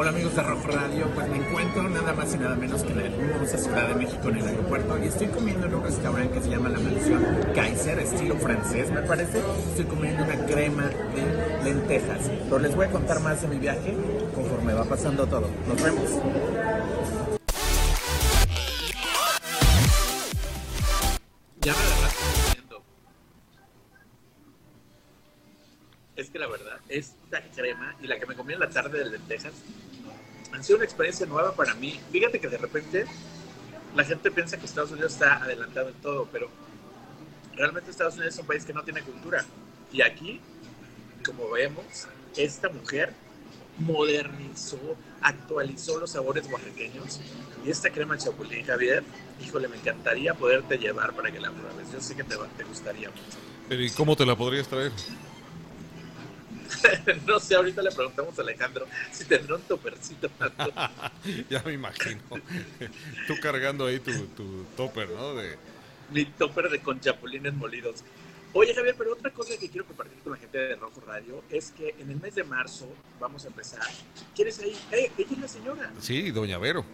Hola 0.00 0.12
amigos 0.12 0.34
de 0.34 0.42
Rojo 0.42 0.66
Radio, 0.66 1.10
pues 1.14 1.28
me 1.28 1.36
encuentro 1.36 1.86
nada 1.90 2.14
más 2.14 2.34
y 2.34 2.38
nada 2.38 2.56
menos 2.56 2.82
que 2.82 2.90
en 2.90 2.96
la 2.96 3.04
hermosa 3.04 3.58
Ciudad 3.58 3.86
de 3.86 3.94
México 3.96 4.30
en 4.30 4.36
el 4.38 4.48
aeropuerto 4.48 4.96
y 4.96 5.08
estoy 5.08 5.26
comiendo 5.26 5.66
en 5.66 5.74
un 5.74 5.82
restaurante 5.84 6.38
que 6.38 6.42
se 6.42 6.48
llama 6.48 6.70
La 6.70 6.78
Mansión 6.78 7.22
Kaiser, 7.54 7.98
estilo 7.98 8.34
francés 8.36 8.90
me 8.90 9.02
parece. 9.02 9.42
Estoy 9.68 9.84
comiendo 9.84 10.24
una 10.24 10.46
crema 10.46 10.84
de 10.84 11.64
lentejas, 11.64 12.30
pero 12.44 12.58
les 12.60 12.74
voy 12.74 12.86
a 12.86 12.90
contar 12.90 13.20
más 13.20 13.42
de 13.42 13.48
mi 13.48 13.58
viaje 13.58 13.94
conforme 14.34 14.72
va 14.72 14.84
pasando 14.86 15.26
todo. 15.26 15.50
Nos 15.68 15.82
vemos. 15.82 16.08
ya 21.62 21.74
esta 26.90 27.40
crema 27.54 27.96
y 28.02 28.06
la 28.06 28.18
que 28.18 28.26
me 28.26 28.34
comí 28.34 28.52
en 28.52 28.60
la 28.60 28.68
tarde 28.68 28.98
de 28.98 29.10
lentejas 29.10 29.52
han 30.52 30.64
sido 30.64 30.76
una 30.76 30.84
experiencia 30.84 31.26
nueva 31.26 31.54
para 31.54 31.74
mí. 31.74 31.98
Fíjate 32.10 32.40
que 32.40 32.48
de 32.48 32.58
repente 32.58 33.04
la 33.94 34.04
gente 34.04 34.30
piensa 34.30 34.58
que 34.58 34.66
Estados 34.66 34.90
Unidos 34.90 35.12
está 35.12 35.36
adelantado 35.36 35.88
en 35.88 35.94
todo, 35.96 36.28
pero 36.30 36.50
realmente 37.54 37.90
Estados 37.90 38.14
Unidos 38.14 38.34
es 38.34 38.40
un 38.40 38.46
país 38.46 38.64
que 38.64 38.72
no 38.72 38.82
tiene 38.82 39.02
cultura. 39.02 39.44
Y 39.92 40.02
aquí, 40.02 40.40
como 41.24 41.50
vemos, 41.50 42.08
esta 42.36 42.68
mujer 42.68 43.12
modernizó, 43.78 44.96
actualizó 45.20 45.98
los 45.98 46.10
sabores 46.10 46.46
oaxaqueños. 46.50 47.20
Y 47.64 47.70
esta 47.70 47.90
crema 47.90 48.16
chapulín, 48.16 48.64
Javier, 48.64 49.04
híjole, 49.44 49.68
me 49.68 49.76
encantaría 49.76 50.34
poderte 50.34 50.78
llevar 50.78 51.12
para 51.14 51.30
que 51.30 51.40
la 51.40 51.50
pruebes. 51.50 51.92
Yo 51.92 52.00
sé 52.00 52.14
que 52.16 52.24
te, 52.24 52.36
te 52.56 52.64
gustaría 52.64 53.10
mucho. 53.10 53.82
¿y 53.82 53.90
cómo 53.90 54.16
te 54.16 54.26
la 54.26 54.36
podrías 54.36 54.66
traer? 54.66 54.90
no 57.26 57.40
sé, 57.40 57.54
ahorita 57.54 57.82
le 57.82 57.90
preguntamos 57.90 58.38
a 58.38 58.42
Alejandro 58.42 58.86
si 59.12 59.24
tendrá 59.24 59.56
un 59.56 59.62
topercito. 59.62 60.30
ya 61.50 61.62
me 61.64 61.72
imagino. 61.72 62.20
Tú 63.26 63.34
cargando 63.40 63.86
ahí 63.86 64.00
tu, 64.00 64.12
tu 64.28 64.64
topper, 64.76 65.08
¿no? 65.10 65.34
De, 65.34 65.56
mi 66.10 66.24
topper 66.24 66.68
de 66.70 66.80
con 66.80 67.00
chapulines 67.00 67.54
molidos. 67.54 68.02
Oye, 68.52 68.74
Javier, 68.74 68.96
pero 68.98 69.12
otra 69.12 69.30
cosa 69.30 69.56
que 69.56 69.68
quiero 69.68 69.86
compartir 69.86 70.18
con 70.24 70.32
la 70.32 70.38
gente 70.38 70.58
de 70.58 70.74
Rojo 70.74 71.00
Radio 71.06 71.44
es 71.50 71.70
que 71.70 71.94
en 71.98 72.10
el 72.10 72.20
mes 72.20 72.34
de 72.34 72.42
marzo 72.42 72.88
vamos 73.20 73.44
a 73.44 73.48
empezar. 73.48 73.80
¿Quieres 74.34 74.58
ahí? 74.58 74.76
Eh, 74.90 75.10
ella 75.16 75.28
es 75.30 75.38
la 75.38 75.48
señora. 75.48 75.92
sí, 76.00 76.30
Doña 76.32 76.58
Vero. 76.58 76.84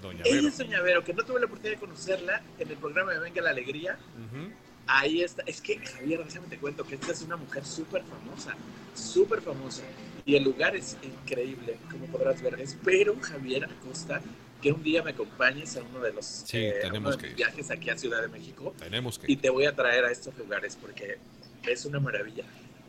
Doña 0.00 0.22
Ella 0.24 0.36
Vero. 0.36 0.48
es 0.48 0.56
Doña 0.58 0.80
Vero, 0.80 1.04
que 1.04 1.12
no 1.12 1.22
tuve 1.22 1.40
la 1.40 1.46
oportunidad 1.46 1.74
de 1.74 1.80
conocerla 1.80 2.42
en 2.58 2.70
el 2.70 2.76
programa 2.78 3.12
de 3.12 3.18
Venga 3.18 3.42
la 3.42 3.50
Alegría. 3.50 3.98
Ujú. 4.14 4.50
Ahí 4.86 5.22
está. 5.22 5.42
Es 5.46 5.60
que, 5.60 5.78
Javier, 5.78 6.24
déjame 6.24 6.46
te 6.48 6.58
cuento 6.58 6.84
que 6.84 6.94
esta 6.94 7.12
es 7.12 7.22
una 7.22 7.36
mujer 7.36 7.64
súper 7.64 8.02
famosa, 8.04 8.54
súper 8.94 9.40
famosa. 9.40 9.82
Y 10.24 10.36
el 10.36 10.44
lugar 10.44 10.76
es 10.76 10.96
increíble, 11.02 11.78
como 11.90 12.06
podrás 12.06 12.40
ver. 12.42 12.60
Espero, 12.60 13.16
Javier 13.20 13.64
Acosta, 13.64 14.20
que 14.62 14.72
un 14.72 14.82
día 14.82 15.02
me 15.02 15.10
acompañes 15.10 15.76
a 15.76 15.82
uno 15.82 16.00
de 16.00 16.12
los, 16.12 16.24
Sí, 16.26 16.58
eh, 16.58 16.78
tenemos 16.82 17.16
que 17.16 17.28
viajes 17.34 17.70
aquí 17.70 17.90
a 17.90 17.98
Ciudad 17.98 18.22
de 18.22 18.28
México 18.28 18.74
Tenemos 18.78 19.18
que 19.18 19.30
y 19.30 19.36
te 19.36 19.50
voy 19.50 19.66
a 19.66 19.74
traer 19.76 20.04
a 20.04 20.10
estos 20.10 20.36
lugares 20.38 20.76
porque 20.80 21.18
es 21.66 21.84
una 21.84 22.00
maravilla. 22.00 22.44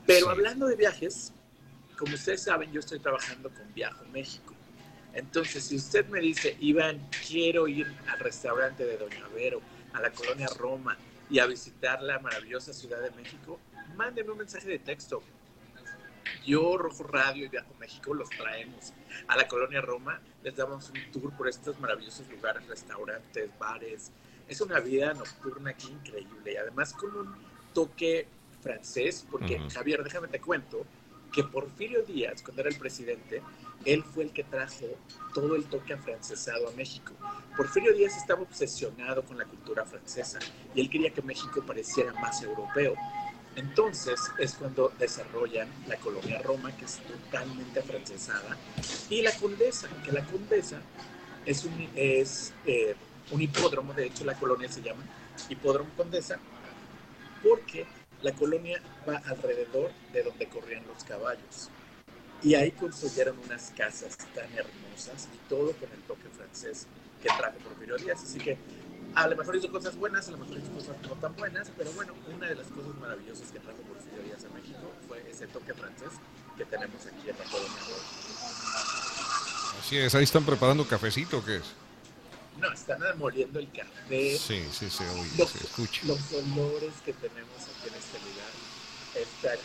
Pero 0.06 0.28
Sí. 0.28 0.32
hablando 0.32 0.68
de 0.68 0.76
viajes, 0.76 1.34
como 1.98 2.14
ustedes 2.16 2.44
saben, 2.44 2.72
yo 2.72 2.80
estoy 2.80 3.00
trabajando 3.00 3.50
con 3.50 3.74
Viajo 3.74 4.06
México. 4.14 4.54
Entonces, 5.14 5.66
si 5.66 5.76
usted 5.76 6.06
me 6.08 6.20
dice, 6.22 6.56
Iván, 6.60 7.08
quiero 7.28 7.68
ir 7.68 7.88
al 8.08 8.20
restaurante 8.20 8.86
de 8.86 8.98
Doña 8.98 9.28
Vero, 9.36 9.62
a 9.94 10.02
la 10.02 10.12
colonia 10.12 10.48
Roma 10.58 10.96
y 11.30 11.40
a 11.40 11.46
visitar 11.46 12.02
la 12.02 12.20
maravillosa 12.20 12.74
Ciudad 12.74 13.02
de 13.02 13.12
México, 13.12 13.60
mándenme 13.96 14.32
un 14.32 14.38
mensaje 14.40 14.68
de 14.68 14.80
texto. 14.80 15.24
Yo, 16.46 16.78
Rojo 16.78 17.04
Radio 17.04 17.46
y 17.46 17.50
Viajo 17.50 17.74
México 17.80 18.14
los 18.14 18.34
traemos 18.36 18.94
a 19.28 19.36
la 19.36 19.48
colonia 19.48 19.82
Roma, 19.82 20.22
les 20.42 20.56
damos 20.56 20.90
un 20.90 21.02
tour 21.12 21.36
por 21.36 21.48
estos 21.48 21.78
maravillosos 21.80 22.30
lugares, 22.30 22.66
restaurantes, 22.68 23.50
bares. 23.60 24.12
Es 24.48 24.62
una 24.62 24.80
vida 24.80 25.14
nocturna 25.14 25.72
aquí 25.72 25.88
increíble 25.90 26.54
y 26.54 26.56
además 26.56 26.94
con 26.94 27.16
un 27.16 27.36
toque 27.74 28.30
francés, 28.62 29.26
porque 29.30 29.56
Ujú. 29.56 29.70
Javier, 29.70 30.04
déjame 30.04 30.30
te 30.30 30.40
cuento 30.40 30.86
que 31.32 31.44
Porfirio 31.44 32.04
Díaz, 32.04 32.42
cuando 32.42 32.62
era 32.62 32.70
el 32.70 32.78
presidente, 32.78 33.42
él 33.86 34.04
fue 34.04 34.26
el 34.26 34.32
que 34.32 34.44
trajo 34.44 34.86
todo 35.34 35.56
el 35.56 35.66
toque 35.66 35.94
afrancesado 35.94 36.68
a 36.68 36.72
México. 36.72 37.14
Porfirio 37.56 37.94
Díaz 37.94 38.18
estaba 38.18 38.42
obsesionado 38.42 39.24
con 39.24 39.38
la 39.38 39.46
cultura 39.46 39.86
francesa 39.86 40.40
y 40.74 40.82
él 40.82 40.90
quería 40.90 41.12
que 41.12 41.22
México 41.22 41.64
pareciera 41.66 42.14
más 42.14 42.42
europeo. 42.42 42.96
Entonces 43.56 44.20
es 44.38 44.54
cuando 44.54 44.92
desarrollan 45.00 45.68
la 45.88 45.98
colonia 45.98 46.40
Roma, 46.44 46.76
que 46.78 46.86
es 46.86 47.00
totalmente 47.00 47.80
afrancesada, 47.80 48.56
y 49.10 49.24
la 49.24 49.32
Condesa, 49.32 49.88
que 50.06 50.12
la 50.12 50.24
Condesa 50.26 50.80
es 51.44 51.66
un, 51.66 51.90
es, 51.96 52.54
eh, 52.68 52.96
un 53.32 53.42
hipódromo, 53.42 53.94
de 53.94 54.06
hecho 54.06 54.26
la 54.26 54.36
colonia 54.36 54.70
se 54.70 54.84
llama 54.84 55.04
Hipódromo 55.50 55.90
Condesa, 55.98 56.38
porque 57.42 57.88
la 58.22 58.32
colonia 58.34 58.82
va 59.08 59.18
alrededor 59.18 59.92
de 60.14 60.24
donde 60.24 60.48
corrían 60.48 60.86
los 60.88 61.04
caballos. 61.04 61.70
Y 62.42 62.56
ahí 62.56 62.72
construyeron 62.72 63.38
unas 63.46 63.72
casas 63.76 64.18
tan 64.36 64.52
hermosas 64.54 65.28
y 65.34 65.50
todo 65.50 65.74
con 65.74 65.90
el 65.92 66.02
toque 66.08 66.30
francés 66.36 66.88
que 67.22 67.30
trajo 67.30 67.58
Porfirio 67.60 67.98
Díaz. 67.98 68.24
Así 68.24 68.40
que 68.40 68.58
a 69.16 69.28
lo 69.28 69.36
mejor 69.36 69.56
hizo 69.56 69.72
cosas 69.72 69.96
buenas, 69.96 70.28
a 70.28 70.32
lo 70.32 70.38
mejor 70.38 70.58
hizo 70.58 70.72
cosas 70.72 70.96
no 71.02 71.16
tan 71.16 71.36
buenas, 71.36 71.72
pero 71.76 71.92
bueno, 71.94 72.14
una 72.34 72.48
de 72.48 72.56
las 72.56 72.68
cosas 72.68 72.96
maravillosas 73.00 73.52
que 73.52 73.60
trajo 73.60 73.80
Porfirio 73.80 74.24
Díaz 74.24 74.46
a 74.46 74.54
México 74.54 74.92
fue 75.08 75.28
ese 75.30 75.48
toque 75.48 75.74
francés 75.74 76.10
que 76.56 76.66
tenemos 76.66 77.06
aquí 77.06 77.30
en 77.30 77.38
la 77.38 77.44
colonia. 77.46 77.78
Así 79.80 79.98
es, 79.98 80.14
ahí 80.16 80.24
están 80.24 80.46
preparando 80.46 80.86
cafecito, 80.86 81.44
¿qué 81.44 81.58
es? 81.58 81.87
No, 82.60 82.72
están 82.72 83.00
moliendo 83.18 83.60
el 83.60 83.72
café. 83.72 84.38
Sí, 84.38 84.64
sí, 84.72 84.90
se 84.90 85.08
oye, 85.10 85.30
Los, 85.38 85.50
se 85.52 85.58
escucha. 85.66 86.02
los 86.06 86.20
olores 86.34 86.94
que 87.06 87.14
tenemos 87.14 87.62
aquí 87.62 87.88
en 87.90 87.96
este 87.96 88.18
lugar 88.20 88.52
están. 89.16 89.58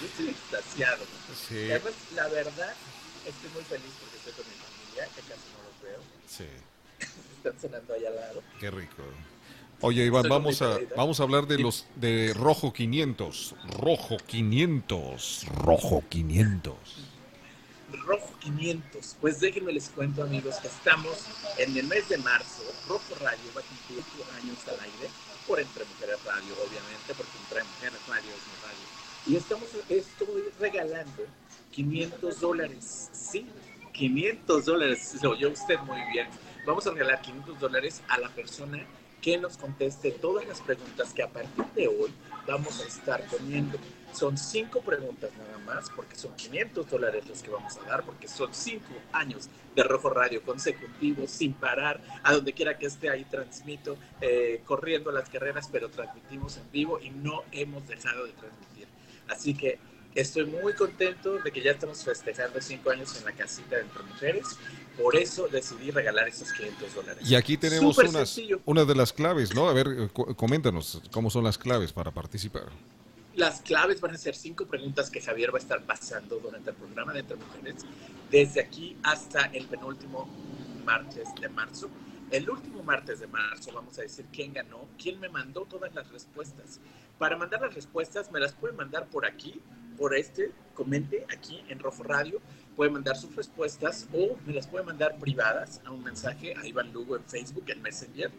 Yo 0.00 0.06
estoy 0.06 0.28
extasiado. 0.28 1.04
Sí, 1.48 1.54
Y 1.54 1.70
además, 1.70 1.92
la 2.14 2.28
verdad, 2.28 2.74
estoy 3.26 3.50
muy 3.54 3.62
feliz 3.64 3.92
porque 4.00 4.16
estoy 4.16 4.32
con 4.32 4.44
mi 4.46 4.56
familia, 4.58 5.04
que 5.14 5.20
casi 5.22 5.48
no 5.54 5.62
los 5.64 5.82
veo. 5.82 6.00
sí, 6.26 6.44
Están 7.36 7.58
cenando 7.60 7.94
allá 7.94 8.08
al 8.08 8.16
lado. 8.16 8.42
qué 8.60 8.70
rico. 8.70 9.02
Oye, 9.80 10.04
Iván, 10.04 10.28
vamos 10.28 10.60
a, 10.60 10.76
vamos 10.96 11.20
a 11.20 11.22
hablar 11.22 11.46
de 11.46 11.58
los 11.58 11.86
de 11.94 12.32
Rojo 12.34 12.72
500. 12.72 13.54
Rojo 13.78 14.16
500. 14.26 15.46
Rojo 15.54 16.02
500. 16.08 16.74
Rojo 17.92 18.34
500. 18.40 19.16
Pues 19.20 19.40
déjenme 19.40 19.72
les 19.72 19.88
cuento, 19.90 20.22
amigos, 20.22 20.56
que 20.56 20.68
estamos 20.68 21.24
en 21.58 21.76
el 21.76 21.86
mes 21.86 22.08
de 22.08 22.18
marzo. 22.18 22.62
Rojo 22.88 23.14
Radio 23.20 23.50
va 23.56 23.60
a 23.60 23.64
cumplir 23.64 24.04
años 24.36 24.58
al 24.68 24.80
aire 24.80 25.10
por 25.46 25.60
Entre 25.60 25.84
Mujeres 25.84 26.24
Radio, 26.24 26.54
obviamente, 26.54 27.14
porque 27.16 27.32
Entre 27.42 27.64
Mujeres 27.64 28.06
Radio 28.06 28.30
es 28.30 28.46
mi 28.46 28.56
radio. 28.62 28.88
Y 29.26 29.36
estamos, 29.36 29.68
estoy 29.88 30.44
regalando 30.60 31.24
500 31.72 32.40
dólares. 32.40 33.10
Sí, 33.12 33.46
500 33.92 34.64
dólares. 34.64 35.16
Lo 35.22 35.30
oyó 35.30 35.50
usted 35.50 35.78
muy 35.80 36.00
bien. 36.12 36.28
Vamos 36.66 36.86
a 36.86 36.90
regalar 36.90 37.20
500 37.22 37.60
dólares 37.60 38.02
a 38.08 38.18
la 38.18 38.28
persona 38.28 38.84
que 39.20 39.38
nos 39.38 39.56
conteste 39.56 40.12
todas 40.12 40.46
las 40.46 40.60
preguntas 40.60 41.12
que 41.12 41.22
a 41.22 41.28
partir 41.28 41.64
de 41.74 41.88
hoy 41.88 42.12
vamos 42.46 42.80
a 42.80 42.86
estar 42.86 43.26
poniendo. 43.26 43.78
Son 44.12 44.36
cinco 44.36 44.80
preguntas 44.80 45.30
nada 45.38 45.58
más, 45.58 45.90
porque 45.90 46.16
son 46.16 46.34
500 46.34 46.90
dólares 46.90 47.26
los 47.28 47.42
que 47.42 47.50
vamos 47.50 47.76
a 47.76 47.88
dar, 47.88 48.04
porque 48.04 48.26
son 48.26 48.52
cinco 48.52 48.94
años 49.12 49.48
de 49.74 49.82
Rojo 49.82 50.10
Radio 50.10 50.42
consecutivos, 50.42 51.30
sin 51.30 51.52
parar, 51.52 52.00
a 52.22 52.32
donde 52.32 52.52
quiera 52.52 52.78
que 52.78 52.86
esté 52.86 53.10
ahí 53.10 53.24
transmito, 53.24 53.96
eh, 54.20 54.62
corriendo 54.64 55.12
las 55.12 55.28
carreras, 55.28 55.68
pero 55.70 55.88
transmitimos 55.88 56.56
en 56.56 56.70
vivo 56.72 57.00
y 57.00 57.10
no 57.10 57.42
hemos 57.52 57.86
dejado 57.86 58.24
de 58.24 58.32
transmitir. 58.32 58.88
Así 59.28 59.54
que 59.54 59.78
estoy 60.14 60.46
muy 60.46 60.72
contento 60.72 61.38
de 61.38 61.52
que 61.52 61.60
ya 61.60 61.72
estamos 61.72 62.02
festejando 62.02 62.60
cinco 62.60 62.90
años 62.90 63.16
en 63.18 63.24
la 63.24 63.32
casita 63.32 63.76
de 63.76 63.82
Entre 63.82 64.02
Mujeres, 64.02 64.58
por 65.00 65.14
eso 65.14 65.46
decidí 65.48 65.90
regalar 65.90 66.28
esos 66.28 66.52
500 66.52 66.94
dólares. 66.94 67.30
Y 67.30 67.36
aquí 67.36 67.56
tenemos 67.56 67.94
Súper 67.94 68.10
unas, 68.10 68.28
sencillo. 68.28 68.60
de 68.64 68.94
las 68.94 69.12
claves, 69.12 69.54
¿no? 69.54 69.68
A 69.68 69.72
ver, 69.72 69.86
eh, 69.86 70.08
coméntanos 70.36 71.00
cómo 71.12 71.30
son 71.30 71.44
las 71.44 71.56
claves 71.56 71.92
para 71.92 72.10
participar. 72.10 72.66
Las 73.38 73.60
claves 73.60 74.00
van 74.00 74.12
a 74.12 74.18
ser 74.18 74.34
cinco 74.34 74.66
preguntas 74.66 75.10
que 75.10 75.20
Javier 75.20 75.54
va 75.54 75.58
a 75.58 75.62
estar 75.62 75.80
pasando 75.84 76.40
durante 76.40 76.70
el 76.70 76.76
programa 76.76 77.12
de 77.12 77.20
Entre 77.20 77.36
Mujeres, 77.36 77.86
desde 78.32 78.60
aquí 78.60 78.96
hasta 79.04 79.42
el 79.52 79.64
penúltimo 79.66 80.28
martes 80.84 81.28
de 81.40 81.48
marzo. 81.48 81.88
El 82.32 82.50
último 82.50 82.82
martes 82.82 83.20
de 83.20 83.28
marzo 83.28 83.70
vamos 83.72 83.96
a 83.96 84.02
decir 84.02 84.26
quién 84.32 84.52
ganó, 84.52 84.88
quién 85.00 85.20
me 85.20 85.28
mandó 85.28 85.66
todas 85.66 85.94
las 85.94 86.10
respuestas. 86.10 86.80
Para 87.16 87.36
mandar 87.36 87.60
las 87.60 87.74
respuestas 87.74 88.32
me 88.32 88.40
las 88.40 88.54
pueden 88.54 88.76
mandar 88.76 89.06
por 89.06 89.24
aquí, 89.24 89.60
por 89.96 90.16
este, 90.16 90.50
comente 90.74 91.24
aquí 91.32 91.62
en 91.68 91.78
Rojo 91.78 92.02
Radio, 92.02 92.40
puede 92.74 92.90
mandar 92.90 93.16
sus 93.16 93.36
respuestas 93.36 94.08
o 94.12 94.36
me 94.46 94.52
las 94.52 94.66
puede 94.66 94.84
mandar 94.84 95.16
privadas 95.16 95.80
a 95.84 95.92
un 95.92 96.02
mensaje 96.02 96.56
a 96.56 96.66
Iván 96.66 96.92
Lugo 96.92 97.14
en 97.14 97.22
Facebook, 97.22 97.66
en 97.68 97.82
Messenger, 97.82 98.32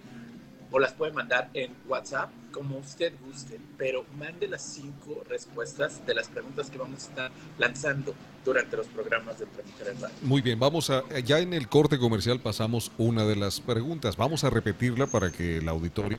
o 0.72 0.80
las 0.80 0.94
puede 0.94 1.12
mandar 1.12 1.50
en 1.54 1.74
WhatsApp, 1.88 2.30
como 2.52 2.78
usted 2.78 3.14
guste, 3.26 3.60
pero 3.78 4.06
mande 4.18 4.48
las 4.48 4.62
cinco 4.62 5.24
respuestas 5.28 6.06
de 6.06 6.14
las 6.14 6.28
preguntas 6.28 6.70
que 6.70 6.78
vamos 6.78 7.06
a 7.06 7.10
estar 7.10 7.32
lanzando 7.58 8.14
durante 8.46 8.78
los 8.78 8.88
programas 8.88 9.40
de 9.40 9.46
Mujeres 9.46 10.02
Radio. 10.02 10.16
Muy 10.22 10.42
bien, 10.42 10.60
vamos 10.60 10.90
a, 10.90 11.04
ya 11.24 11.40
en 11.40 11.54
el 11.54 11.68
corte 11.68 11.98
comercial 11.98 12.40
pasamos 12.40 12.92
una 12.98 13.26
de 13.26 13.36
las 13.36 13.60
preguntas. 13.60 14.16
Vamos 14.18 14.44
a 14.44 14.50
repetirla 14.50 15.08
para 15.08 15.32
que 15.32 15.58
el 15.58 15.70
auditorio 15.70 16.18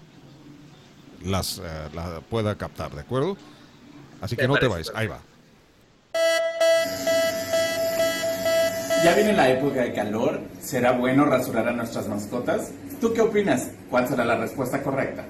las 1.25 1.59
eh, 1.59 1.63
la 1.95 2.21
pueda 2.21 2.57
captar, 2.57 2.95
¿de 2.95 3.01
acuerdo? 3.01 3.37
Así 4.21 4.37
que 4.37 4.49
no 4.49 4.57
te 4.57 4.69
vayas, 4.69 4.93
ahí 4.95 5.07
va. 5.07 5.21
Ya 9.03 9.15
viene 9.15 9.33
la 9.33 9.49
época 9.49 9.81
de 9.83 9.95
calor, 9.95 10.43
¿será 10.61 10.93
bueno 10.93 11.25
rasurar 11.25 11.67
a 11.67 11.73
nuestras 11.73 12.07
mascotas? 12.07 12.71
¿Tú 13.01 13.15
qué 13.15 13.23
opinas? 13.23 13.71
¿Cuál 13.89 14.07
será 14.07 14.27
la 14.27 14.37
respuesta 14.37 14.83
correcta? 14.83 15.25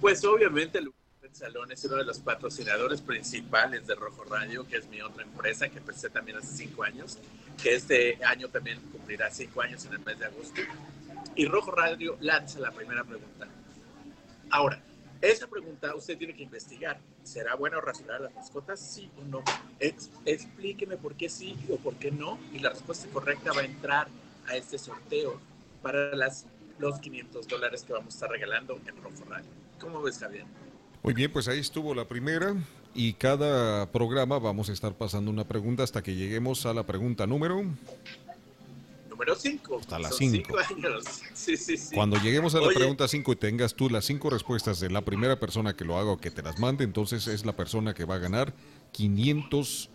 Pues 0.00 0.24
obviamente 0.24 0.80
Luis 0.80 0.94
Salón 1.30 1.70
es 1.70 1.84
uno 1.84 1.94
de 1.94 2.04
los 2.04 2.18
patrocinadores 2.18 3.00
principales 3.00 3.86
de 3.86 3.94
Rojo 3.94 4.24
Radio, 4.24 4.66
que 4.66 4.78
es 4.78 4.88
mi 4.88 5.00
otra 5.00 5.22
empresa 5.22 5.68
que 5.68 5.78
empecé 5.78 6.10
también 6.10 6.38
hace 6.38 6.56
cinco 6.56 6.82
años, 6.82 7.18
que 7.62 7.76
este 7.76 8.18
año 8.24 8.48
también 8.48 8.80
cumplirá 8.90 9.30
cinco 9.30 9.62
años 9.62 9.84
en 9.84 9.92
el 9.92 10.00
mes 10.00 10.18
de 10.18 10.26
agosto. 10.26 10.60
Y 11.36 11.46
Rojo 11.46 11.70
Radio 11.70 12.16
lanza 12.20 12.58
la 12.58 12.72
primera 12.72 13.04
pregunta. 13.04 13.46
Ahora, 14.50 14.80
esa 15.30 15.46
pregunta 15.46 15.94
usted 15.94 16.16
tiene 16.18 16.34
que 16.34 16.42
investigar. 16.42 16.98
¿Será 17.22 17.54
bueno 17.56 17.80
rasurar 17.80 18.20
las 18.20 18.34
mascotas? 18.34 18.80
Sí 18.80 19.10
o 19.20 19.24
no. 19.24 19.42
Ex- 19.80 20.10
explíqueme 20.24 20.96
por 20.96 21.14
qué 21.14 21.28
sí 21.28 21.56
o 21.70 21.76
por 21.76 21.94
qué 21.94 22.10
no. 22.10 22.38
Y 22.52 22.58
la 22.58 22.70
respuesta 22.70 23.08
correcta 23.12 23.52
va 23.52 23.62
a 23.62 23.64
entrar 23.64 24.08
a 24.46 24.56
este 24.56 24.78
sorteo 24.78 25.40
para 25.82 26.14
las, 26.14 26.46
los 26.78 26.98
500 26.98 27.46
dólares 27.48 27.84
que 27.84 27.92
vamos 27.92 28.14
a 28.14 28.16
estar 28.16 28.30
regalando 28.30 28.78
en 28.86 28.96
Rojo 29.02 29.24
Radio. 29.28 29.46
¿Cómo 29.80 30.02
ves, 30.02 30.18
Javier? 30.18 30.44
Muy 31.02 31.12
bien, 31.14 31.30
pues 31.32 31.48
ahí 31.48 31.58
estuvo 31.58 31.94
la 31.94 32.06
primera 32.08 32.54
y 32.94 33.12
cada 33.14 33.90
programa 33.92 34.38
vamos 34.38 34.70
a 34.70 34.72
estar 34.72 34.94
pasando 34.94 35.30
una 35.30 35.46
pregunta 35.46 35.82
hasta 35.82 36.02
que 36.02 36.14
lleguemos 36.14 36.64
a 36.64 36.72
la 36.72 36.86
pregunta 36.86 37.26
número. 37.26 37.62
Número 39.14 39.36
5. 39.36 39.78
Hasta 39.78 40.10
cinco 40.10 40.58
años. 40.58 41.04
Sí, 41.34 41.56
sí, 41.56 41.76
sí. 41.76 41.94
Cuando 41.94 42.16
lleguemos 42.18 42.54
a 42.56 42.60
la 42.60 42.66
Oye, 42.66 42.74
pregunta 42.76 43.06
5 43.06 43.32
y 43.32 43.36
tengas 43.36 43.74
tú 43.74 43.88
las 43.88 44.04
cinco 44.04 44.28
respuestas 44.28 44.80
de 44.80 44.90
la 44.90 45.02
primera 45.02 45.38
persona 45.38 45.76
que 45.76 45.84
lo 45.84 45.96
haga 45.96 46.10
o 46.10 46.16
que 46.16 46.32
te 46.32 46.42
las 46.42 46.58
mande, 46.58 46.82
entonces 46.82 47.28
es 47.28 47.46
la 47.46 47.52
persona 47.52 47.94
que 47.94 48.04
va 48.04 48.16
a 48.16 48.18
ganar 48.18 48.52
500 48.92 49.90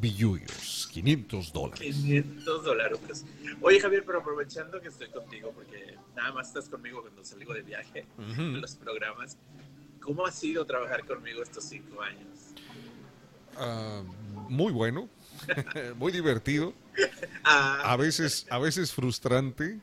billullos, 0.00 0.88
500 0.92 1.52
dólares. 1.52 1.80
500 1.80 2.64
dólares. 2.64 3.24
Oye, 3.62 3.80
Javier, 3.80 4.04
pero 4.04 4.20
aprovechando 4.20 4.80
que 4.82 4.88
estoy 4.88 5.08
contigo, 5.08 5.52
porque 5.54 5.96
nada 6.14 6.32
más 6.32 6.48
estás 6.48 6.68
conmigo 6.68 7.00
cuando 7.00 7.24
salgo 7.24 7.54
de 7.54 7.62
viaje, 7.62 8.06
en 8.18 8.60
los 8.60 8.74
programas, 8.74 9.38
¿cómo 10.00 10.26
ha 10.26 10.32
sido 10.32 10.66
trabajar 10.66 11.06
conmigo 11.06 11.42
estos 11.42 11.64
cinco 11.64 12.02
años? 12.02 12.52
Ah, 13.56 14.02
muy 14.48 14.72
bueno, 14.72 15.08
muy 15.96 16.12
divertido, 16.12 16.72
Ah, 17.44 17.92
a 17.92 17.96
veces, 17.96 18.46
a 18.50 18.58
veces 18.58 18.92
frustrante, 18.92 19.78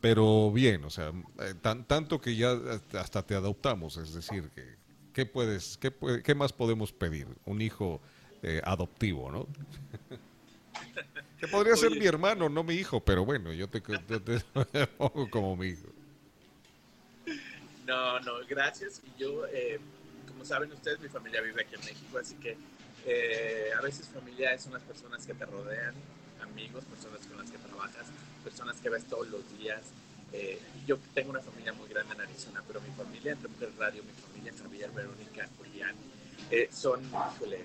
pero 0.00 0.50
bien, 0.52 0.84
o 0.84 0.90
sea, 0.90 1.12
eh, 1.40 1.54
tan- 1.60 1.84
tanto 1.84 2.20
que 2.20 2.36
ya 2.36 2.56
hasta 2.94 3.22
te 3.22 3.34
adoptamos, 3.34 3.96
es 3.96 4.14
decir, 4.14 4.50
que 4.54 4.76
¿qué 5.12 5.26
puedes, 5.26 5.76
qué, 5.78 5.92
qué 6.24 6.34
más 6.34 6.52
podemos 6.52 6.92
pedir? 6.92 7.26
Un 7.44 7.60
hijo 7.60 8.00
eh, 8.42 8.60
adoptivo, 8.64 9.30
¿no? 9.30 9.46
que 11.40 11.48
podría 11.48 11.76
ser 11.76 11.90
mi 11.90 12.06
hermano, 12.06 12.48
no 12.48 12.62
mi 12.62 12.74
hijo, 12.74 13.00
pero 13.00 13.24
bueno, 13.24 13.52
yo 13.52 13.68
te, 13.68 13.80
te- 13.80 14.20
te 14.20 14.86
pongo 14.98 15.28
como 15.30 15.56
mi 15.56 15.68
hijo. 15.68 15.88
No, 17.86 18.20
no, 18.20 18.32
gracias. 18.48 19.00
Y 19.04 19.20
yo, 19.20 19.46
eh, 19.46 19.80
como 20.28 20.44
saben 20.44 20.70
ustedes, 20.72 21.00
mi 21.00 21.08
familia 21.08 21.40
vive 21.40 21.62
aquí 21.62 21.74
en 21.74 21.80
México, 21.80 22.18
así 22.18 22.34
que 22.36 22.56
a 23.76 23.80
veces 23.80 24.08
familia 24.08 24.52
es 24.52 24.66
unas 24.66 24.82
personas 24.82 25.26
que 25.26 25.34
te 25.34 25.46
rodean, 25.46 25.94
amigos, 26.42 26.84
personas 26.84 27.20
con 27.26 27.38
las 27.38 27.50
que 27.50 27.58
trabajas, 27.58 28.06
personas 28.44 28.76
que 28.80 28.90
ves 28.90 29.04
todos 29.04 29.28
los 29.28 29.42
días. 29.58 29.80
Eh, 30.32 30.60
yo 30.86 30.98
tengo 31.14 31.30
una 31.30 31.40
familia 31.40 31.72
muy 31.72 31.88
grande 31.88 32.14
en 32.14 32.20
Arizona, 32.20 32.62
pero 32.66 32.80
mi 32.80 32.90
familia 32.90 33.32
en 33.32 33.42
Reporter 33.42 33.70
Radio, 33.78 34.02
mi 34.02 34.12
familia 34.12 34.52
Javier, 34.62 34.90
Verónica, 34.90 35.48
Julián, 35.56 35.94
eh, 36.50 36.68
son, 36.72 37.02
híjole, 37.04 37.64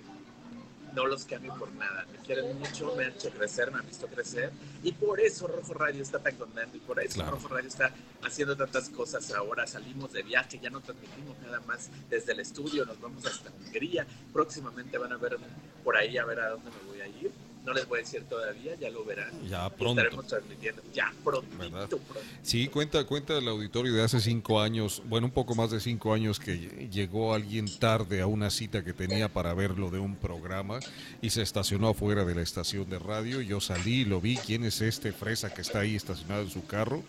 no 0.94 1.06
los 1.08 1.26
cambio 1.26 1.54
por 1.56 1.72
nada. 1.74 2.06
Me 2.12 2.18
quieren 2.20 2.58
mucho, 2.60 2.96
me 2.96 3.06
han 3.06 3.12
hecho 3.14 3.30
crecer, 3.32 3.72
me 3.72 3.80
han 3.80 3.88
visto 3.88 4.08
crecer. 4.08 4.52
Y 4.84 4.92
por 4.94 5.20
eso 5.20 5.48
Rojo 5.48 5.74
Radio 5.74 6.02
está 6.02 6.20
tan 6.20 6.36
contento 6.36 6.78
y 6.78 6.80
por 6.80 7.00
eso 7.00 7.16
Claro. 7.16 7.32
Rojo 7.32 7.48
Radio 7.50 7.68
está 7.68 7.94
haciendo 8.24 8.56
tantas 8.56 8.90
cosas 8.90 9.32
ahora. 9.34 9.68
Salimos 9.68 10.12
de 10.14 10.24
viaje, 10.24 10.60
ya 10.60 10.70
no 10.70 10.82
transmitimos 10.82 11.38
nada 11.40 11.60
más 11.62 11.90
desde 12.10 12.34
el 12.34 12.40
estudio, 12.40 12.86
nos 12.86 13.00
vamos 13.00 13.26
hasta 13.26 13.52
Hungría. 13.52 14.06
Próximamente 14.32 14.98
van 14.98 15.14
a 15.14 15.18
ver 15.18 15.38
por 15.84 15.98
ahí 15.98 16.18
a 16.18 16.26
ver 16.26 16.40
a 16.40 16.50
dónde 16.52 16.70
me 16.72 16.92
voy 16.92 17.02
a 17.02 17.08
ir. 17.08 17.32
No 17.66 17.72
les 17.74 17.88
voy 17.88 18.00
a 18.00 18.02
decir 18.02 18.24
todavía, 18.26 18.76
ya 18.76 18.90
lo 18.90 19.06
verán. 19.06 19.32
Ya 19.50 19.70
pronto. 19.70 20.02
Estaremos 20.02 20.28
transmitiendo. 20.28 20.82
Ya 20.94 21.14
pronto. 21.24 22.00
Sí, 22.42 22.68
cuenta, 22.68 23.06
cuenta 23.06 23.38
el 23.38 23.48
auditorio 23.48 23.94
de 23.94 24.04
hace 24.04 24.20
cinco 24.20 24.60
años, 24.60 25.02
bueno, 25.06 25.28
un 25.28 25.32
poco 25.32 25.56
más 25.56 25.72
de 25.72 25.80
cinco 25.80 26.14
años 26.14 26.42
que 26.42 26.56
ll- 26.56 26.90
llegó 26.90 27.34
alguien 27.34 27.68
tarde 27.80 28.20
a 28.20 28.28
una 28.28 28.50
cita 28.50 28.84
que 28.84 28.92
tenía 28.92 29.30
para 29.32 29.54
verlo 29.54 29.90
de 29.90 30.00
un 30.00 30.18
programa 30.18 30.80
y 31.22 31.30
se 31.30 31.42
estacionó 31.42 31.88
afuera 31.88 32.26
de 32.26 32.36
la 32.36 32.42
estación 32.42 32.90
de 32.90 33.00
radio. 33.00 33.40
Yo 33.40 33.62
salí 33.62 34.02
y 34.02 34.06
lo 34.06 34.20
vi. 34.20 34.36
¿Quién 34.36 34.66
es 34.66 34.82
este 34.82 35.14
fresa 35.14 35.54
que 35.54 35.62
está 35.62 35.80
ahí 35.80 35.96
estacionado 35.96 36.42
en 36.42 36.50
su 36.50 36.66
carro? 36.66 37.02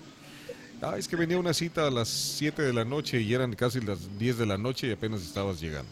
Ah, 0.82 0.96
es 0.98 1.08
que 1.08 1.16
venía 1.16 1.38
una 1.38 1.54
cita 1.54 1.86
a 1.86 1.90
las 1.90 2.08
7 2.08 2.62
de 2.62 2.72
la 2.72 2.84
noche 2.84 3.20
y 3.20 3.32
eran 3.34 3.54
casi 3.54 3.80
las 3.80 4.18
10 4.18 4.38
de 4.38 4.46
la 4.46 4.58
noche 4.58 4.86
y 4.86 4.92
apenas 4.92 5.22
estabas 5.22 5.60
llegando. 5.60 5.90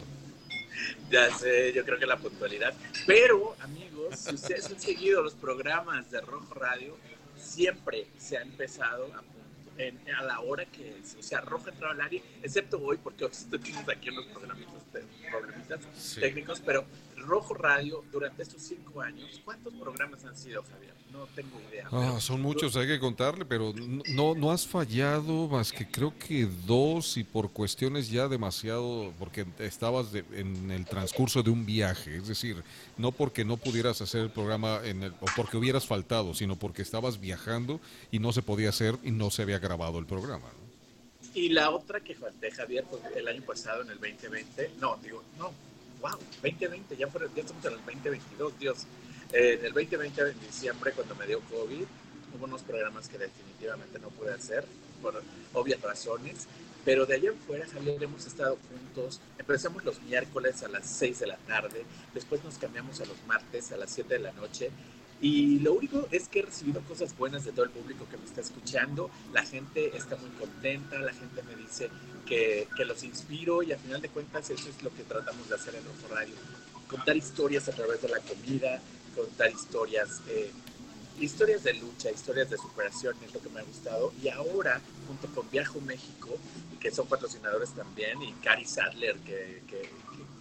Ya 1.11 1.31
sé, 1.37 1.73
yo 1.73 1.85
creo 1.85 1.99
que 1.99 2.07
la 2.07 2.17
puntualidad. 2.17 2.75
Pero, 3.07 3.55
amigos, 3.61 4.19
si 4.19 4.35
ustedes 4.35 4.67
han 4.67 4.81
seguido 4.81 5.23
los 5.23 5.35
programas 5.35 6.11
de 6.11 6.21
Rojo 6.21 6.55
Radio, 6.55 6.97
siempre 7.37 8.07
se 8.19 8.39
ha 8.39 8.43
empezado 8.43 9.07
a, 9.15 9.23
la 10.23 10.41
hora 10.41 10.65
que 10.67 10.89
es. 10.99 11.17
O 11.19 11.23
sea, 11.23 11.41
Rojo 11.41 11.69
entró 11.69 11.91
al 11.91 12.01
área, 12.01 12.23
excepto 12.43 12.79
hoy, 12.81 12.99
porque 13.03 13.25
hoy 13.25 13.31
estuvimos 13.33 13.89
aquí 13.89 14.09
en 14.09 14.17
los 14.17 14.27
programitas, 14.27 14.75
de- 14.75 14.82
problemitas 15.31 15.81
Sí. 15.97 16.21
técnicos, 16.21 16.61
pero 16.65 16.85
Rojo 17.17 17.55
Radio, 17.55 18.05
durante 18.11 18.43
estos 18.43 18.63
cinco 18.63 19.01
años, 19.01 19.41
¿cuántos 19.45 19.73
programas 19.75 20.25
han 20.25 20.37
sido, 20.37 20.63
Javier? 20.65 20.93
No 21.13 21.27
tengo 21.37 21.61
idea. 21.71 21.87
Ah, 21.93 22.19
son 22.21 22.41
muchos, 22.41 22.75
hay 22.75 22.87
que 22.87 22.99
contarle, 22.99 23.45
pero 23.45 23.73
no, 24.09 24.35
no 24.35 24.51
has 24.51 24.67
fallado 24.67 25.47
más 25.47 25.71
que 25.71 25.87
creo 25.87 26.13
que 26.19 26.47
dos 26.67 27.17
y 27.19 27.23
por 27.23 27.51
cuestiones 27.53 28.09
ya 28.11 28.27
demasiado, 28.29 29.13
porque 29.19 29.47
estabas 29.59 30.11
de- 30.11 30.25
en 30.33 30.71
el 30.71 30.85
transcurso 30.87 31.43
de 31.43 31.51
un 31.51 31.65
viaje, 31.67 32.17
es 32.17 32.27
decir, 32.27 32.65
no 32.97 33.13
porque 33.13 33.45
no 33.45 33.57
pudieras 33.59 34.01
hacer 34.01 34.23
el 34.23 34.31
programa 34.31 34.81
en 34.85 35.03
el- 35.05 35.13
o 35.21 35.27
porque 35.37 35.59
hubieras 35.59 35.87
faltado, 35.87 36.35
sino 36.35 36.57
porque 36.57 36.83
estabas 36.83 37.21
viajando 37.21 37.79
y 38.11 38.19
no 38.19 38.33
se 38.33 38.43
podía 38.43 38.71
hacer 38.71 38.97
y 39.05 39.11
no 39.13 39.31
se 39.31 39.43
había 39.43 39.59
grabado 39.59 39.99
el 39.99 40.07
programa. 40.07 40.47
¿no? 40.47 40.72
Y 41.35 41.49
la 41.49 41.71
otra 41.71 42.01
que 42.01 42.15
falté, 42.15 42.51
Javier, 42.51 42.85
el 43.15 43.29
año 43.29 43.43
pasado, 43.43 43.83
en 43.83 43.91
el 43.91 43.99
2020, 43.99 44.73
no, 44.81 44.99
digo, 45.03 45.23
no, 45.39 45.53
wow, 46.03 46.19
2020, 46.43 46.97
ya, 46.97 47.09
fueron, 47.09 47.35
ya 47.35 47.41
estamos 47.41 47.65
en 47.65 47.73
el 47.73 47.79
2022, 47.79 48.59
Dios. 48.59 48.87
Eh, 49.33 49.57
en 49.61 49.67
el 49.67 49.73
2020, 49.73 50.21
en 50.21 50.41
diciembre, 50.41 50.93
cuando 50.93 51.15
me 51.15 51.27
dio 51.27 51.41
COVID, 51.41 51.85
hubo 52.35 52.45
unos 52.45 52.63
programas 52.63 53.09
que 53.09 53.17
definitivamente 53.17 53.99
no 53.99 54.11
pude 54.11 54.35
hacer, 54.35 54.67
por 55.01 55.23
obvias 55.55 55.81
razones, 55.81 56.47
pero 56.85 57.07
de 57.07 57.15
allá 57.15 57.31
en 57.31 57.39
fuera, 57.39 57.67
Javier, 57.67 58.03
hemos 58.03 58.27
estado 58.27 58.59
juntos. 58.69 59.21
Empezamos 59.39 59.85
los 59.85 60.03
miércoles 60.03 60.63
a 60.63 60.69
las 60.69 60.87
6 60.87 61.21
de 61.21 61.27
la 61.29 61.37
tarde, 61.39 61.85
después 62.13 62.45
nos 62.45 62.59
cambiamos 62.59 63.01
a 63.01 63.07
los 63.07 63.17
martes 63.27 63.73
a 63.73 63.77
las 63.77 63.91
7 63.91 64.15
de 64.15 64.21
la 64.21 64.33
noche. 64.33 64.71
Y 65.23 65.61
lo 65.61 65.75
único 65.75 66.09
es 66.11 66.27
que 66.27 66.41
he 66.41 66.43
recibido 66.43 66.81
cosas 66.81 67.17
buenas 67.17 67.45
de 67.45 67.53
todo 67.53 67.65
el 67.65 67.71
público 67.71 68.09
que 68.11 68.17
me 68.17 68.25
está 68.25 68.41
escuchando. 68.41 69.09
La 69.33 69.45
gente 69.45 69.97
está 69.97 70.17
muy 70.17 70.31
contenta, 70.31 70.99
la 70.99 71.13
gente 71.13 71.45
me 71.45 71.55
dice 71.55 71.91
que, 72.27 72.67
que 72.77 72.85
los 72.85 73.05
inspiro 73.05 73.63
y 73.63 73.71
a 73.71 73.79
final 73.79 74.03
de 74.03 74.09
cuentas 74.09 74.51
eso 74.51 74.69
es 74.69 74.83
lo 74.83 74.93
que 74.93 75.05
tratamos 75.05 75.49
de 75.49 75.55
hacer 75.55 75.77
en 75.77 75.85
Rojo 75.85 76.13
Radio. 76.13 76.35
Contar 76.89 77.17
historias 77.17 77.69
a 77.69 77.73
través 77.73 78.03
de 78.03 78.09
la 78.09 78.19
comida, 78.19 78.83
contar 79.15 79.49
historias, 79.53 80.23
eh, 80.29 80.51
historias 81.21 81.63
de 81.63 81.75
lucha, 81.75 82.11
historias 82.11 82.51
de 82.51 82.57
superación 82.57 83.15
es 83.25 83.33
lo 83.33 83.41
que 83.41 83.49
me 83.49 83.61
ha 83.61 83.63
gustado. 83.63 84.13
Y 84.21 84.29
ahora, 84.29 84.81
junto 85.07 85.29
con 85.29 85.49
Viajo 85.53 85.81
México, 85.83 86.37
que 86.81 86.91
son 86.91 87.07
patrocinadores 87.07 87.71
también, 87.75 88.21
y 88.23 88.33
Cari 88.43 88.65
Sadler, 88.65 89.15
que 89.19 89.63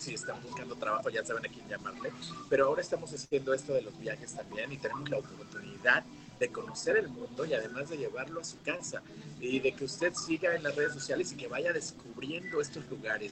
si 0.01 0.15
están 0.15 0.41
buscando 0.41 0.75
trabajo 0.75 1.09
ya 1.09 1.23
saben 1.23 1.45
a 1.45 1.49
quién 1.49 1.67
llamarle, 1.67 2.11
pero 2.49 2.65
ahora 2.65 2.81
estamos 2.81 3.13
haciendo 3.13 3.53
esto 3.53 3.73
de 3.73 3.83
los 3.83 3.97
viajes 3.99 4.33
también 4.33 4.71
y 4.71 4.77
tenemos 4.77 5.07
la 5.09 5.19
oportunidad 5.19 6.03
de 6.39 6.49
conocer 6.49 6.97
el 6.97 7.07
mundo 7.07 7.45
y 7.45 7.53
además 7.53 7.87
de 7.91 7.97
llevarlo 7.97 8.41
a 8.41 8.43
su 8.43 8.59
casa 8.63 9.03
y 9.39 9.59
de 9.59 9.73
que 9.73 9.85
usted 9.85 10.11
siga 10.15 10.55
en 10.55 10.63
las 10.63 10.75
redes 10.75 10.93
sociales 10.93 11.31
y 11.31 11.37
que 11.37 11.47
vaya 11.47 11.71
descubriendo 11.71 12.59
estos 12.59 12.83
lugares. 12.89 13.31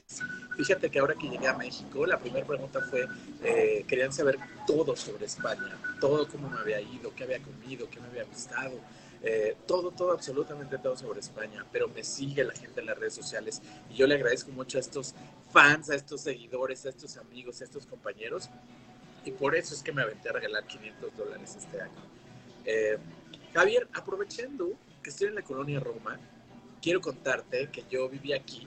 Fíjate 0.56 0.90
que 0.90 1.00
ahora 1.00 1.16
que 1.16 1.28
llegué 1.28 1.48
a 1.48 1.56
México, 1.56 2.06
la 2.06 2.20
primera 2.20 2.46
pregunta 2.46 2.80
fue, 2.88 3.08
eh, 3.42 3.84
querían 3.88 4.12
saber 4.12 4.38
todo 4.64 4.94
sobre 4.94 5.26
España, 5.26 5.76
todo 6.00 6.28
cómo 6.28 6.48
me 6.48 6.60
había 6.60 6.80
ido, 6.80 7.12
qué 7.16 7.24
había 7.24 7.40
comido, 7.42 7.90
qué 7.90 7.98
me 7.98 8.06
había 8.06 8.24
gustado, 8.24 8.78
eh, 9.22 9.56
todo, 9.66 9.90
todo, 9.90 10.12
absolutamente 10.12 10.78
todo 10.78 10.96
sobre 10.96 11.20
España, 11.20 11.64
pero 11.70 11.88
me 11.88 12.02
sigue 12.04 12.42
la 12.44 12.54
gente 12.54 12.80
en 12.80 12.86
las 12.86 12.98
redes 12.98 13.14
sociales 13.14 13.60
y 13.90 13.94
yo 13.94 14.06
le 14.06 14.14
agradezco 14.14 14.50
mucho 14.52 14.78
a 14.78 14.80
estos 14.80 15.14
fans, 15.52 15.90
a 15.90 15.94
estos 15.94 16.22
seguidores, 16.22 16.86
a 16.86 16.88
estos 16.88 17.16
amigos, 17.16 17.60
a 17.60 17.64
estos 17.64 17.86
compañeros 17.86 18.48
y 19.24 19.30
por 19.32 19.54
eso 19.54 19.74
es 19.74 19.82
que 19.82 19.92
me 19.92 20.02
aventé 20.02 20.30
a 20.30 20.32
regalar 20.32 20.64
500 20.66 21.16
dólares 21.16 21.56
este 21.58 21.80
año. 21.80 22.00
Eh, 22.64 22.98
Javier, 23.52 23.88
aprovechando 23.92 24.72
que 25.02 25.10
estoy 25.10 25.28
en 25.28 25.34
la 25.34 25.42
colonia 25.42 25.80
Roma, 25.80 26.18
quiero 26.80 27.00
contarte 27.00 27.68
que 27.70 27.84
yo 27.90 28.08
viví 28.08 28.32
aquí, 28.32 28.66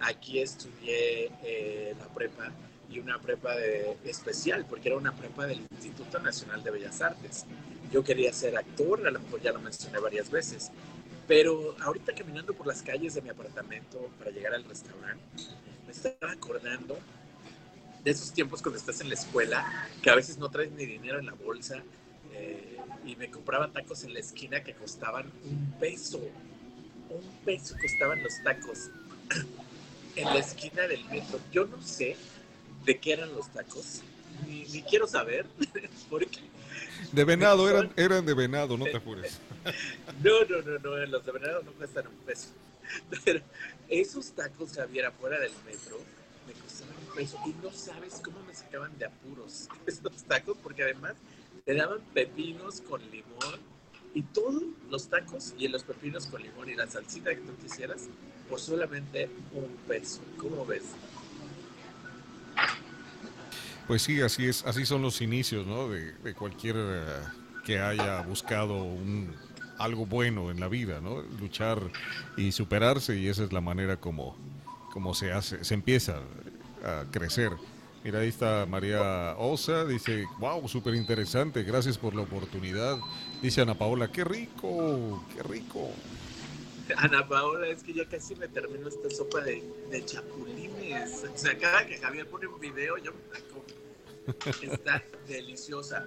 aquí 0.00 0.40
estudié 0.40 1.30
eh, 1.42 1.94
la 1.98 2.06
prepa 2.06 2.52
y 2.90 2.98
una 2.98 3.18
prepa 3.18 3.56
de, 3.56 3.96
especial, 4.04 4.66
porque 4.68 4.88
era 4.88 4.98
una 4.98 5.16
prepa 5.16 5.46
del 5.46 5.60
Instituto 5.70 6.18
Nacional 6.20 6.62
de 6.62 6.70
Bellas 6.70 7.00
Artes. 7.00 7.46
Yo 7.92 8.02
quería 8.02 8.32
ser 8.32 8.56
actor, 8.56 9.06
a 9.06 9.10
lo 9.10 9.20
mejor 9.20 9.40
ya 9.40 9.52
lo 9.52 9.60
mencioné 9.60 9.98
varias 9.98 10.30
veces, 10.30 10.70
pero 11.26 11.76
ahorita 11.80 12.14
caminando 12.14 12.54
por 12.54 12.66
las 12.66 12.82
calles 12.82 13.14
de 13.14 13.22
mi 13.22 13.30
apartamento 13.30 14.10
para 14.18 14.30
llegar 14.30 14.54
al 14.54 14.64
restaurante, 14.64 15.24
me 15.86 15.92
estaba 15.92 16.32
acordando 16.32 16.98
de 18.02 18.10
esos 18.10 18.32
tiempos 18.32 18.60
cuando 18.60 18.78
estás 18.78 19.00
en 19.00 19.08
la 19.08 19.14
escuela, 19.14 19.88
que 20.02 20.10
a 20.10 20.14
veces 20.14 20.36
no 20.36 20.50
traes 20.50 20.70
ni 20.72 20.84
dinero 20.84 21.18
en 21.18 21.26
la 21.26 21.32
bolsa, 21.32 21.82
eh, 22.34 22.76
y 23.06 23.16
me 23.16 23.30
compraba 23.30 23.70
tacos 23.70 24.04
en 24.04 24.12
la 24.12 24.20
esquina 24.20 24.62
que 24.62 24.74
costaban 24.74 25.30
un 25.44 25.74
peso. 25.78 26.20
Un 27.08 27.44
peso 27.44 27.76
costaban 27.80 28.22
los 28.22 28.32
tacos 28.42 28.90
en 30.16 30.24
la 30.24 30.38
esquina 30.38 30.82
del 30.82 31.04
metro. 31.06 31.38
Yo 31.52 31.66
no 31.66 31.80
sé 31.80 32.16
de 32.84 32.98
qué 32.98 33.14
eran 33.14 33.34
los 33.34 33.48
tacos, 33.48 34.02
ni, 34.46 34.64
ni 34.64 34.82
quiero 34.82 35.06
saber, 35.06 35.46
porque 36.10 36.40
De 37.12 37.24
venado, 37.24 37.68
eran, 37.70 37.92
eran 37.96 38.26
de 38.26 38.34
venado, 38.34 38.76
no 38.76 38.84
te 38.84 38.96
apures. 38.96 39.38
no, 40.22 40.44
no, 40.44 40.62
no, 40.62 40.78
no, 40.78 41.06
los 41.06 41.24
de 41.24 41.32
venado 41.32 41.62
no 41.62 41.72
cuestan 41.72 42.06
un 42.06 42.16
peso. 42.26 42.48
Pero 43.24 43.40
esos 43.88 44.32
tacos, 44.32 44.72
Javier, 44.72 45.06
afuera 45.06 45.38
del 45.38 45.52
metro, 45.64 45.98
me 46.46 46.52
costaban 46.54 46.94
un 47.08 47.14
peso. 47.14 47.38
Y 47.46 47.54
no 47.64 47.72
sabes 47.72 48.20
cómo 48.24 48.42
me 48.44 48.54
sacaban 48.54 48.96
de 48.98 49.06
apuros 49.06 49.68
esos 49.86 50.24
tacos, 50.24 50.56
porque 50.62 50.82
además 50.82 51.14
te 51.64 51.74
daban 51.74 52.00
pepinos 52.12 52.80
con 52.82 53.00
limón 53.10 53.74
y 54.14 54.22
todos 54.22 54.62
los 54.90 55.08
tacos 55.08 55.54
y 55.58 55.66
los 55.68 55.82
pepinos 55.82 56.26
con 56.26 56.42
limón 56.42 56.68
y 56.68 56.74
la 56.74 56.86
salsita 56.86 57.30
que 57.34 57.40
tú 57.40 57.56
quisieras 57.60 58.02
por 58.48 58.60
solamente 58.60 59.28
un 59.54 59.74
peso. 59.88 60.20
¿Cómo 60.36 60.64
ves? 60.66 60.82
Pues 63.86 64.02
sí, 64.02 64.20
así 64.22 64.46
es, 64.46 64.64
así 64.64 64.86
son 64.86 65.02
los 65.02 65.20
inicios, 65.20 65.66
¿no? 65.66 65.88
De, 65.88 66.34
cualquier 66.34 66.76
eh, 66.78 67.02
que 67.64 67.80
haya 67.80 68.22
buscado 68.22 68.82
un, 68.82 69.34
algo 69.78 70.06
bueno 70.06 70.50
en 70.50 70.60
la 70.60 70.68
vida, 70.68 71.00
¿no? 71.00 71.22
Luchar 71.40 71.80
y 72.36 72.52
superarse 72.52 73.16
y 73.16 73.28
esa 73.28 73.44
es 73.44 73.52
la 73.52 73.60
manera 73.60 73.96
como, 73.98 74.36
como 74.92 75.14
se 75.14 75.32
hace, 75.32 75.64
se 75.64 75.74
empieza 75.74 76.20
a 76.84 77.04
crecer. 77.10 77.52
Mira, 78.04 78.20
ahí 78.20 78.28
está 78.28 78.66
María 78.66 79.34
Osa, 79.38 79.84
dice, 79.84 80.26
wow, 80.38 80.66
súper 80.68 80.94
interesante, 80.94 81.62
gracias 81.62 81.96
por 81.96 82.14
la 82.14 82.22
oportunidad. 82.22 82.98
Dice 83.40 83.62
Ana 83.62 83.74
Paola, 83.74 84.12
qué 84.12 84.24
rico, 84.24 85.24
qué 85.34 85.42
rico. 85.42 85.90
Ana 86.96 87.26
Paola, 87.26 87.66
es 87.68 87.82
que 87.82 87.94
ya 87.94 88.06
casi 88.06 88.34
me 88.34 88.48
termino 88.48 88.88
esta 88.88 89.08
sopa 89.10 89.40
de, 89.40 89.62
de 89.90 90.04
chapulines. 90.04 90.63
O 91.02 91.38
sea, 91.38 91.58
cada 91.58 91.86
que 91.86 91.98
Javier 91.98 92.26
pone 92.28 92.46
un 92.46 92.60
video, 92.60 92.96
yo 92.98 93.12
me 93.12 93.18
la. 93.32 93.44
Está 94.62 95.02
deliciosa. 95.28 96.06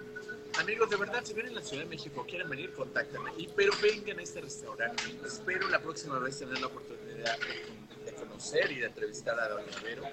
Amigos, 0.59 0.89
de 0.89 0.95
verdad, 0.95 1.23
si 1.23 1.33
vienen 1.33 1.53
a 1.53 1.59
la 1.59 1.65
Ciudad 1.65 1.83
de 1.83 1.89
México, 1.89 2.25
quieren 2.27 2.49
venir, 2.49 2.73
contáctenme. 2.73 3.31
Y, 3.37 3.47
pero 3.47 3.71
vengan 3.81 4.19
a 4.19 4.23
este 4.23 4.41
restaurante. 4.41 5.03
Espero 5.25 5.67
la 5.69 5.79
próxima 5.79 6.17
vez 6.19 6.39
tener 6.39 6.59
la 6.59 6.67
oportunidad 6.67 7.37
de, 7.39 8.11
de 8.11 8.15
conocer 8.15 8.71
y 8.71 8.79
de 8.79 8.87
entrevistar 8.87 9.39
a 9.39 9.49
Doña 9.49 9.79
Vero, 9.83 10.03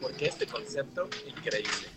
porque 0.00 0.26
este 0.26 0.46
concepto, 0.46 1.08
increíble. 1.26 1.88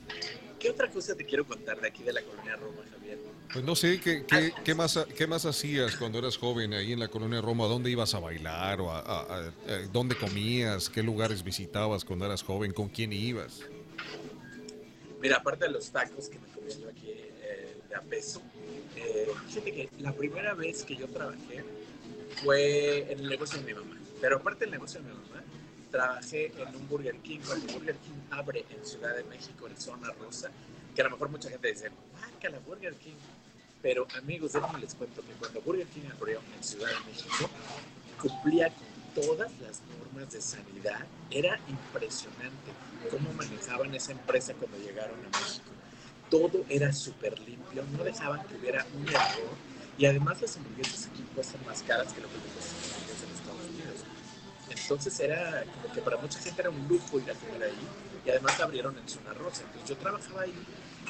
¿Qué 0.60 0.70
otra 0.70 0.90
cosa 0.90 1.16
te 1.16 1.26
quiero 1.26 1.46
contar 1.46 1.80
de 1.80 1.88
aquí 1.88 2.04
de 2.04 2.14
la 2.14 2.22
colonia 2.22 2.56
Roma, 2.56 2.84
Javier? 2.92 3.18
Pues 3.54 3.64
no 3.66 3.76
sé, 3.76 4.00
¿qué, 4.00 4.26
qué, 4.28 4.54
qué 4.64 4.76
más, 4.76 5.00
¿qué 5.16 5.26
más 5.26 5.46
hacías 5.46 5.96
cuando 5.96 6.20
eras 6.20 6.38
joven 6.38 6.74
ahí 6.74 6.92
en 6.92 7.00
la 7.00 7.08
colonia 7.08 7.42
Roma? 7.42 7.66
¿Dónde 7.66 7.90
ibas 7.90 8.14
a 8.14 8.20
bailar? 8.20 8.82
O 8.82 8.92
a, 8.92 9.00
a- 9.00 9.22
a- 9.22 9.48
a- 9.48 9.80
¿Dónde 9.92 10.16
comías? 10.16 10.90
¿Qué 10.90 11.02
lugares 11.02 11.44
visitabas 11.44 12.04
cuando 12.06 12.26
eras 12.26 12.44
joven? 12.44 12.74
¿Con 12.74 12.90
quién 12.90 13.14
ibas? 13.14 13.64
Mira, 15.22 15.38
aparte 15.38 15.66
de 15.66 15.72
los 15.72 15.90
tacos 15.92 16.30
que 16.30 16.40
me 16.40 16.48
comí 16.48 16.70
yo 16.82 16.90
aquí 16.90 17.10
eh, 17.10 17.76
de 17.90 17.96
a 17.96 18.02
peso, 18.02 18.42
eh, 18.96 19.28
fíjate 19.48 19.72
que 19.72 19.90
la 20.00 20.14
primera 20.14 20.54
vez 20.54 20.84
que 20.84 20.96
yo 20.96 21.08
trabajé 21.08 21.64
fue 22.44 23.12
en 23.12 23.20
el 23.20 23.30
negocio 23.30 23.60
de 23.60 23.66
mi 23.66 23.74
mamá. 23.74 23.98
Pero 24.22 24.38
aparte 24.38 24.66
del 24.66 24.72
negocio 24.72 25.02
de 25.02 25.08
mi 25.08 25.14
mamá, 25.14 25.44
trabajé 25.90 26.52
en 26.58 26.76
un 26.76 26.88
Burger 26.88 27.16
King. 27.18 27.40
Cuando 27.46 27.74
Burger 27.74 27.96
King 27.98 28.22
abre 28.32 28.66
en 28.70 28.86
Ciudad 28.86 29.16
de 29.16 29.24
México, 29.26 29.68
en 29.68 29.80
Zona 29.80 30.12
Rosa, 30.14 30.50
que 30.96 31.02
a 31.02 31.06
lo 31.06 31.12
mejor 31.12 31.30
mucha 31.30 31.50
gente 31.50 31.68
dice, 31.68 31.92
marca 32.20 32.50
la 32.50 32.60
Burger 32.60 32.94
King. 32.96 33.16
Pero 33.82 34.08
amigos, 34.18 34.54
déjenme 34.54 34.80
les 34.80 34.94
cuento 34.94 35.22
que 35.22 35.34
cuando 35.34 35.62
Burger 35.62 35.88
King 35.88 36.10
abrió 36.12 36.42
en 36.56 36.64
Ciudad 36.64 36.90
de 36.90 37.12
México, 37.12 37.50
cumplía 38.22 38.70
con 38.70 39.24
todas 39.24 39.52
las 39.62 39.82
normas 39.98 40.32
de 40.34 40.42
sanidad. 40.42 41.06
Era 41.32 41.60
impresionante 41.68 42.72
cómo 43.10 43.32
manejaban 43.34 43.94
esa 43.96 44.12
empresa 44.12 44.54
cuando 44.54 44.78
llegaron 44.78 45.18
a 45.20 45.38
México. 45.38 45.70
Todo 46.30 46.64
era 46.70 46.92
súper 46.94 47.40
limpio, 47.40 47.84
no 47.98 48.04
dejaban 48.04 48.46
que 48.48 48.56
hubiera 48.56 48.86
un 48.96 49.08
error. 49.08 49.56
Y 49.98 50.06
además 50.06 50.42
las 50.42 50.56
hamburguesas 50.58 51.08
aquí 51.08 51.24
cuestan 51.34 51.66
más 51.66 51.82
caras 51.84 52.14
que 52.14 52.22
lo 52.22 52.28
que 52.28 52.38
cuestan 52.54 52.78
las 52.78 52.94
hamburguesas 52.94 53.24
en 53.24 53.36
Estados 53.36 53.70
Unidos. 53.70 54.06
Entonces 54.70 55.20
era 55.20 55.64
como 55.66 55.94
que 55.94 56.02
para 56.02 56.18
mucha 56.18 56.40
gente 56.40 56.62
era 56.62 56.70
un 56.70 56.88
lujo 56.88 57.20
ir 57.20 57.30
a 57.32 57.34
comer 57.36 57.64
ahí. 57.64 57.88
Y 58.26 58.30
además 58.30 58.60
abrieron 58.60 58.98
en 58.98 59.08
Zona 59.08 59.34
Rosa. 59.34 59.64
Entonces 59.64 59.90
yo 59.90 59.98
trabajaba 59.98 60.42
ahí 60.42 60.54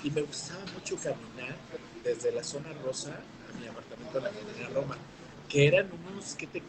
y 0.04 0.12
me 0.12 0.22
gustaba 0.22 0.64
mucho 0.74 0.96
caminar 0.98 1.58
desde 2.04 2.32
la 2.32 2.44
Zona 2.44 2.72
Rosa 2.84 3.12
a 3.50 3.60
mi 3.60 3.68
apartamento 3.68 4.18
en 4.20 4.24
la 4.24 4.30
colonia 4.32 4.70
Roma, 4.70 4.98
que 5.50 5.68
eran 5.68 5.92
unos, 5.92 6.36
¿qué 6.36 6.48
te- 6.48 6.64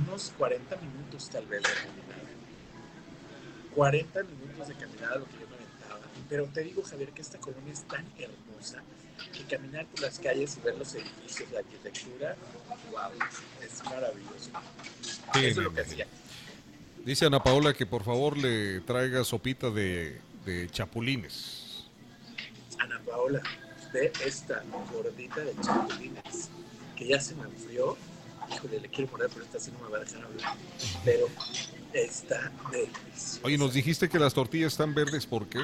unos 0.00 0.32
40 0.38 0.76
minutos 0.76 1.28
tal 1.30 1.46
vez 1.46 1.62
de 1.62 1.68
caminar. 1.68 2.22
40 3.74 4.22
minutos 4.22 4.68
de 4.68 4.74
caminada 4.74 5.16
lo 5.16 5.26
que 5.26 5.38
yo 5.38 5.46
me 5.48 5.54
aventaba. 5.56 6.00
Pero 6.28 6.46
te 6.46 6.60
digo, 6.62 6.82
Javier, 6.82 7.10
que 7.12 7.22
esta 7.22 7.38
colonia 7.38 7.72
es 7.72 7.82
tan 7.84 8.06
hermosa 8.18 8.82
que 9.36 9.44
caminar 9.44 9.86
por 9.86 10.00
las 10.00 10.18
calles 10.18 10.56
y 10.56 10.60
ver 10.60 10.76
los 10.76 10.94
edificios, 10.94 11.50
la 11.50 11.60
arquitectura, 11.60 12.36
wow, 12.90 13.12
es 13.62 13.84
maravilloso. 13.86 14.50
Sí, 15.00 15.46
Eso 15.46 15.60
es 15.60 15.64
lo 15.64 15.72
que 15.72 15.80
hacía. 15.80 16.06
Dice 17.04 17.26
Ana 17.26 17.42
Paola 17.42 17.74
que 17.74 17.84
por 17.84 18.04
favor 18.04 18.38
le 18.38 18.80
traiga 18.80 19.24
sopita 19.24 19.70
de, 19.70 20.20
de 20.44 20.70
chapulines. 20.70 21.86
Ana 22.78 23.00
Paola, 23.04 23.42
ve 23.92 24.12
esta 24.24 24.62
gordita 24.92 25.40
de 25.40 25.54
chapulines 25.60 26.48
que 26.96 27.08
ya 27.08 27.20
se 27.20 27.34
me 27.34 27.42
enfrió. 27.42 27.96
Híjole, 28.54 28.80
le 28.80 28.88
quiero 28.88 29.10
poner, 29.10 29.28
pero 29.30 29.44
esta 29.44 29.58
sí 29.58 29.72
no 29.72 29.84
me 29.84 29.90
va 29.90 29.98
a 29.98 30.00
dejar 30.04 30.22
hablar. 30.24 30.56
Pero 31.04 31.26
está 31.92 32.52
deliciosa. 32.70 33.40
Oye, 33.42 33.58
nos 33.58 33.74
dijiste 33.74 34.08
que 34.08 34.18
las 34.18 34.34
tortillas 34.34 34.72
están 34.72 34.94
verdes, 34.94 35.26
¿por 35.26 35.46
qué? 35.46 35.60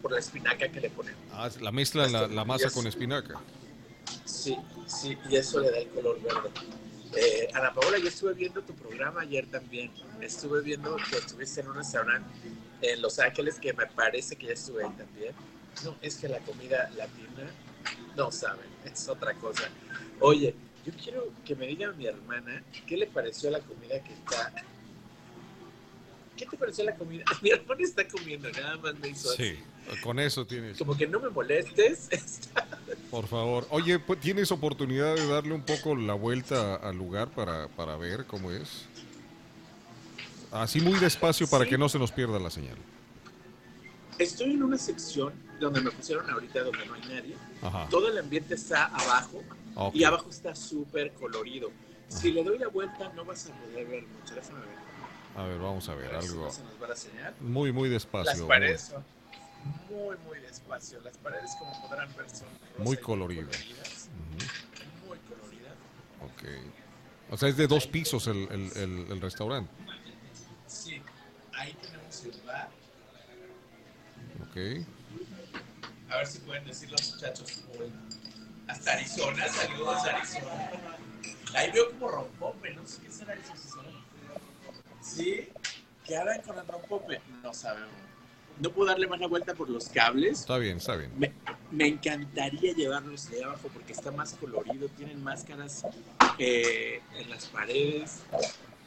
Por 0.00 0.12
la 0.12 0.18
espinaca 0.20 0.68
que 0.68 0.80
le 0.80 0.90
ponen. 0.90 1.14
Ah, 1.32 1.50
la 1.60 1.72
mezcla 1.72 2.06
la, 2.06 2.28
la 2.28 2.44
masa 2.44 2.70
con 2.70 2.86
espinaca. 2.86 3.40
Sí, 4.24 4.56
sí, 4.86 5.16
y 5.28 5.36
eso 5.36 5.60
le 5.60 5.70
da 5.70 5.78
el 5.78 5.88
color 5.88 6.20
verde. 6.22 6.50
Eh, 7.16 7.48
Ana 7.54 7.72
Paola, 7.72 7.98
yo 7.98 8.08
estuve 8.08 8.34
viendo 8.34 8.62
tu 8.62 8.74
programa 8.74 9.22
ayer 9.22 9.46
también. 9.46 9.90
Estuve 10.20 10.62
viendo 10.62 10.96
que 10.96 11.18
estuviste 11.18 11.60
en 11.60 11.68
un 11.68 11.76
restaurante 11.76 12.28
en 12.82 13.02
Los 13.02 13.18
Ángeles, 13.18 13.58
que 13.58 13.72
me 13.72 13.86
parece 13.86 14.36
que 14.36 14.46
ya 14.46 14.52
estuve 14.52 14.84
ahí 14.84 14.92
también. 14.96 15.34
No, 15.84 15.96
es 16.02 16.16
que 16.16 16.28
la 16.28 16.38
comida 16.40 16.90
latina, 16.96 17.50
no 18.16 18.30
saben, 18.30 18.66
es 18.84 19.08
otra 19.08 19.34
cosa. 19.34 19.68
Oye, 20.20 20.54
yo 20.84 20.92
quiero 21.02 21.32
que 21.44 21.54
me 21.54 21.66
diga 21.66 21.92
mi 21.92 22.06
hermana 22.06 22.62
qué 22.86 22.96
le 22.96 23.06
pareció 23.06 23.50
la 23.50 23.60
comida 23.60 24.02
que 24.02 24.12
está. 24.12 24.52
¿Qué 26.36 26.46
te 26.46 26.56
pareció 26.56 26.84
la 26.84 26.94
comida? 26.94 27.24
Mi 27.42 27.50
hermana 27.50 27.82
está 27.82 28.06
comiendo, 28.06 28.48
nada 28.50 28.76
más 28.76 28.96
me 29.00 29.08
hizo 29.08 29.30
así. 29.30 29.56
Sí, 29.56 30.00
con 30.02 30.20
eso 30.20 30.46
tienes. 30.46 30.78
Como 30.78 30.96
que 30.96 31.06
no 31.06 31.18
me 31.18 31.30
molestes. 31.30 32.08
Está 32.12 32.64
Por 33.10 33.26
favor. 33.26 33.66
Oye, 33.70 33.98
pues, 33.98 34.20
¿tienes 34.20 34.50
oportunidad 34.52 35.14
de 35.14 35.26
darle 35.26 35.54
un 35.54 35.62
poco 35.62 35.94
la 35.96 36.14
vuelta 36.14 36.76
al 36.76 36.96
lugar 36.96 37.28
para, 37.28 37.68
para 37.68 37.96
ver 37.96 38.24
cómo 38.26 38.50
es? 38.50 38.84
Así 40.50 40.80
muy 40.80 40.98
despacio 40.98 41.46
para 41.48 41.64
Sí. 41.64 41.70
que 41.70 41.78
no 41.78 41.88
se 41.88 41.98
nos 41.98 42.10
pierda 42.12 42.38
la 42.38 42.50
señal. 42.50 42.76
Estoy 44.18 44.52
en 44.54 44.62
una 44.62 44.78
sección 44.78 45.32
donde 45.60 45.80
me 45.80 45.90
pusieron 45.90 46.28
ahorita 46.30 46.62
donde 46.64 46.86
no 46.86 46.94
hay 46.94 47.02
nadie. 47.02 47.36
Ajá. 47.62 47.86
Todo 47.90 48.08
el 48.08 48.18
ambiente 48.18 48.54
está 48.54 48.86
abajo 48.86 49.42
Ok. 49.74 49.94
y 49.94 50.04
abajo 50.04 50.30
está 50.30 50.54
súper 50.54 51.12
colorido. 51.12 51.70
Si 52.08 52.32
le 52.32 52.42
doy 52.42 52.58
la 52.58 52.68
vuelta 52.68 53.12
no 53.14 53.24
vas 53.24 53.46
a 53.50 53.52
poder 53.52 53.86
ver 53.86 54.04
mucho. 54.06 54.34
Déjame 54.34 54.60
ver. 54.60 54.78
A 55.36 55.42
ver, 55.44 55.58
vamos 55.58 55.88
a 55.88 55.94
ver 55.94 56.06
A 56.08 56.12
ver 56.14 56.22
si 56.22 56.28
algo 56.30 56.44
no 56.46 56.50
se 56.50 56.62
nos 56.62 56.82
va 56.82 56.88
la 56.88 56.96
señal. 56.96 57.34
muy, 57.40 57.70
muy 57.70 57.88
Las 57.88 58.02
despacio. 58.02 58.46
paredes 58.48 58.80
son 58.82 59.04
muy, 59.90 60.16
muy 60.26 60.38
despacio. 60.40 61.00
Las 61.00 61.16
paredes, 61.18 61.50
como 61.58 61.72
podrán 61.82 62.08
ver, 62.16 62.28
son 62.30 62.48
rosa 62.48 62.82
Muy 62.84 62.96
coloridas. 62.96 63.56
coloridas. 63.56 64.08
Muy 65.06 65.18
coloridas. 65.18 65.74
Ok. 66.22 67.30
O 67.30 67.36
sea, 67.36 67.48
es 67.48 67.56
de 67.56 67.66
dos 67.66 67.86
pisos 67.86 68.26
el, 68.26 68.48
el- 68.50 68.72
el- 68.76 69.12
el 69.12 69.20
restaurante. 69.20 69.70
Sí, 70.66 71.02
ahí 71.54 71.74
tenemos 71.82 72.24
el 72.24 72.40
bar. 72.42 72.68
Ok. 74.48 74.56
A 76.10 76.16
ver 76.16 76.26
si 76.26 76.38
pueden 76.40 76.64
decir 76.64 76.90
los 76.90 77.14
muchachos. 77.14 77.62
Hasta 78.66 78.92
Arizona, 78.92 79.46
saludos 79.48 80.04
Arizona. 80.04 80.70
Ahí 81.54 81.70
veo 81.72 81.90
como 81.92 82.08
rompope, 82.08 82.74
no 82.74 82.86
sé 82.86 83.00
qué 83.02 83.10
será 83.10 83.34
eso. 83.34 83.52
Sí, 85.02 85.48
¿qué 86.04 86.16
harán 86.16 86.42
con 86.42 86.58
el 86.58 86.66
rompope? 86.66 87.20
No 87.42 87.52
sabemos. 87.54 87.90
No 88.60 88.70
puedo 88.70 88.88
darle 88.88 89.06
más 89.06 89.20
la 89.20 89.28
vuelta 89.28 89.54
por 89.54 89.68
los 89.70 89.88
cables. 89.88 90.40
Está 90.40 90.58
bien, 90.58 90.78
está 90.78 90.96
bien. 90.96 91.10
Me, 91.16 91.32
me 91.70 91.86
encantaría 91.86 92.72
llevarlos 92.74 93.30
de 93.30 93.44
abajo 93.44 93.68
porque 93.72 93.92
está 93.92 94.10
más 94.10 94.34
colorido, 94.34 94.88
tienen 94.96 95.22
máscaras 95.22 95.84
eh, 96.38 97.00
en 97.16 97.30
las 97.30 97.46
paredes. 97.46 98.22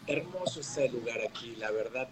Hermoso 0.08 0.60
está 0.60 0.84
el 0.84 0.94
lugar 0.94 1.22
aquí, 1.28 1.56
la 1.58 1.72
verdad. 1.72 2.10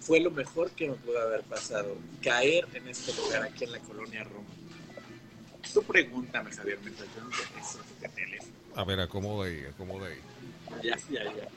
Fue 0.00 0.20
lo 0.20 0.30
mejor 0.30 0.70
que 0.70 0.88
me 0.88 0.94
pudo 0.94 1.20
haber 1.20 1.42
pasado, 1.42 1.96
caer 2.22 2.66
en 2.74 2.88
este 2.88 3.12
lugar 3.14 3.42
aquí 3.42 3.64
en 3.64 3.72
la 3.72 3.80
colonia 3.80 4.24
Roma. 4.24 4.46
Tú 5.72 5.82
pregúntame, 5.82 6.52
Javier, 6.52 6.78
mientras 6.82 7.08
yo 7.14 7.22
no 7.22 7.30
te 7.30 7.60
este 7.60 8.08
teléfono. 8.08 8.52
A 8.76 8.84
ver, 8.84 9.00
acomoda 9.00 9.48
ahí, 9.48 9.64
acomoda 9.64 10.06
ahí. 10.06 10.18
Ya, 10.82 10.96
ya, 11.10 11.24
ya. 11.24 11.48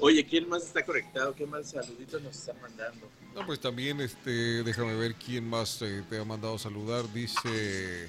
Oye, 0.00 0.26
¿quién 0.26 0.48
más 0.48 0.62
está 0.64 0.84
conectado? 0.84 1.34
¿Qué 1.34 1.46
más 1.46 1.70
saluditos 1.70 2.20
nos 2.22 2.36
están 2.36 2.60
mandando? 2.60 3.08
No, 3.34 3.46
pues 3.46 3.60
también, 3.60 4.00
este, 4.00 4.62
déjame 4.62 4.94
ver 4.94 5.14
quién 5.14 5.48
más 5.48 5.80
eh, 5.82 6.02
te 6.08 6.18
ha 6.18 6.24
mandado 6.24 6.58
saludar. 6.58 7.10
Dice 7.12 8.08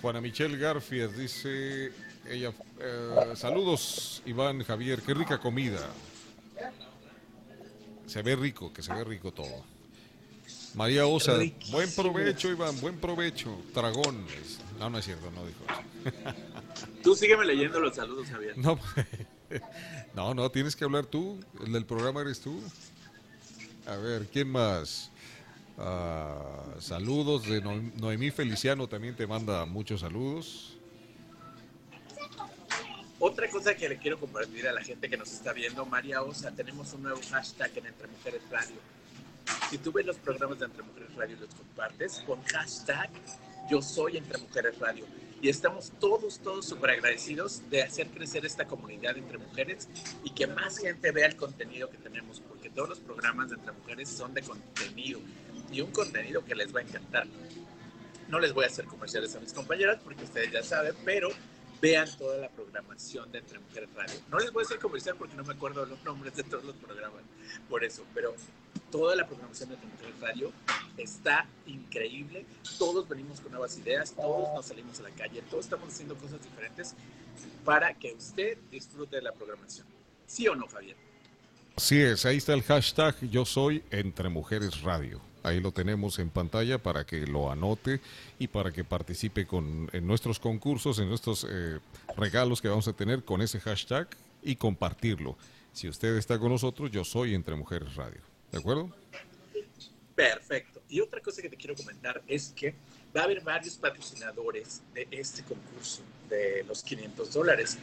Juana 0.00 0.20
Michelle 0.20 0.56
Garfias, 0.58 1.16
dice 1.16 1.92
ella, 2.28 2.52
eh, 2.80 3.32
saludos 3.34 4.22
Iván, 4.26 4.62
Javier, 4.64 5.00
qué 5.02 5.14
rica 5.14 5.38
comida. 5.38 5.88
Se 8.06 8.22
ve 8.22 8.36
rico, 8.36 8.72
que 8.72 8.82
se 8.82 8.92
ve 8.92 9.04
rico 9.04 9.32
todo. 9.32 9.64
María 10.74 11.06
Osa, 11.06 11.36
Riquísimo. 11.36 11.78
buen 11.78 11.94
provecho 11.94 12.48
Iván, 12.50 12.80
buen 12.80 12.98
provecho. 12.98 13.58
Dragones. 13.74 14.60
No, 14.78 14.88
no 14.88 14.98
es 14.98 15.04
cierto, 15.04 15.30
no 15.30 15.44
dijo. 15.46 15.64
Tú 17.02 17.14
sígueme 17.14 17.44
leyendo 17.44 17.80
los 17.80 17.96
saludos, 17.96 18.28
Javier. 18.28 18.54
No, 18.58 18.78
no, 20.14 20.34
no, 20.34 20.50
tienes 20.50 20.76
que 20.76 20.84
hablar 20.84 21.06
tú. 21.06 21.40
El 21.64 21.72
del 21.72 21.84
programa 21.86 22.20
eres 22.20 22.40
tú. 22.40 22.60
A 23.86 23.96
ver, 23.96 24.26
¿quién 24.26 24.48
más? 24.50 25.10
Ah, 25.78 26.64
saludos 26.80 27.44
de 27.48 27.60
No- 27.60 27.80
Noemí 27.96 28.30
Feliciano 28.30 28.88
también 28.88 29.14
te 29.16 29.26
manda 29.26 29.64
muchos 29.64 30.00
saludos. 30.00 30.74
Otra 33.20 33.48
cosa 33.50 33.74
que 33.74 33.88
le 33.88 33.98
quiero 33.98 34.18
compartir 34.20 34.68
a 34.68 34.72
la 34.72 34.82
gente 34.82 35.08
que 35.10 35.16
nos 35.16 35.32
está 35.32 35.52
viendo, 35.52 35.84
María 35.86 36.22
Osa, 36.22 36.52
tenemos 36.52 36.92
un 36.92 37.02
nuevo 37.02 37.20
hashtag 37.30 37.70
en 37.78 37.86
Entre 37.86 38.06
Mujeres 38.06 38.42
Radio. 38.50 38.76
Si 39.70 39.78
tú 39.78 39.90
ves 39.90 40.06
los 40.06 40.16
programas 40.16 40.58
de 40.60 40.66
Entre 40.66 40.82
Mujeres 40.84 41.14
Radio 41.16 41.36
los 41.40 41.54
compartes, 41.54 42.22
con 42.26 42.40
hashtag 42.44 43.10
Yo 43.68 43.82
Soy 43.82 44.18
Entre 44.18 44.38
Mujeres 44.38 44.78
Radio. 44.78 45.04
Y 45.40 45.48
estamos 45.48 45.92
todos, 46.00 46.40
todos 46.40 46.66
súper 46.66 46.90
agradecidos 46.90 47.62
de 47.70 47.82
hacer 47.82 48.08
crecer 48.08 48.44
esta 48.44 48.66
comunidad 48.66 49.16
entre 49.16 49.38
mujeres 49.38 49.88
y 50.24 50.30
que 50.30 50.48
más 50.48 50.78
gente 50.78 51.12
vea 51.12 51.26
el 51.26 51.36
contenido 51.36 51.88
que 51.88 51.98
tenemos, 51.98 52.40
porque 52.40 52.70
todos 52.70 52.88
los 52.88 52.98
programas 52.98 53.50
de 53.50 53.56
Entre 53.56 53.72
Mujeres 53.72 54.08
son 54.08 54.34
de 54.34 54.42
contenido 54.42 55.20
y 55.70 55.80
un 55.80 55.92
contenido 55.92 56.44
que 56.44 56.56
les 56.56 56.74
va 56.74 56.80
a 56.80 56.82
encantar. 56.82 57.26
No 58.28 58.40
les 58.40 58.52
voy 58.52 58.64
a 58.64 58.66
hacer 58.66 58.86
comerciales 58.86 59.34
a 59.36 59.40
mis 59.40 59.52
compañeras 59.52 60.00
porque 60.02 60.24
ustedes 60.24 60.50
ya 60.50 60.62
saben, 60.62 60.94
pero 61.04 61.28
vean 61.80 62.08
toda 62.18 62.38
la 62.38 62.48
programación 62.48 63.30
de 63.30 63.38
Entre 63.38 63.58
Mujeres 63.58 63.88
Radio. 63.94 64.14
No 64.30 64.38
les 64.38 64.52
voy 64.52 64.62
a 64.62 64.66
hacer 64.66 64.78
comercial 64.78 65.16
porque 65.16 65.36
no 65.36 65.44
me 65.44 65.54
acuerdo 65.54 65.86
los 65.86 66.02
nombres 66.04 66.34
de 66.34 66.42
todos 66.42 66.64
los 66.64 66.76
programas, 66.76 67.22
por 67.68 67.84
eso, 67.84 68.04
pero 68.14 68.34
toda 68.90 69.14
la 69.14 69.26
programación 69.26 69.70
de 69.70 69.74
Entre 69.76 69.90
Mujeres 69.90 70.20
Radio 70.20 70.52
está 70.96 71.46
increíble. 71.66 72.46
Todos 72.78 73.08
venimos 73.08 73.40
con 73.40 73.52
nuevas 73.52 73.76
ideas, 73.78 74.12
todos 74.12 74.54
nos 74.54 74.66
salimos 74.66 74.98
a 75.00 75.04
la 75.04 75.10
calle, 75.10 75.42
todos 75.42 75.66
estamos 75.66 75.88
haciendo 75.88 76.16
cosas 76.16 76.42
diferentes 76.42 76.94
para 77.64 77.94
que 77.94 78.14
usted 78.14 78.58
disfrute 78.70 79.16
de 79.16 79.22
la 79.22 79.32
programación. 79.32 79.86
¿Sí 80.26 80.46
o 80.48 80.54
no, 80.54 80.66
Javier? 80.66 81.07
Así 81.78 82.02
es, 82.02 82.26
ahí 82.26 82.38
está 82.38 82.54
el 82.54 82.64
hashtag 82.64 83.14
Yo 83.30 83.44
Soy 83.44 83.84
Entre 83.92 84.28
Mujeres 84.28 84.82
Radio. 84.82 85.20
Ahí 85.44 85.60
lo 85.60 85.70
tenemos 85.70 86.18
en 86.18 86.28
pantalla 86.28 86.78
para 86.78 87.06
que 87.06 87.24
lo 87.24 87.52
anote 87.52 88.00
y 88.40 88.48
para 88.48 88.72
que 88.72 88.82
participe 88.82 89.46
con, 89.46 89.88
en 89.92 90.04
nuestros 90.04 90.40
concursos, 90.40 90.98
en 90.98 91.08
nuestros 91.08 91.46
eh, 91.48 91.78
regalos 92.16 92.60
que 92.60 92.66
vamos 92.66 92.88
a 92.88 92.94
tener 92.94 93.22
con 93.22 93.42
ese 93.42 93.60
hashtag 93.60 94.08
y 94.42 94.56
compartirlo. 94.56 95.38
Si 95.72 95.88
usted 95.88 96.16
está 96.16 96.36
con 96.36 96.50
nosotros, 96.50 96.90
yo 96.90 97.04
soy 97.04 97.32
Entre 97.32 97.54
Mujeres 97.54 97.94
Radio. 97.94 98.22
¿De 98.50 98.58
acuerdo? 98.58 98.90
Perfecto. 100.16 100.82
Y 100.88 100.98
otra 100.98 101.20
cosa 101.20 101.42
que 101.42 101.48
te 101.48 101.56
quiero 101.56 101.76
comentar 101.76 102.20
es 102.26 102.52
que 102.56 102.74
va 103.16 103.22
a 103.22 103.24
haber 103.24 103.40
varios 103.40 103.76
patrocinadores 103.76 104.82
de 104.94 105.08
este 105.10 105.42
concurso 105.42 106.02
de 106.28 106.64
los 106.66 106.82
500 106.82 107.32
dólares. 107.32 107.78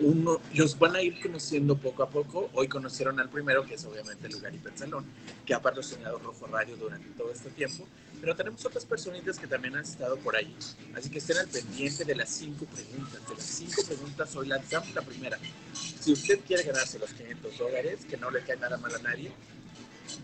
Uno, 0.00 0.40
los 0.54 0.78
van 0.78 0.96
a 0.96 1.02
ir 1.02 1.20
conociendo 1.20 1.76
poco 1.76 2.02
a 2.02 2.08
poco. 2.08 2.48
Hoy 2.54 2.68
conocieron 2.68 3.20
al 3.20 3.28
primero, 3.28 3.66
que 3.66 3.74
es 3.74 3.84
obviamente 3.84 4.30
Lugar 4.30 4.54
y 4.54 4.58
Pensalón, 4.58 5.04
que 5.44 5.52
ha 5.52 5.60
patrocinado 5.60 6.18
Rojo 6.18 6.46
Radio 6.46 6.74
durante 6.76 7.08
todo 7.10 7.30
este 7.30 7.50
tiempo. 7.50 7.86
Pero 8.18 8.34
tenemos 8.34 8.64
otras 8.64 8.86
personitas 8.86 9.38
que 9.38 9.46
también 9.46 9.76
han 9.76 9.82
estado 9.82 10.16
por 10.16 10.36
ahí. 10.36 10.56
Así 10.94 11.10
que 11.10 11.18
estén 11.18 11.36
al 11.36 11.48
pendiente 11.48 12.06
de 12.06 12.14
las 12.14 12.30
cinco 12.30 12.64
preguntas. 12.64 13.28
De 13.28 13.34
las 13.34 13.44
cinco 13.44 13.82
preguntas, 13.86 14.36
hoy 14.36 14.48
lanzamos 14.48 14.94
la 14.94 15.02
primera. 15.02 15.38
Si 15.74 16.12
usted 16.12 16.40
quiere 16.46 16.62
ganarse 16.62 16.98
los 16.98 17.12
500 17.12 17.58
dólares, 17.58 18.00
que 18.08 18.16
no 18.16 18.30
le 18.30 18.40
cae 18.40 18.56
nada 18.56 18.78
mal 18.78 18.94
a 18.94 18.98
nadie, 19.00 19.30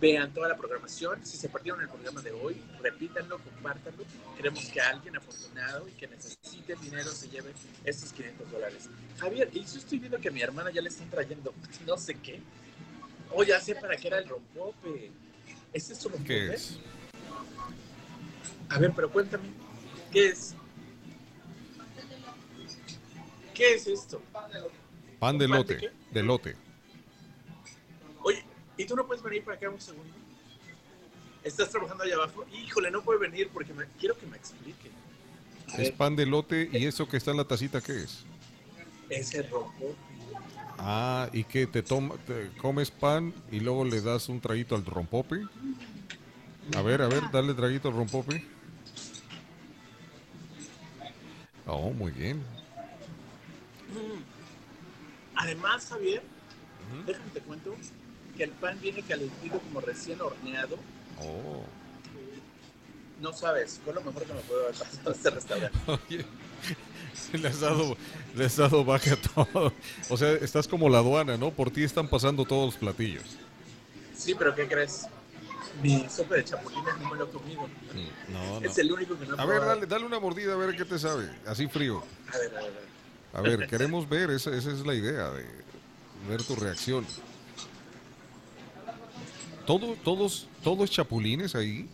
vean 0.00 0.32
toda 0.32 0.48
la 0.48 0.56
programación. 0.56 1.24
Si 1.24 1.36
se 1.36 1.48
perdieron 1.48 1.80
el 1.80 1.88
programa 1.88 2.20
de 2.22 2.32
hoy, 2.32 2.60
repítanlo, 2.82 3.38
compártanlo. 3.38 4.04
Queremos 4.36 4.64
que 4.66 4.80
alguien 4.80 5.16
afortunado 5.16 5.88
y 5.88 5.92
que 5.92 6.06
necesite 6.06 6.74
dinero 6.76 7.10
se 7.10 7.28
lleve 7.28 7.52
estos 7.84 8.12
500 8.12 8.50
dólares. 8.50 8.88
Javier, 9.18 9.48
y 9.52 9.60
yo 9.64 9.78
estoy 9.78 9.98
viendo 9.98 10.18
que 10.18 10.28
a 10.28 10.32
mi 10.32 10.42
hermana 10.42 10.70
ya 10.70 10.80
le 10.80 10.88
están 10.88 11.08
trayendo 11.10 11.52
no 11.86 11.96
sé 11.96 12.14
qué. 12.14 12.40
Oh, 13.32 13.42
ya 13.42 13.60
sé 13.60 13.74
para 13.74 13.96
qué 13.96 14.08
era 14.08 14.18
el 14.18 14.28
rompope. 14.28 15.10
¿Ese 15.72 15.92
es 15.92 15.98
su 15.98 16.08
rompope? 16.08 16.28
¿Qué 16.28 16.54
es? 16.54 16.78
A 18.68 18.78
ver, 18.78 18.92
pero 18.94 19.10
cuéntame, 19.10 19.44
¿qué 20.12 20.28
es? 20.28 20.54
¿Qué 23.54 23.74
es 23.74 23.86
esto? 23.86 24.20
Pan 24.32 24.50
de 24.50 24.60
¿Pan 25.18 25.38
de 25.38 25.48
lote. 25.48 25.92
De 26.10 26.22
lote. 26.22 26.65
¿Y 28.76 28.84
tú 28.84 28.94
no 28.96 29.06
puedes 29.06 29.22
venir 29.22 29.44
para 29.44 29.56
acá 29.56 29.70
un 29.70 29.80
segundo? 29.80 30.12
¿Estás 31.42 31.70
trabajando 31.70 32.04
allá 32.04 32.14
abajo? 32.16 32.44
Híjole, 32.52 32.90
no 32.90 33.02
puedo 33.02 33.18
venir 33.20 33.48
porque 33.52 33.72
me, 33.72 33.86
quiero 33.98 34.18
que 34.18 34.26
me 34.26 34.36
explique. 34.36 34.90
A 35.68 35.72
Es 35.72 35.78
ver, 35.78 35.94
pan 35.94 36.16
de 36.16 36.26
lote 36.26 36.68
y 36.72 36.86
eso 36.86 37.08
que 37.08 37.16
está 37.16 37.30
en 37.30 37.36
la 37.38 37.44
tacita, 37.44 37.80
¿qué 37.80 38.02
es? 38.02 38.24
ese 39.08 39.42
rompope. 39.42 39.94
Ah, 40.78 41.28
y 41.32 41.44
que 41.44 41.66
te, 41.66 41.82
toma, 41.82 42.16
te 42.26 42.50
comes 42.58 42.90
pan 42.90 43.32
y 43.50 43.60
luego 43.60 43.84
le 43.84 44.00
das 44.00 44.28
un 44.28 44.40
traguito 44.40 44.74
al 44.74 44.84
rompope. 44.84 45.42
A 46.76 46.82
ver, 46.82 47.00
a 47.02 47.08
ver, 47.08 47.30
dale 47.30 47.54
traguito 47.54 47.88
al 47.88 47.94
rompope. 47.94 48.44
Oh, 51.66 51.90
muy 51.90 52.10
bien. 52.12 52.42
Además, 55.36 55.86
Javier, 55.86 56.22
déjame 57.06 57.30
te 57.30 57.40
cuento 57.40 57.76
que 58.36 58.44
el 58.44 58.50
pan 58.50 58.78
viene 58.80 59.02
calentito 59.02 59.58
como 59.58 59.80
recién 59.80 60.20
horneado. 60.20 60.76
Oh. 61.20 61.64
No 63.20 63.32
sabes, 63.32 63.80
fue 63.82 63.94
lo 63.94 64.02
mejor 64.02 64.24
que 64.24 64.34
me 64.34 64.40
puedo 64.40 64.64
haber 64.64 64.74
pasado 64.74 65.10
a 65.10 65.12
este 65.12 65.30
restaurante. 65.30 65.78
Oye, 65.86 66.24
le 67.32 67.48
has 67.48 67.60
dado, 67.60 67.96
le 68.34 68.44
has 68.44 68.56
dado 68.56 68.84
baja 68.84 69.14
a 69.14 69.16
todo. 69.16 69.72
O 70.10 70.16
sea, 70.16 70.32
estás 70.32 70.68
como 70.68 70.88
la 70.88 70.98
aduana, 70.98 71.36
¿no? 71.36 71.50
Por 71.50 71.70
ti 71.70 71.82
están 71.82 72.08
pasando 72.08 72.44
todos 72.44 72.66
los 72.66 72.76
platillos. 72.76 73.24
Sí, 74.14 74.34
pero 74.34 74.54
¿qué 74.54 74.66
crees? 74.66 75.06
Mi 75.82 76.06
sopa 76.08 76.36
de 76.36 76.44
chapulines 76.44 76.98
no 76.98 77.10
me 77.10 77.16
lo 77.16 77.24
he 77.24 77.30
comido. 77.30 77.68
No, 78.28 78.60
no. 78.60 78.66
Es 78.66 78.78
el 78.78 78.92
único 78.92 79.18
que 79.18 79.26
no 79.26 79.36
he 79.36 79.40
A 79.40 79.44
ver, 79.44 79.60
dale, 79.60 79.86
dale 79.86 80.04
una 80.06 80.20
mordida 80.20 80.54
a 80.54 80.56
ver 80.56 80.76
qué 80.76 80.84
te 80.84 80.98
sabe. 80.98 81.30
Así 81.46 81.66
frío. 81.68 82.02
A 82.32 82.38
ver, 82.38 82.56
a 82.56 82.62
ver, 82.62 82.62
a 82.62 82.62
ver. 82.62 82.96
A 83.32 83.40
ver, 83.42 83.68
queremos 83.68 84.08
ver, 84.08 84.30
esa, 84.30 84.54
esa 84.56 84.70
es 84.70 84.86
la 84.86 84.94
idea, 84.94 85.30
de 85.30 85.44
ver 86.28 86.42
tu 86.42 86.56
reacción. 86.56 87.06
¿Todo, 89.66 89.96
todos, 90.04 90.46
todos 90.62 90.90
chapulines 90.90 91.54
ahí? 91.56 91.88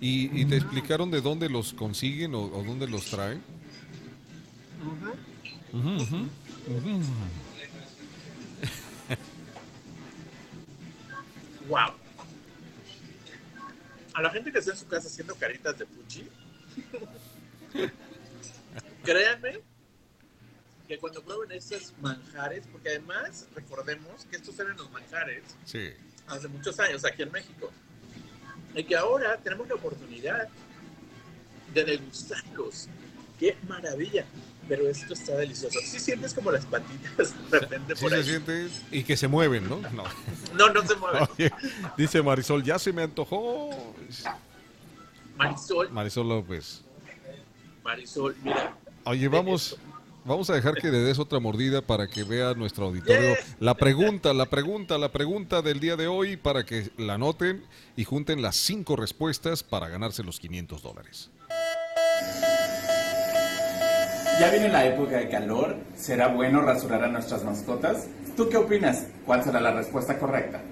¿Y, 0.00 0.40
y 0.40 0.44
te 0.44 0.56
explicaron 0.56 1.10
de 1.10 1.20
dónde 1.20 1.48
los 1.48 1.72
consiguen 1.72 2.34
o, 2.34 2.42
o 2.42 2.62
dónde 2.64 2.86
los 2.88 3.06
traen? 3.06 3.40
Ujú, 5.72 6.02
ujú, 6.02 6.16
ujú. 6.76 7.00
Wow. 11.68 11.92
A 14.14 14.20
la 14.20 14.30
gente 14.30 14.50
que 14.52 14.58
está 14.58 14.72
en 14.72 14.76
su 14.76 14.86
casa 14.86 15.06
haciendo 15.06 15.34
caritas 15.36 15.78
de 15.78 15.86
puchi, 15.86 16.26
créanme 19.04 19.60
que 20.92 20.98
cuando 20.98 21.22
prueben 21.22 21.50
estos 21.56 21.94
manjares, 22.02 22.64
porque 22.70 22.90
además 22.90 23.46
recordemos 23.54 24.26
que 24.30 24.36
estos 24.36 24.58
eran 24.60 24.76
los 24.76 24.90
manjares 24.90 25.42
Sí. 25.64 25.88
hace 26.26 26.48
muchos 26.48 26.78
años 26.80 27.02
aquí 27.06 27.22
en 27.22 27.32
México, 27.32 27.70
y 28.74 28.84
que 28.84 28.94
ahora 28.94 29.38
tenemos 29.38 29.66
la 29.68 29.76
oportunidad 29.76 30.48
de 31.72 31.84
degustarlos. 31.84 32.88
¡Qué 33.40 33.56
maravilla! 33.66 34.26
Pero 34.68 34.86
esto 34.86 35.14
está 35.14 35.34
delicioso. 35.36 35.78
Sí 35.82 35.98
sientes 35.98 36.34
como 36.34 36.50
las 36.52 36.66
patitas 36.66 37.34
de 37.50 37.58
repente 37.60 37.96
Sí 37.96 38.02
por 38.04 38.12
ahí. 38.12 38.22
siente 38.22 38.68
y 38.90 39.02
que 39.02 39.16
se 39.16 39.28
mueven, 39.28 39.66
¿no? 39.70 39.78
No. 39.92 40.04
No, 40.54 40.68
no 40.74 40.86
se 40.86 40.94
mueven. 40.96 41.26
Oye, 41.38 41.50
dice 41.96 42.20
Marisol, 42.22 42.62
ya 42.62 42.78
se 42.78 42.92
me 42.92 43.02
antojó. 43.02 43.94
Marisol, 45.38 45.90
Marisol 45.90 46.28
López. 46.28 46.82
Marisol, 47.82 48.36
mira, 48.42 48.76
Oye, 49.04 49.26
vamos, 49.28 49.76
vamos 50.24 50.50
a 50.50 50.54
dejar 50.54 50.74
que 50.74 50.90
le 50.90 50.98
des 50.98 51.18
otra 51.18 51.40
mordida 51.40 51.82
para 51.82 52.06
que 52.06 52.24
vea 52.24 52.54
nuestro 52.54 52.86
auditorio. 52.86 53.34
La 53.60 53.74
pregunta, 53.74 54.32
la 54.32 54.46
pregunta, 54.46 54.98
la 54.98 55.10
pregunta 55.10 55.62
del 55.62 55.80
día 55.80 55.96
de 55.96 56.06
hoy 56.06 56.36
para 56.36 56.64
que 56.64 56.90
la 56.96 57.14
anoten 57.14 57.64
y 57.96 58.04
junten 58.04 58.42
las 58.42 58.56
cinco 58.56 58.96
respuestas 58.96 59.62
para 59.62 59.88
ganarse 59.88 60.22
los 60.22 60.38
500 60.40 60.82
dólares. 60.82 61.30
Ya 64.40 64.50
viene 64.50 64.70
la 64.70 64.86
época 64.86 65.18
de 65.18 65.28
calor, 65.28 65.76
¿será 65.94 66.28
bueno 66.28 66.62
rasurar 66.62 67.04
a 67.04 67.08
nuestras 67.08 67.44
mascotas? 67.44 68.08
¿Tú 68.36 68.48
qué 68.48 68.56
opinas? 68.56 69.06
¿Cuál 69.26 69.44
será 69.44 69.60
la 69.60 69.72
respuesta 69.72 70.18
correcta? 70.18 70.62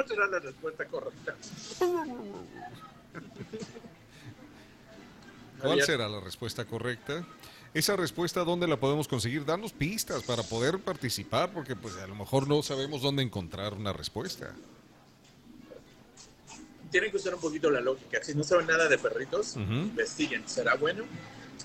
¿Cuál 0.00 0.08
será 0.08 0.26
la 0.26 0.38
respuesta 0.38 0.84
correcta? 0.86 1.34
¿Cuál 5.62 5.82
será 5.82 6.08
la 6.08 6.20
respuesta 6.20 6.64
correcta? 6.64 7.22
Esa 7.74 7.94
respuesta, 7.96 8.44
¿dónde 8.44 8.66
la 8.66 8.78
podemos 8.78 9.06
conseguir? 9.06 9.44
Darnos 9.44 9.72
pistas 9.72 10.22
para 10.22 10.42
poder 10.42 10.78
participar, 10.78 11.52
porque 11.52 11.76
pues 11.76 11.96
a 11.98 12.06
lo 12.06 12.14
mejor 12.14 12.48
no 12.48 12.62
sabemos 12.62 13.02
dónde 13.02 13.22
encontrar 13.22 13.74
una 13.74 13.92
respuesta. 13.92 14.54
tienen 16.90 17.10
que 17.12 17.18
usar 17.18 17.34
un 17.34 17.40
poquito 17.40 17.70
la 17.70 17.80
lógica. 17.80 18.18
Si 18.24 18.34
no 18.34 18.42
saben 18.42 18.66
nada 18.66 18.88
de 18.88 18.98
perritos, 18.98 19.54
Ujú. 19.54 19.62
investiguen. 19.62 20.42
¿Será 20.48 20.74
bueno? 20.74 21.04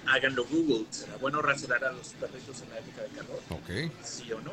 Háganlo 0.05 0.45
Google. 0.45 0.85
¿Será 0.91 1.17
bueno 1.17 1.41
rasurar 1.41 1.83
a 1.83 1.91
los 1.93 2.09
perritos 2.09 2.61
en 2.61 2.69
la 2.69 2.77
época 2.77 3.01
de 3.01 3.09
calor? 3.09 3.39
Ok. 3.49 3.91
sí 4.03 4.31
o 4.33 4.41
no. 4.41 4.51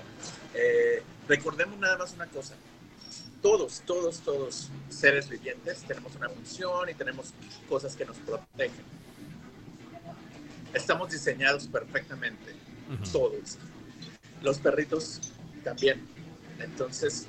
Eh, 0.55 1.03
recordemos 1.29 1.79
nada 1.79 1.99
más 1.99 2.15
una 2.15 2.27
cosa. 2.29 2.55
Todos, 3.43 3.83
todos, 3.85 4.21
todos 4.21 4.71
seres 4.89 5.29
vivientes 5.29 5.83
tenemos 5.83 6.15
una 6.15 6.29
función 6.29 6.89
y 6.89 6.95
tenemos 6.95 7.33
cosas 7.69 7.97
que 7.97 8.05
nos 8.05 8.17
protegen. 8.19 8.85
Estamos 10.73 11.11
diseñados 11.11 11.67
perfectamente, 11.67 12.55
todos. 13.13 13.59
Los 14.43 14.59
perritos 14.59 15.21
también. 15.65 16.07
Entonces, 16.61 17.27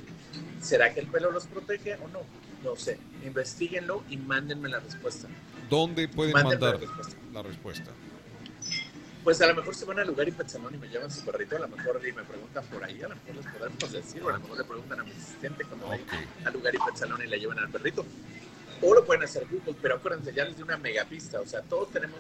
¿será 0.62 0.94
que 0.94 1.00
el 1.00 1.08
pelo 1.08 1.32
los 1.32 1.48
protege 1.48 1.96
o 1.96 2.08
no? 2.10 2.22
No 2.64 2.76
sé. 2.76 3.00
Investíguenlo 3.26 4.04
y 4.10 4.18
mándenme 4.18 4.70
la 4.70 4.80
respuesta. 4.80 5.28
¿Dónde 5.70 6.08
pueden 6.08 6.34
Mándenme 6.34 6.60
mandar 6.62 6.74
la 6.76 6.80
respuesta. 6.88 7.18
la 7.34 7.42
respuesta? 7.42 7.92
Pues 9.24 9.42
a 9.42 9.48
lo 9.48 9.56
mejor 9.56 9.74
se 9.74 9.86
van 9.86 10.00
al 10.00 10.08
lugar 10.08 10.28
y 10.28 10.32
pensalón 10.32 10.76
y 10.76 10.78
me 10.78 10.88
llevan 10.90 11.10
su 11.10 11.24
perrito, 11.24 11.56
a 11.56 11.60
lo 11.60 11.70
mejor 11.70 12.02
y 12.06 12.12
me 12.12 12.24
preguntan 12.24 12.64
por 12.66 12.84
ahí, 12.84 13.02
a 13.02 13.08
lo 13.08 13.16
mejor 13.16 13.36
les 13.36 13.46
podemos 13.54 13.92
decir, 13.92 14.22
o 14.24 14.30
a 14.30 14.34
lo 14.34 14.40
mejor 14.40 14.58
le 14.58 14.64
preguntan 14.66 15.00
a 15.00 15.04
mi 15.04 15.12
asistente 15.12 15.64
cuando 15.64 15.88
vaya 15.88 16.04
Ok. 16.04 16.46
al 16.46 16.54
lugar 16.54 16.76
y 16.76 16.78
pensalón 16.80 17.22
y 17.24 17.28
le 17.28 17.40
llevan 17.40 17.60
al 17.60 17.70
perrito. 17.70 18.06
O 18.82 18.94
lo 18.94 19.06
pueden 19.06 19.24
hacer 19.24 19.48
Google, 19.50 19.76
pero 19.82 19.96
acuérdense, 19.96 20.34
ya 20.34 20.44
les 20.44 20.58
di 20.58 20.64
una 20.64 20.76
megapista, 20.76 21.40
o 21.40 21.46
sea, 21.46 21.62
todos 21.62 21.90
tenemos, 21.92 22.18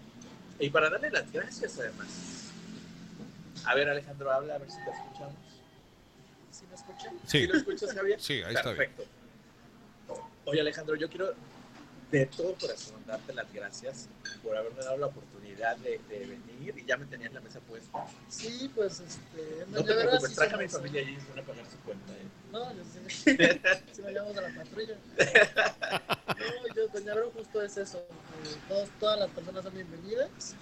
y 0.64 0.70
para 0.70 0.88
darle 0.88 1.10
las 1.10 1.30
gracias 1.30 1.78
además. 1.78 2.08
A 3.66 3.74
ver, 3.74 3.88
Alejandro, 3.88 4.32
habla, 4.32 4.54
a 4.54 4.58
ver 4.58 4.70
si 4.70 4.76
te 4.82 4.90
escuchamos. 4.90 5.34
¿Sí 6.50 6.64
me 6.68 6.74
escuchan? 6.74 7.14
Sí, 7.26 7.46
lo 7.46 7.56
escuchas, 7.56 7.92
Javier? 7.92 8.20
Sí, 8.20 8.42
ahí 8.42 8.54
está 8.54 8.72
bien. 8.72 8.76
Perfecto. 8.76 9.04
Oye, 10.46 10.60
Alejandro, 10.60 10.96
yo 10.96 11.08
quiero 11.08 11.34
de 12.11 12.26
todo 12.26 12.55
corazón 12.55 12.94
darte 13.07 13.32
las 13.34 13.52
gracias 13.52 14.09
por 14.42 14.57
haberme 14.57 14.82
dado 14.84 14.98
la 14.98 15.07
oportunidad 15.07 15.76
de, 15.78 15.98
de 16.09 16.18
venir 16.20 16.74
y 16.78 16.84
ya 16.84 16.96
me 16.96 17.07
tenías 17.07 17.32
la 17.32 17.40
mesa 17.40 17.61
puesta. 17.61 18.07
Sí, 18.28 18.70
pues 18.74 19.00
este. 19.00 19.64
No 19.68 19.84
te 19.84 19.94
preocupes, 19.94 20.34
traje 20.34 20.55
a 20.55 20.59
mi 20.59 20.68
familia 20.68 21.00
allí 21.02 21.12
y 21.12 21.30
van 21.30 21.38
a 21.40 21.42
pagar 21.42 21.64
su 21.70 21.76
cuenta. 21.78 22.12
¿eh? 22.12 22.28
No, 22.52 22.72
yo 22.74 22.82
sé. 22.84 23.61
Si 23.92 24.02
me 24.02 24.12
llamamos 24.12 24.36
a 24.38 24.40
la 24.42 24.55
patrulla. 24.55 24.94
No, 26.38 26.74
yo, 26.74 26.88
Doña 26.88 27.14
Vero, 27.14 27.30
justo 27.34 27.62
es 27.62 27.76
eso. 27.76 27.98
eh, 27.98 28.57
todos, 28.68 28.88
todas 29.00 29.18
las 29.20 29.30
personas 29.30 29.64
son 29.64 29.74
bienvenidas. 29.74 30.55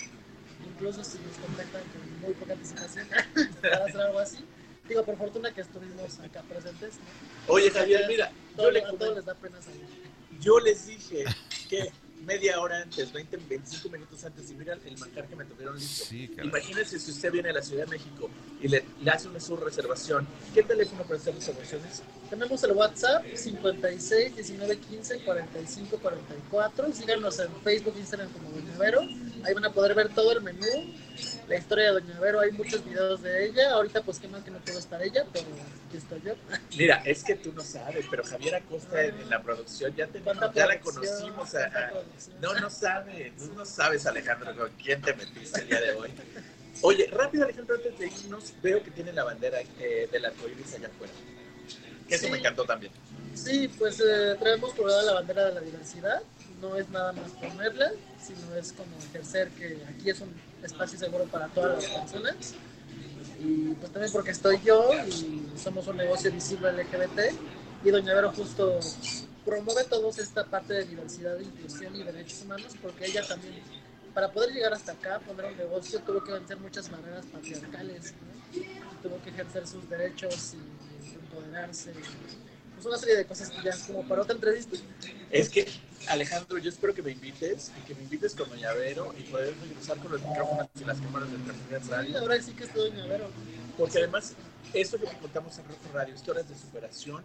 Incluso 0.65 1.03
si 1.05 1.19
nos 1.19 1.37
contactan 1.39 1.83
con 1.83 2.21
muy 2.21 2.33
poca 2.35 2.53
anticipación 2.55 3.07
para 3.63 3.85
hacer 3.85 4.01
algo 4.01 4.19
así. 4.21 4.45
Digo, 4.89 5.05
por 5.05 5.17
fortuna 5.17 5.53
que 5.53 5.61
estuvimos 5.61 6.19
acá 6.21 6.43
presentes. 6.43 6.95
¿no? 6.97 7.55
Oye, 7.55 7.71
Javier, 7.71 8.05
mira, 8.09 8.31
yo, 8.51 8.57
Todo- 8.57 8.71
le 8.71 8.85
a 8.85 8.91
todos 8.91 9.17
les 9.17 9.25
da 9.25 9.35
pena 9.35 9.61
salir. 9.61 9.81
Yo 10.43 10.59
les 10.61 10.87
dije 10.87 11.25
que 11.69 11.91
media 12.27 12.61
hora 12.61 12.83
antes, 12.83 13.13
20, 13.13 13.37
25 13.37 13.89
minutos 13.89 14.25
antes, 14.25 14.51
y 14.51 14.55
mira 14.55 14.75
el 14.85 14.99
manjar 14.99 15.27
que 15.27 15.37
me 15.37 15.45
tuvieron 15.45 15.77
listo. 15.77 16.05
Sí. 16.05 16.31
Imagínense 16.43 16.99
si 16.99 17.11
usted 17.11 17.33
viene 17.33 17.51
a 17.51 17.53
la 17.53 17.63
Ciudad 17.63 17.85
de 17.85 17.91
México 17.91 18.31
y 18.61 18.69
le, 18.69 18.85
le 19.01 19.11
hace 19.11 19.29
una 19.29 19.41
su 19.41 19.57
reservación. 19.57 20.27
¿Qué 20.55 20.63
teléfono 20.63 21.03
para 21.03 21.17
hacer 21.17 21.35
reservaciones? 21.35 22.03
Tenemos 22.31 22.63
el 22.63 22.73
WhatsApp 22.73 23.25
56 23.35 24.37
19 24.37 24.79
15 24.79 25.21
45 25.25 25.99
44. 25.99 26.93
Síganos 26.93 27.39
en 27.41 27.49
Facebook, 27.63 27.95
Instagram 27.99 28.31
como 28.33 28.51
Vero. 28.79 29.03
Ahí 29.45 29.55
van 29.55 29.65
a 29.65 29.71
poder 29.73 29.95
ver 29.95 30.09
todo 30.11 30.33
el 30.33 30.41
menú, 30.41 30.67
la 31.49 31.57
historia 31.57 31.87
de 31.93 32.01
Doña 32.01 32.21
Vero. 32.21 32.41
Hay 32.41 32.53
muchos 32.53 32.85
videos 32.85 33.23
de 33.23 33.47
ella. 33.47 33.73
Ahorita, 33.73 34.03
pues, 34.03 34.19
qué 34.19 34.29
más 34.29 34.43
que 34.45 34.51
no 34.51 34.59
puedo 34.59 34.79
estar 34.79 35.03
ella, 35.03 35.25
pero 35.33 35.47
aquí 35.89 35.97
estoy 35.97 36.23
yo. 36.23 36.35
Mira, 36.77 37.03
es 37.05 37.25
que 37.25 37.35
tú 37.37 37.53
no 37.53 37.63
sabes, 37.63 38.07
pero 38.11 38.23
Javier 38.25 38.55
Acosta 38.57 39.03
en, 39.03 39.19
en 39.21 39.31
la 39.31 39.43
producción 39.43 39.95
ya, 39.97 40.07
te, 40.07 40.21
¿Cuánta 40.21 40.53
ya 40.53 40.67
la 40.67 40.81
conocimos. 40.81 41.55
a- 41.55 41.71
¿Cuánta 41.71 41.89
a- 41.89 42.41
no, 42.41 42.55
no 42.61 42.71
sabes, 42.71 43.37
tú 43.37 43.53
no 43.55 43.65
sabes, 43.65 44.07
Alejandro, 44.07 44.55
con 44.57 44.71
quién 44.83 45.03
te 45.03 45.15
metiste 45.15 45.61
el 45.63 45.69
día 45.69 45.81
de 45.81 45.93
hoy. 45.93 46.11
Oye, 46.83 47.09
rápido, 47.13 47.45
Alejandro, 47.45 47.77
antes 47.77 47.99
de 47.99 48.07
irnos, 48.07 48.53
veo 48.63 48.83
que 48.83 48.91
tiene 48.91 49.13
la 49.13 49.25
bandera 49.25 49.59
eh, 49.81 50.09
del 50.11 50.25
arcoíris 50.25 50.75
allá 50.75 50.89
afuera. 50.89 51.13
Que 52.09 52.15
eso 52.15 52.27
Sí. 52.27 52.31
me 52.33 52.39
encantó 52.39 52.65
también. 52.65 52.93
Sí, 53.35 53.69
pues 53.79 53.99
eh, 54.01 54.37
traemos 54.39 54.73
colgada 54.75 55.03
la 55.03 55.13
bandera 55.15 55.47
de 55.47 55.55
la 55.55 55.61
diversidad. 55.61 56.23
No 56.63 56.77
es 56.77 56.89
nada 56.91 57.13
más 57.13 57.33
ponerla, 57.33 57.91
sino 58.25 58.55
es 58.55 58.73
como 58.73 58.97
ejercer 59.11 59.51
que 59.51 59.83
aquí 59.89 60.11
es 60.11 60.21
un 60.21 60.33
espacio 60.63 60.97
seguro 60.97 61.25
para 61.25 61.49
todas 61.49 61.83
las 61.83 62.01
personas. 62.01 62.55
Y 63.41 63.75
pues 63.75 63.93
también 63.93 64.13
porque 64.13 64.31
estoy 64.31 64.61
yo 64.65 64.91
y 65.09 65.45
somos 65.57 65.89
un 65.89 65.97
negocio 65.97 66.31
visible 66.31 66.73
LGBT 66.73 67.35
y 67.85 67.91
Doña 67.91 68.15
Vero 68.15 68.31
justo 68.31 68.79
promueve 69.45 69.83
todos 69.85 70.21
esta 70.21 70.45
parte 70.45 70.75
de 70.75 70.85
diversidad, 70.85 71.37
inclusión 71.41 71.97
y 71.97 72.05
derechos 72.05 72.43
humanos 72.43 72.77
porque 72.81 73.07
ella 73.07 73.27
también, 73.27 73.61
para 74.15 74.31
poder 74.31 74.53
llegar 74.53 74.73
hasta 74.73 74.93
acá, 74.93 75.19
poner 75.19 75.47
un 75.47 75.57
negocio, 75.57 75.99
tuvo 76.01 76.23
que 76.23 76.31
vencer 76.31 76.59
muchas 76.59 76.89
barreras 76.89 77.27
patriarcales, 77.27 78.15
tuvo 79.03 79.21
que 79.23 79.31
ejercer 79.31 79.67
sus 79.67 79.91
derechos 79.91 80.55
y 80.55 81.15
empoderarse. 81.15 81.93
Pues 82.83 82.87
una 82.87 82.99
serie 82.99 83.17
de 83.19 83.27
cosas 83.27 83.51
que 83.51 83.63
ya 83.63 83.71
es 83.71 83.79
como 83.85 84.03
para 84.09 84.23
otra 84.23 84.35
entrevista. 84.35 84.77
Es 85.31 85.49
que, 85.49 85.69
Alejandro, 86.09 86.59
yo 86.59 86.69
espero 86.69 86.93
que 86.93 87.03
me 87.03 87.13
invites 87.13 87.71
y 87.79 87.87
que 87.87 87.95
me 87.95 88.03
invites 88.03 88.35
con 88.35 88.49
Doña 88.51 88.73
Vero 88.73 89.15
y 89.17 89.23
poder 89.23 89.55
regresar 89.63 89.99
con 89.99 90.11
los 90.13 90.21
micrófonos 90.21 90.67
y 90.81 90.85
las 90.85 90.99
cámaras 91.01 91.29
de 91.31 91.37
Y 91.37 91.89
Radio. 91.91 92.19
ahora 92.19 92.43
sí 92.43 92.53
que 92.53 92.65
estoy 92.65 92.91
Doña 92.91 93.07
Vero. 93.07 93.31
Porque 93.79 93.99
además, 93.99 94.33
eso 94.75 94.97
es 94.97 95.03
lo 95.03 95.09
que 95.09 95.17
contamos 95.19 95.57
en 95.59 95.65
Rojo 95.69 95.81
Radio, 95.95 96.13
historias 96.15 96.49
de 96.49 96.57
superación, 96.59 97.23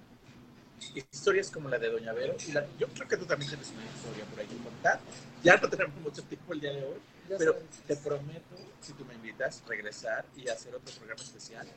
historias 1.12 1.50
como 1.50 1.70
la 1.70 1.80
de 1.80 1.90
Doña 1.90 2.14
Vero. 2.14 2.36
Y 2.48 2.52
la- 2.52 2.68
yo 2.78 2.88
creo 2.90 3.08
que 3.08 3.18
tú 3.18 3.26
también 3.26 3.50
tienes 3.50 3.68
una 3.72 3.84
historia 3.86 4.26
por 4.26 4.40
ahí 4.40 4.46
que 4.46 4.58
contar. 4.58 5.00
Ya 5.44 5.58
no 5.58 5.68
tenemos 5.70 5.96
mucho 6.02 6.22
tiempo 6.24 6.54
el 6.54 6.60
día 6.62 6.74
de 6.74 6.84
hoy, 6.84 6.98
Ya 7.30 7.38
pero 7.40 7.54
sabes. 7.54 7.66
te 7.88 7.96
prometo, 7.96 8.56
si 8.82 8.94
tú 8.94 9.04
me 9.06 9.16
invitas, 9.16 9.64
regresar 9.68 10.24
y 10.36 10.48
hacer 10.50 10.76
otro 10.76 10.94
programa 10.96 11.22
especial. 11.24 11.68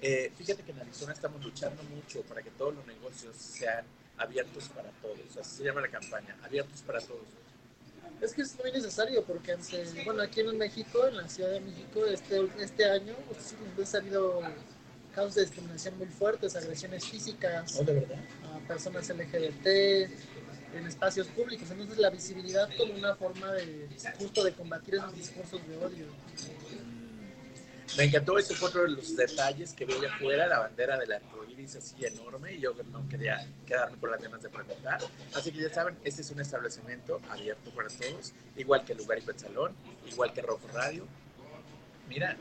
Eh, 0.00 0.30
fíjate 0.36 0.62
que 0.62 0.70
en 0.70 0.80
Arizona 0.80 1.12
estamos 1.12 1.44
luchando 1.44 1.82
mucho 1.84 2.22
para 2.22 2.42
que 2.42 2.50
todos 2.50 2.74
los 2.74 2.86
negocios 2.86 3.34
sean 3.36 3.84
abiertos 4.16 4.68
para 4.68 4.90
todos. 5.02 5.18
Así 5.40 5.56
se 5.58 5.64
llama 5.64 5.80
la 5.80 5.88
campaña, 5.88 6.36
abiertos 6.42 6.82
para 6.82 7.00
todos. 7.00 7.22
Es 8.20 8.32
que 8.32 8.42
es 8.42 8.56
muy 8.58 8.72
necesario 8.72 9.22
porque 9.24 9.52
ante- 9.52 9.84
bueno, 10.04 10.22
aquí 10.22 10.40
en 10.40 10.56
México, 10.58 11.06
en 11.06 11.16
la 11.16 11.28
Ciudad 11.28 11.50
de 11.50 11.60
México, 11.60 12.04
este, 12.06 12.48
este 12.60 12.84
año 12.90 13.14
pues, 13.28 13.54
pues, 13.76 13.94
ha 13.94 13.98
habido 13.98 14.40
casos 15.14 15.34
de 15.36 15.42
discriminación 15.42 15.98
muy 15.98 16.06
fuertes, 16.08 16.54
agresiones 16.56 17.04
físicas 17.06 17.74
¿No, 17.76 17.82
de 17.84 17.94
verdad? 17.94 18.18
a 18.54 18.58
personas 18.68 19.08
LGBT 19.10 20.04
en 20.74 20.86
espacios 20.86 21.26
públicos. 21.28 21.70
Entonces 21.70 21.98
la 21.98 22.10
visibilidad 22.10 22.68
como 22.76 22.94
una 22.94 23.14
forma 23.16 23.52
de 23.52 23.88
justo 24.18 24.44
de 24.44 24.52
combatir 24.52 24.94
esos 24.96 25.14
discursos 25.14 25.60
de 25.68 25.76
odio. 25.76 26.06
Me 27.96 28.04
encantó 28.04 28.38
ese 28.38 28.54
otro 28.64 28.82
de 28.82 28.90
los 28.90 29.16
detalles 29.16 29.72
que 29.72 29.84
veía 29.84 30.12
afuera, 30.12 30.46
la 30.46 30.60
bandera 30.60 30.98
del 30.98 31.12
arcoíris 31.12 31.76
así 31.76 32.04
enorme, 32.04 32.54
y 32.54 32.60
yo 32.60 32.74
no 32.92 33.08
quería 33.08 33.46
quedarme 33.66 33.96
con 33.98 34.10
las 34.10 34.22
ganas 34.22 34.42
de 34.42 34.48
preguntar. 34.50 35.00
Así 35.34 35.50
que 35.50 35.62
ya 35.62 35.72
saben, 35.72 35.96
este 36.04 36.22
es 36.22 36.30
un 36.30 36.40
establecimiento 36.40 37.20
abierto 37.30 37.70
para 37.70 37.88
todos, 37.88 38.32
igual 38.56 38.84
que 38.84 38.94
Lugar 38.94 39.18
y 39.18 39.22
Pet 39.22 39.38
Salón, 39.38 39.72
igual 40.06 40.32
que 40.32 40.42
Rojo 40.42 40.68
Radio. 40.72 41.06
Mira, 42.08 42.36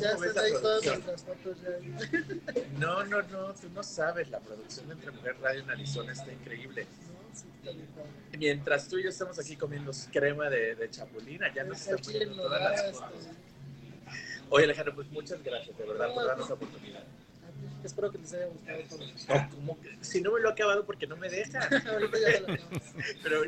Ya 0.00 0.10
¿cómo 0.10 0.20
ves 0.20 0.30
están 0.30 0.44
ahí 0.44 0.52
todas 0.52 0.84
nuestras 0.84 1.22
fotos 1.22 1.56
ya. 1.62 2.60
No, 2.78 3.04
no, 3.04 3.22
no, 3.22 3.54
tú 3.54 3.68
no 3.72 3.82
sabes, 3.82 4.28
la 4.30 4.40
producción 4.40 4.88
de 4.88 4.94
Entre 4.94 5.10
Mujer 5.12 5.36
Radio 5.40 5.60
en 5.62 5.70
Arizona 5.70 6.12
está 6.12 6.32
increíble. 6.32 6.86
Sí, 7.32 7.68
está. 7.68 8.36
Mientras 8.36 8.88
tú 8.88 8.98
y 8.98 9.04
yo 9.04 9.10
estamos 9.10 9.38
aquí 9.38 9.56
comiendo 9.56 9.92
crema 10.12 10.50
de, 10.50 10.74
de 10.74 10.90
chapulina, 10.90 11.52
ya 11.54 11.62
nos 11.64 11.76
Es 11.76 11.82
están 11.82 11.98
aquí 11.98 12.04
poniendo 12.12 12.34
en 12.34 12.38
todas 12.42 12.62
las 12.62 12.92
fotos. 12.92 13.28
Oye 14.50 14.64
Alejandro, 14.64 14.94
pues 14.94 15.10
muchas 15.10 15.42
gracias 15.42 15.76
de 15.78 15.84
verdad 15.86 16.08
por 16.12 16.22
No, 16.22 16.28
darnos 16.28 16.48
la 16.48 16.54
oportunidad. 16.54 17.02
Espero 17.84 18.12
que 18.12 18.18
les 18.18 18.32
haya 18.34 18.46
gustado 18.46 18.78
todo. 18.88 19.00
No, 19.28 19.50
como 19.50 19.80
que- 19.80 19.96
si 20.02 20.20
no 20.20 20.32
me 20.32 20.40
lo 20.40 20.48
he 20.50 20.52
acabado 20.52 20.84
porque 20.86 21.06
no 21.06 21.16
me 21.16 21.28
deja. 21.28 21.58
Ahorita 21.90 22.18
ya 22.20 22.32
se 22.32 22.40
lo 22.40 22.52
acabamos. 22.52 22.82
pero, 23.22 23.42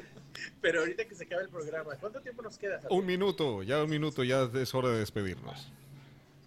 pero 0.61 0.81
ahorita 0.81 1.05
que 1.05 1.15
se 1.15 1.25
acabe 1.25 1.43
el 1.43 1.49
programa, 1.51 1.95
¿cuánto 2.01 2.21
tiempo 2.21 2.43
nos 2.43 2.59
queda? 2.59 2.81
Javier? 2.81 2.99
Un 3.01 3.07
minuto, 3.07 3.63
ya 3.63 3.83
un 3.85 3.91
minuto, 3.91 4.25
ya 4.25 4.49
es 4.55 4.75
hora 4.75 4.89
de 4.89 4.99
despedirnos. 4.99 5.69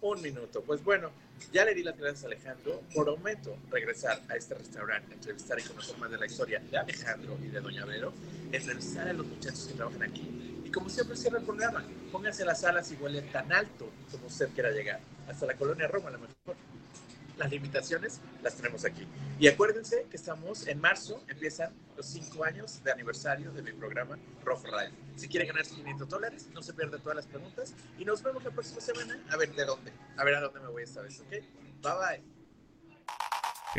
Un 0.02 0.20
minuto. 0.20 0.62
Pues 0.62 0.84
bueno, 0.84 1.10
ya 1.52 1.64
le 1.64 1.74
di 1.74 1.82
las 1.82 1.96
gracias 1.96 2.24
a 2.24 2.26
Alejandro. 2.26 2.82
Prometo 2.94 3.56
regresar 3.70 4.20
a 4.28 4.36
este 4.36 4.54
restaurante, 4.54 5.14
entrevistar 5.14 5.58
y 5.58 5.62
conocer 5.62 5.96
más 5.98 6.10
de 6.10 6.18
la 6.18 6.26
historia 6.26 6.60
de 6.70 6.76
Alejandro 6.78 7.36
y 7.42 7.48
de 7.48 7.60
Doña 7.60 7.84
Vero, 7.86 8.12
entrevistar 8.52 9.08
a 9.08 9.12
los 9.14 9.26
muchachos 9.26 9.66
que 9.66 9.74
trabajan 9.74 10.02
aquí. 10.02 10.57
Y 10.68 10.70
como 10.70 10.90
siempre 10.90 11.16
cierra 11.16 11.38
el 11.38 11.46
programa, 11.46 11.82
pónganse 12.12 12.44
las 12.44 12.62
alas 12.62 12.92
y 12.92 12.96
huele 12.96 13.22
tan 13.22 13.50
alto 13.50 13.90
como 14.10 14.26
usted 14.26 14.50
quiera 14.50 14.70
llegar. 14.70 15.00
Hasta 15.26 15.46
la 15.46 15.54
colonia 15.54 15.88
Roma, 15.88 16.08
a 16.08 16.12
lo 16.12 16.18
mejor. 16.18 16.56
Las 17.38 17.50
limitaciones 17.50 18.20
las 18.42 18.54
tenemos 18.54 18.84
aquí. 18.84 19.06
Y 19.40 19.48
acuérdense 19.48 20.06
que 20.10 20.18
estamos 20.18 20.66
en 20.66 20.78
marzo, 20.78 21.24
empiezan 21.26 21.72
los 21.96 22.04
cinco 22.04 22.44
años 22.44 22.84
de 22.84 22.92
aniversario 22.92 23.50
de 23.52 23.62
mi 23.62 23.72
programa 23.72 24.18
Rojo 24.44 24.66
Radio. 24.66 24.90
Si 25.16 25.26
quieren 25.26 25.48
ganar 25.48 25.64
500 25.64 26.06
dólares, 26.06 26.48
no 26.52 26.62
se 26.62 26.74
pierdan 26.74 27.00
todas 27.00 27.16
las 27.16 27.26
preguntas 27.26 27.72
y 27.98 28.04
nos 28.04 28.22
vemos 28.22 28.44
la 28.44 28.50
próxima 28.50 28.82
semana 28.82 29.18
a 29.30 29.38
ver 29.38 29.54
de 29.54 29.64
dónde, 29.64 29.90
a 30.18 30.24
ver 30.24 30.34
a 30.34 30.40
dónde 30.42 30.60
me 30.60 30.68
voy 30.68 30.82
esta 30.82 31.00
vez, 31.00 31.18
¿ok? 31.20 31.30
Bye 31.30 31.42
bye. 31.82 32.22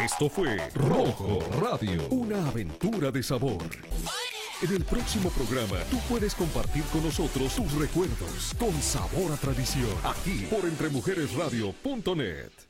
Esto 0.04 0.28
fue 0.28 0.58
Rojo 0.74 1.40
Radio, 1.62 2.08
una 2.10 2.48
aventura 2.48 3.12
de 3.12 3.22
sabor. 3.22 3.62
En 4.62 4.76
el 4.76 4.84
próximo 4.84 5.30
programa, 5.30 5.78
tú 5.89 5.97
puedes 6.10 6.36
compartir 6.36 6.84
con 6.91 7.01
nosotros 7.03 7.55
tus 7.55 7.72
recuerdos 7.76 8.53
con 8.60 8.74
sabor 8.82 9.32
a 9.32 9.38
tradición, 9.38 9.95
aquí 10.03 10.47
por 10.49 10.66
entremujeresradio.net. 10.66 12.69